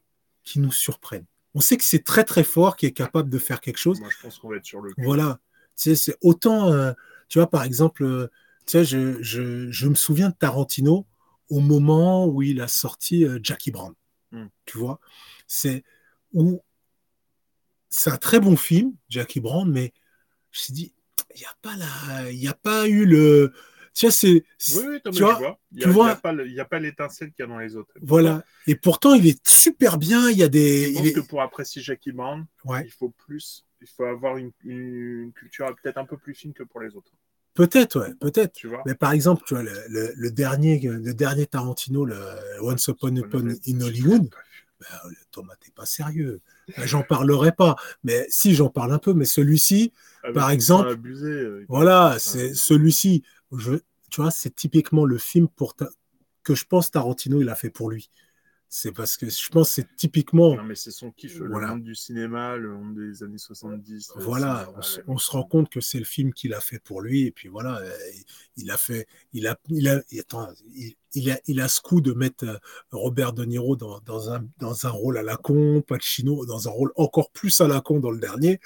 qu'il 0.43 0.63
nous 0.63 0.73
surprenne. 0.73 1.27
On 1.55 1.61
sait 1.61 1.77
que 1.77 1.85
c'est 1.85 2.03
très 2.03 2.25
très 2.25 2.45
fort, 2.45 2.77
qu'il 2.77 2.89
est 2.89 2.93
capable 2.93 3.29
de 3.29 3.39
faire 3.39 3.61
quelque 3.61 3.77
chose. 3.77 4.01
Moi, 4.01 4.09
je 4.11 4.23
pense 4.23 4.39
qu'on 4.39 4.49
va 4.49 4.57
être 4.57 4.65
sur 4.65 4.81
le 4.81 4.93
cul. 4.95 5.05
Voilà. 5.05 5.41
Tu 5.77 5.91
sais, 5.91 5.97
c'est 5.97 6.17
autant, 6.23 6.73
euh, 6.73 6.93
tu 7.29 7.39
vois, 7.39 7.51
par 7.51 7.63
exemple, 7.63 8.05
euh, 8.05 8.29
tu 8.67 8.73
sais, 8.73 8.85
je, 8.85 9.23
je, 9.23 9.71
je 9.71 9.89
me 9.89 9.95
souviens 9.95 10.31
de 10.31 10.35
Tarantino 10.35 11.07
au 11.51 11.61
moment 11.61 12.27
où 12.27 12.43
il 12.43 12.61
a 12.61 12.69
sorti 12.69 13.25
euh, 13.25 13.39
Jackie 13.43 13.71
Brown. 13.71 13.95
Mm. 14.33 14.47
Tu 14.67 14.79
vois, 14.79 15.01
c'est 15.47 15.85
où 16.33 16.61
c'est 17.91 18.11
un 18.11 18.17
très 18.17 18.41
bon 18.41 18.57
film, 18.57 18.95
Jackie 19.09 19.41
Brown, 19.41 19.71
mais 19.71 19.93
je 20.51 20.59
me 20.59 20.63
suis 20.65 20.73
dit, 20.73 20.95
il 21.35 21.39
n'y 21.41 21.47
a 21.47 21.55
pas 21.63 21.77
la, 21.77 22.31
il 22.31 22.39
y 22.39 22.49
a 22.49 22.55
pas 22.55 22.89
eu 22.89 23.05
le, 23.07 23.53
tu 23.95 24.07
vois, 24.07 24.13
c'est, 24.13 24.45
Oui, 24.75 24.85
oui, 24.89 25.01
tu 25.13 25.21
vois. 25.23 25.59
Il 25.73 25.79
n'y 25.79 25.85
a, 25.85 26.63
a 26.63 26.65
pas 26.65 26.79
l'étincelle 26.81 27.33
qu'il 27.33 27.43
y 27.45 27.47
a 27.47 27.47
dans 27.49 27.59
les 27.59 27.77
autres. 27.77 27.93
voilà. 28.01 28.43
Et 28.67 28.75
pourtant, 28.75 29.15
il 29.15 29.27
est 29.29 29.47
super 29.47 29.99
bien. 29.99 30.29
Il 30.31 30.37
y 30.39 30.43
a 30.43 30.49
des, 30.49 30.85
Je 30.87 30.89
il 30.91 30.95
pense 30.95 31.07
est- 31.07 31.13
que 31.13 31.21
pour 31.21 31.43
apprécier 31.43 31.83
Jackie 31.83 32.11
Brown, 32.13 32.47
ouais, 32.65 32.85
il 32.85 32.91
faut 32.93 33.11
plus, 33.11 33.65
il 33.81 33.87
faut 33.87 34.05
avoir 34.05 34.37
une, 34.39 34.51
une 34.65 35.33
culture 35.33 35.67
peut-être 35.81 35.99
un 35.99 36.05
peu 36.07 36.17
plus 36.17 36.35
fine 36.35 36.53
que 36.53 36.65
pour 36.65 36.81
les 36.81 36.97
autres. 36.97 37.13
Peut-être, 37.55 38.01
ouais, 38.01 38.15
peut-être. 38.15 38.53
Tu 38.53 38.69
vois? 38.69 38.83
Mais 38.87 38.95
par 38.95 39.13
exemple, 39.13 39.43
tu 39.47 39.55
vois, 39.55 39.63
le, 39.63 39.73
le- 39.89 40.13
le 40.15 40.31
dernier, 40.31 40.79
le 40.81 41.15
dernier 41.15 41.47
Tarantino, 41.47 42.05
le 42.05 42.17
Once 42.61 42.87
Upon 42.89 43.17
a 43.17 43.23
Time 43.23 43.57
in 43.69 43.81
Hollywood, 43.81 44.29
ben, 44.81 44.87
Thomas, 45.31 45.55
t'es 45.61 45.71
pas 45.71 45.87
sérieux. 45.87 46.41
Ben, 46.77 46.87
J'en 46.87 47.03
parlerai 47.03 47.53
pas. 47.53 47.77
Mais 48.03 48.27
si, 48.29 48.55
j'en 48.55 48.69
parle 48.69 48.93
un 48.93 48.99
peu. 48.99 49.15
Mais 49.15 49.25
celui-ci, 49.25 49.93
Ah, 50.23 50.33
par 50.33 50.51
exemple, 50.51 50.89
euh, 50.89 51.65
voilà, 51.69 52.17
c'est 52.19 52.55
celui-ci. 52.55 53.23
Je, 53.57 53.75
tu 54.11 54.21
vois, 54.21 54.31
c'est 54.31 54.55
typiquement 54.55 55.05
le 55.05 55.19
film 55.19 55.49
pour 55.49 55.75
ta- 55.75 55.89
que 56.43 56.55
je 56.55 56.65
pense 56.67 56.91
Tarantino 56.91 57.41
il 57.41 57.49
a 57.49 57.55
fait 57.55 57.71
pour 57.71 57.91
lui. 57.91 58.11
C'est 58.77 58.91
parce 58.91 59.17
que 59.17 59.31
je 59.31 59.49
pense 59.51 59.69
que 59.69 59.75
c'est 59.77 59.97
typiquement. 59.97 60.57
Non, 60.57 60.65
mais 60.65 60.75
c'est 60.75 60.91
son 60.91 61.13
kiff, 61.13 61.37
Voilà. 61.39 61.69
le 61.69 61.75
monde 61.75 61.83
du 61.85 61.95
cinéma, 61.95 62.57
le 62.57 62.73
monde 62.77 62.97
des 62.97 63.23
années 63.23 63.39
70. 63.39 64.11
le 64.17 64.23
Voilà, 64.25 64.69
on, 64.77 64.83
se- 64.83 64.99
la- 64.99 65.05
on 65.07 65.17
se 65.17 65.31
rend 65.31 65.45
compte 65.45 65.69
que 65.71 65.81
c'est 65.81 66.01
le 66.01 66.05
film 66.05 66.33
qu'il 66.33 66.53
a 66.55 66.61
fait 66.61 66.81
pour 66.81 67.01
lui, 67.01 67.23
et 67.23 67.31
puis 67.31 67.47
voilà, 67.49 67.79
euh, 67.79 67.97
il 68.57 68.73
a 68.73 68.77
fait, 68.77 69.07
il 69.33 69.47
a, 69.47 69.57
il 69.69 69.89
a, 69.89 70.03
attends, 70.19 70.49
il, 70.75 70.95
il 71.15 71.31
a, 71.31 71.39
il 71.47 71.61
a 71.61 71.69
ce 71.69 71.81
coup 71.81 72.01
de 72.01 72.13
mettre 72.15 72.45
euh, 72.47 72.59
Robert 72.91 73.33
De 73.33 73.45
Niro 73.45 73.77
dans, 73.77 74.01
dans 74.01 74.33
un, 74.33 74.45
dans 74.59 74.87
un 74.87 74.91
rôle 74.91 75.19
à 75.19 75.23
la 75.23 75.37
con, 75.37 75.81
Pacino 75.87 76.45
dans 76.45 76.67
un 76.67 76.73
rôle 76.73 76.91
encore 76.97 77.31
plus 77.31 77.61
à 77.61 77.69
la 77.69 77.81
con 77.81 78.01
dans 78.01 78.11
le 78.11 78.19
dernier. 78.19 78.59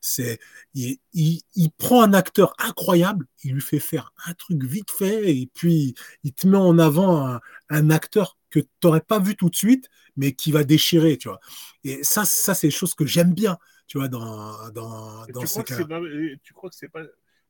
C'est, 0.00 0.38
il, 0.74 0.98
il, 1.14 1.42
il 1.56 1.72
prend 1.72 2.02
un 2.04 2.12
acteur 2.12 2.54
incroyable, 2.60 3.26
il 3.42 3.54
lui 3.54 3.60
fait 3.60 3.80
faire 3.80 4.12
un 4.24 4.34
truc 4.34 4.62
vite 4.62 4.92
fait, 4.92 5.36
et 5.36 5.50
puis 5.52 5.96
il 6.22 6.32
te 6.32 6.46
met 6.46 6.56
en 6.56 6.78
avant 6.78 7.26
un, 7.26 7.40
un 7.70 7.90
acteur 7.90 8.37
que 8.50 8.60
tu 8.60 8.68
n'aurais 8.84 9.00
pas 9.00 9.18
vu 9.18 9.36
tout 9.36 9.50
de 9.50 9.56
suite, 9.56 9.88
mais 10.16 10.32
qui 10.34 10.52
va 10.52 10.64
déchirer, 10.64 11.18
tu 11.18 11.28
vois. 11.28 11.40
Et 11.84 12.02
ça, 12.04 12.24
ça 12.24 12.54
c'est 12.54 12.68
des 12.68 12.70
choses 12.72 12.94
que 12.94 13.06
j'aime 13.06 13.34
bien, 13.34 13.58
tu 13.86 13.98
vois, 13.98 14.08
dans, 14.08 14.70
dans, 14.70 15.26
dans 15.28 15.46
ces 15.46 15.46
crois 15.48 15.64
que 15.64 15.74
cas. 15.74 15.78
pas, 15.82 16.00
tu 16.42 16.52
crois 16.52 16.70
que 16.70 16.76
c'est 16.76 16.88
pas. 16.88 17.02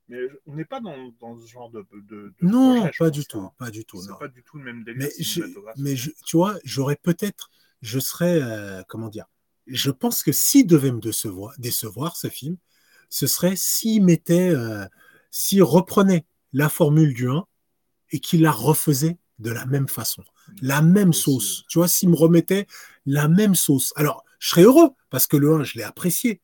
Mais 0.08 0.18
on 0.46 0.54
n'est 0.54 0.64
pas 0.64 0.80
dans, 0.80 1.08
dans 1.20 1.36
ce 1.36 1.46
genre 1.46 1.70
de. 1.70 1.86
de, 1.92 2.34
de 2.40 2.46
Non, 2.46 2.88
projet, 2.88 2.92
pas 2.98 3.10
du 3.10 3.24
hein. 3.24 3.26
tout, 3.26 3.50
pas 3.58 3.70
du 3.70 3.84
tout. 3.84 4.00
C'est 4.00 4.16
pas 4.16 4.28
du 4.28 4.42
tout 4.42 4.58
le 4.58 4.64
même 4.64 4.84
délire 4.84 5.08
Mais, 5.08 5.12
je- 5.18 5.42
mais 5.76 5.96
je- 5.96 6.10
tu 6.26 6.36
vois, 6.36 6.58
j'aurais 6.64 6.96
peut-être, 6.96 7.50
je 7.82 7.98
serais, 7.98 8.40
euh, 8.42 8.82
comment 8.88 9.08
dire, 9.08 9.26
je 9.66 9.90
pense 9.90 10.22
que 10.22 10.32
s'il 10.32 10.66
devait 10.66 10.92
me 10.92 11.00
décevoir, 11.00 11.54
décevoir 11.58 12.16
ce 12.16 12.28
film, 12.28 12.56
ce 13.10 13.26
serait 13.26 13.54
s'il 13.56 14.04
mettait, 14.04 14.50
euh, 14.50 14.86
s'il 15.30 15.62
reprenait 15.62 16.24
la 16.52 16.68
formule 16.68 17.12
du 17.14 17.28
1 17.28 17.46
et 18.10 18.20
qu'il 18.20 18.42
la 18.42 18.52
refaisait 18.52 19.18
de 19.38 19.50
la 19.50 19.66
même 19.66 19.88
façon, 19.88 20.24
la 20.62 20.82
même 20.82 21.12
sauce. 21.12 21.64
Tu 21.68 21.78
vois, 21.78 21.88
s'il 21.88 22.08
me 22.08 22.16
remettait 22.16 22.66
la 23.06 23.28
même 23.28 23.54
sauce. 23.54 23.92
Alors, 23.96 24.24
je 24.38 24.48
serais 24.48 24.62
heureux 24.62 24.90
parce 25.10 25.26
que 25.26 25.36
le 25.36 25.52
1, 25.54 25.64
je 25.64 25.76
l'ai 25.78 25.82
apprécié. 25.84 26.40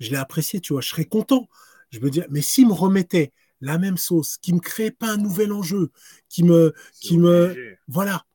Je 0.00 0.10
l'ai 0.10 0.16
apprécié, 0.16 0.60
tu 0.60 0.72
vois, 0.72 0.82
je 0.82 0.88
serais 0.88 1.04
content. 1.06 1.48
Je 1.90 2.00
veux 2.00 2.10
dire, 2.10 2.26
mais 2.30 2.42
s'il 2.42 2.66
me 2.68 2.72
remettait 2.72 3.32
la 3.60 3.78
même 3.78 3.96
sauce, 3.96 4.36
qui 4.38 4.52
me 4.52 4.58
crée 4.60 4.90
pas 4.90 5.10
un 5.12 5.16
nouvel 5.16 5.52
enjeu, 5.52 5.90
qui 6.28 6.42
me, 6.42 6.74
qui 7.00 7.16
me, 7.18 7.54
voilà. 7.88 8.26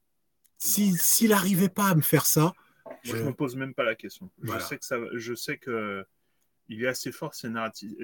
Si- 0.57 0.95
S'il 0.97 1.29
n'arrivait 1.29 1.69
pas 1.69 1.87
à 1.89 1.95
me 1.95 2.01
faire 2.01 2.25
ça, 2.25 2.53
Moi, 2.85 2.95
je- 3.03 3.15
je 3.17 3.23
me 3.23 3.33
pose 3.33 3.55
même 3.55 3.73
pas 3.73 3.83
la 3.83 3.95
question. 3.95 4.29
Voilà. 4.41 4.61
Je 4.61 4.67
sais 4.67 4.77
que 4.77 4.85
ça, 4.85 4.97
je 5.13 5.33
sais 5.35 5.57
que 5.57 6.03
il 6.67 6.83
est 6.83 6.87
assez 6.87 7.11
fort 7.11 7.33
scénarati- 7.33 7.95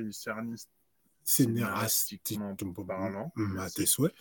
Scénaristiquement 1.24 2.56
parlant. 2.88 3.32
Hum, 3.36 3.58
à 3.60 3.70
tes 3.70 3.86
souhaits. 3.86 4.14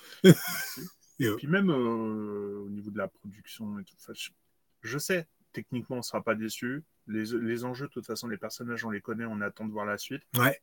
Et, 1.21 1.27
euh, 1.27 1.37
Puis 1.37 1.47
même 1.47 1.71
euh, 1.71 2.65
au 2.65 2.69
niveau 2.69 2.91
de 2.91 2.99
la 2.99 3.09
production 3.09 3.79
et 3.79 3.85
tout. 3.85 3.95
Je, 4.13 4.31
je 4.83 4.99
sais, 4.99 5.27
techniquement, 5.53 5.97
on 5.99 6.03
sera 6.03 6.23
pas 6.23 6.35
déçu. 6.35 6.83
Les, 7.07 7.25
les 7.41 7.65
enjeux, 7.65 7.87
de 7.87 7.93
toute 7.93 8.07
façon, 8.07 8.29
les 8.29 8.37
personnages, 8.39 8.85
on 8.85 8.91
les 8.91 9.01
connaît, 9.01 9.25
on 9.27 9.41
attend 9.41 9.65
de 9.67 9.73
voir 9.73 9.85
la 9.87 9.99
suite. 9.99 10.23
ouais. 10.39 10.61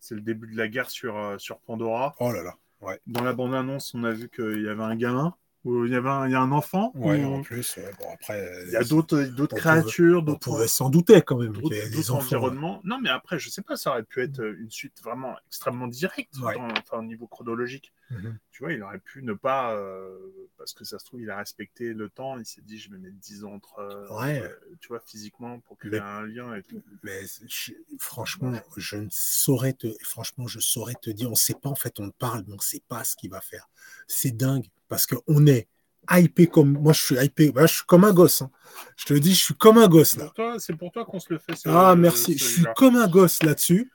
C'est 0.00 0.14
le 0.14 0.20
début 0.20 0.46
de 0.52 0.56
la 0.58 0.68
guerre 0.68 0.90
sur, 0.90 1.16
euh, 1.16 1.38
sur 1.38 1.60
Pandora. 1.60 2.14
Oh 2.20 2.30
là 2.30 2.42
là. 2.42 2.54
Ouais. 2.82 3.00
Dans 3.06 3.22
la 3.24 3.32
bande-annonce, 3.32 3.94
on 3.94 4.04
a 4.04 4.10
vu 4.12 4.28
qu'il 4.28 4.62
y 4.62 4.68
avait 4.68 4.82
un 4.82 4.94
gamin, 4.96 5.34
ou 5.64 5.86
il 5.86 5.92
y 5.92 5.94
avait 5.94 6.10
un, 6.10 6.26
il 6.28 6.32
y 6.32 6.34
a 6.34 6.40
un 6.42 6.52
enfant. 6.52 6.92
Ouais, 6.94 7.24
ou- 7.24 7.32
en 7.36 7.42
plus, 7.42 7.74
ouais, 7.78 7.90
bon, 7.98 8.04
après. 8.12 8.64
il 8.66 8.72
y 8.72 8.76
a 8.76 8.84
d'autres 8.84 9.22
d'autres 9.22 9.56
on 9.56 9.58
créatures, 9.58 10.18
On 10.18 10.22
d'autres 10.22 10.40
pouvait 10.50 10.68
s'en 10.68 10.90
douter 10.90 11.22
quand 11.22 11.38
même. 11.38 11.52
d'autres- 11.54 11.70
des 11.70 11.88
d'autres 11.90 12.10
enfants. 12.10 12.24
environnements. 12.26 12.80
Non, 12.84 13.00
mais 13.00 13.08
après, 13.08 13.38
je 13.38 13.48
sais 13.48 13.62
pas, 13.62 13.76
ça 13.76 13.92
aurait 13.92 14.02
pu 14.02 14.20
être 14.20 14.40
euh, 14.40 14.58
une 14.60 14.70
suite 14.70 15.00
vraiment 15.02 15.34
extrêmement 15.46 15.86
directe, 15.88 16.34
dans- 16.38 16.68
enfin, 16.78 16.98
au 16.98 17.02
niveau 17.04 17.26
chronologique. 17.26 17.90
Mhm. 18.10 18.38
Tu 18.50 18.62
vois, 18.64 18.72
il 18.72 18.82
aurait 18.82 18.98
pu 18.98 19.22
ne 19.22 19.34
pas, 19.34 19.74
euh, 19.76 20.18
parce 20.56 20.72
que 20.72 20.84
ça 20.84 20.98
se 20.98 21.04
trouve, 21.04 21.20
il 21.20 21.30
a 21.30 21.36
respecté 21.36 21.92
le 21.92 22.08
temps, 22.08 22.38
il 22.38 22.46
s'est 22.46 22.62
dit, 22.62 22.78
je 22.78 22.90
vais 22.90 22.98
mettre 22.98 23.16
10 23.16 23.44
ans 23.44 23.52
entre, 23.52 23.78
euh, 23.78 24.08
Ouais. 24.18 24.42
euh, 24.42 24.48
tu 24.80 24.88
vois, 24.88 25.00
physiquement, 25.00 25.60
pour 25.60 25.78
qu'il 25.78 25.92
y 25.92 25.96
ait 25.96 26.00
un 26.00 26.22
lien 26.26 26.54
et 26.54 26.62
tout. 26.62 26.82
Mais 27.02 27.20
je- 27.46 27.72
franchement, 27.98 28.52
je 28.76 28.96
ne 28.96 29.08
saurais 29.10 29.74
te, 29.74 29.86
franchement, 30.02 30.46
je 30.48 30.58
saurais 30.58 30.94
te 30.94 31.10
dire, 31.10 31.28
on 31.28 31.32
ne 31.32 31.36
sait 31.36 31.54
pas 31.54 31.68
en 31.68 31.74
fait, 31.76 32.00
on 32.00 32.10
parle, 32.10 32.44
mais 32.46 32.54
on 32.54 32.56
ne 32.56 32.60
sait 32.62 32.82
pas 32.88 33.04
ce 33.04 33.14
qu'il 33.14 33.30
va 33.30 33.40
faire. 33.40 33.68
C'est 34.06 34.36
dingue 34.36 34.66
parce 34.88 35.06
qu'on 35.06 35.46
est 35.46 35.68
hypé 36.10 36.46
comme 36.46 36.72
moi, 36.72 36.94
je 36.94 37.02
suis 37.04 37.16
hypé, 37.16 37.52
je 37.54 37.66
suis 37.66 37.84
comme 37.84 38.04
un 38.04 38.14
gosse. 38.14 38.40
hein. 38.42 38.50
Je 38.96 39.04
te 39.04 39.12
le 39.12 39.20
dis, 39.20 39.34
je 39.34 39.44
suis 39.44 39.54
comme 39.54 39.76
un 39.78 39.88
gosse 39.88 40.16
là. 40.16 40.32
C'est 40.58 40.74
pour 40.76 40.90
toi 40.90 41.04
qu'on 41.04 41.20
se 41.20 41.32
le 41.32 41.38
fait. 41.38 41.52
Ah 41.66 41.94
merci, 41.94 42.36
je 42.38 42.44
suis 42.44 42.64
comme 42.74 42.96
un 42.96 43.06
gosse 43.08 43.42
là-dessus. 43.42 43.92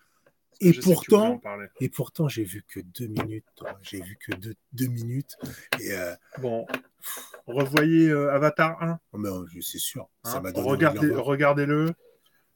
Et 0.60 0.74
pourtant. 0.74 1.42
Et 1.80 1.90
pourtant, 1.90 2.28
j'ai 2.28 2.44
vu 2.44 2.64
que 2.68 2.80
deux 2.80 3.08
minutes. 3.08 3.46
toi. 3.56 3.78
J'ai 3.82 4.02
vu 4.02 4.18
que 4.18 4.36
deux, 4.36 4.56
deux 4.74 4.88
minutes. 4.88 5.38
Et 5.80 5.92
euh, 5.94 6.14
Bon, 6.40 6.66
revoyez 7.48 8.10
euh, 8.10 8.34
Avatar 8.34 8.82
1. 8.82 9.00
oh, 9.12 9.18
mais, 9.18 9.30
euh, 9.30 9.46
c'est 9.62 9.80
sûr, 9.80 10.10
ça 10.24 10.42
hein. 10.44 10.52
Regardez-. 10.56 11.14
Regardez-le. 11.14 11.94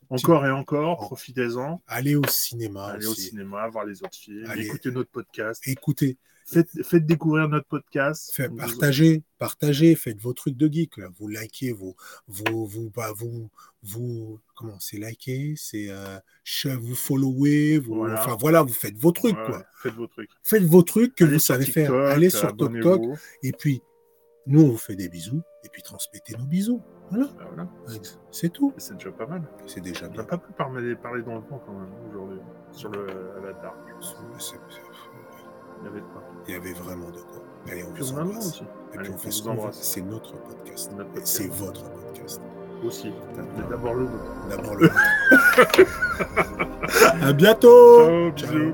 Encore 0.09 0.45
et 0.45 0.51
encore, 0.51 0.97
profitez-en. 0.97 1.81
Allez 1.87 2.15
au 2.15 2.25
cinéma 2.27 2.85
Allez 2.87 3.05
au 3.07 3.13
cinéma, 3.13 3.67
voir 3.67 3.85
les 3.85 4.01
autres 4.03 4.17
films, 4.17 4.45
Allez. 4.49 4.65
écoutez 4.65 4.91
notre 4.91 5.09
podcast. 5.11 5.61
Écoutez, 5.67 6.17
Faites, 6.49 6.69
faites 6.85 7.05
découvrir 7.05 7.49
notre 7.49 7.67
podcast. 7.67 8.31
fait- 8.33 8.47
partagez, 8.47 9.21
partagez, 9.37 9.95
faites 9.95 10.17
vos 10.21 10.31
trucs 10.31 10.55
de 10.55 10.71
geek. 10.71 10.95
Là. 10.95 11.09
Vous 11.19 11.27
likez, 11.27 11.73
vous, 11.73 11.93
vous, 12.29 12.65
vous, 12.65 12.89
bah, 12.89 13.11
vous, 13.13 13.49
vous, 13.83 14.39
comment 14.55 14.79
c'est 14.79 14.97
liker, 14.97 15.55
c'est 15.57 15.87
euh, 15.89 16.17
vous 16.79 16.95
follower, 16.95 17.79
vous, 17.79 17.95
Voilà. 17.95 18.21
enfin 18.21 18.37
voilà, 18.39 18.61
vous 18.61 18.71
faites 18.71 18.97
vos 18.97 19.11
trucs 19.11 19.35
Ouais, 19.37 19.45
quoi. 19.45 19.65
Faites 19.83 19.93
vos 19.95 20.07
trucs. 20.07 20.29
Faites 20.41 20.63
vos 20.63 20.83
trucs 20.83 21.15
que 21.15 21.25
Allez 21.25 21.33
vous 21.33 21.39
savez 21.39 21.65
faire. 21.65 21.93
Allez 21.93 22.29
sur 22.29 22.55
TikTok 22.55 23.01
et 23.43 23.51
puis 23.51 23.81
nous 24.45 24.61
on 24.61 24.69
vous 24.69 24.77
fait 24.77 24.95
des 24.95 25.09
bisous 25.09 25.41
et 25.65 25.69
puis 25.69 25.81
transmettez 25.81 26.37
nos 26.37 26.45
bisous. 26.45 26.81
Voilà, 27.09 27.25
Ah, 27.39 27.43
voilà. 27.53 27.69
c'est 28.31 28.49
tout. 28.49 28.73
C'est 28.77 28.95
déjà 28.95 29.11
pas 29.11 29.25
mal. 29.27 29.41
C'est 29.65 29.81
déjà 29.81 30.05
On 30.07 30.09
bien. 30.09 30.21
n'a 30.21 30.27
pas 30.27 30.37
pu 30.37 30.51
parler, 30.53 30.95
parler 30.95 31.21
dans 31.23 31.35
le 31.35 31.39
vent 31.41 31.61
quand 31.65 31.71
même 31.73 31.89
aujourd'hui 32.09 32.39
sur 32.71 32.89
le 32.91 33.07
Avatar. 33.37 33.73
Il 35.79 35.85
y 35.85 35.87
avait 35.87 35.99
de 36.01 36.05
quoi. 36.05 36.23
Il 36.47 36.53
y 36.53 36.57
avait 36.57 36.73
vraiment 36.73 37.09
de 37.09 37.19
quoi. 37.19 37.41
Allez, 37.69 37.83
on 37.83 37.93
vous 37.93 38.13
on 38.13 38.17
embrasse. 38.21 38.47
aussi. 38.47 38.63
Et 38.93 38.97
puis 38.97 39.09
on 39.11 39.13
on 39.13 39.17
fait 39.17 39.31
ce 39.31 39.43
qu'on 39.43 39.55
veut. 39.55 39.69
C'est 39.71 40.01
notre 40.01 40.33
podcast. 40.33 40.91
C'est 41.23 41.47
votre 41.51 41.83
podcast. 41.89 42.41
Aussi. 42.85 43.11
D'abord 43.69 43.93
le 43.95 44.03
nôtre. 44.03 44.47
D'abord 44.49 44.75
le 44.75 44.87
vôtre. 44.87 44.99
à 47.23 47.33
bientôt. 47.33 48.31
Ciao, 48.35 48.51
bisous. 48.51 48.73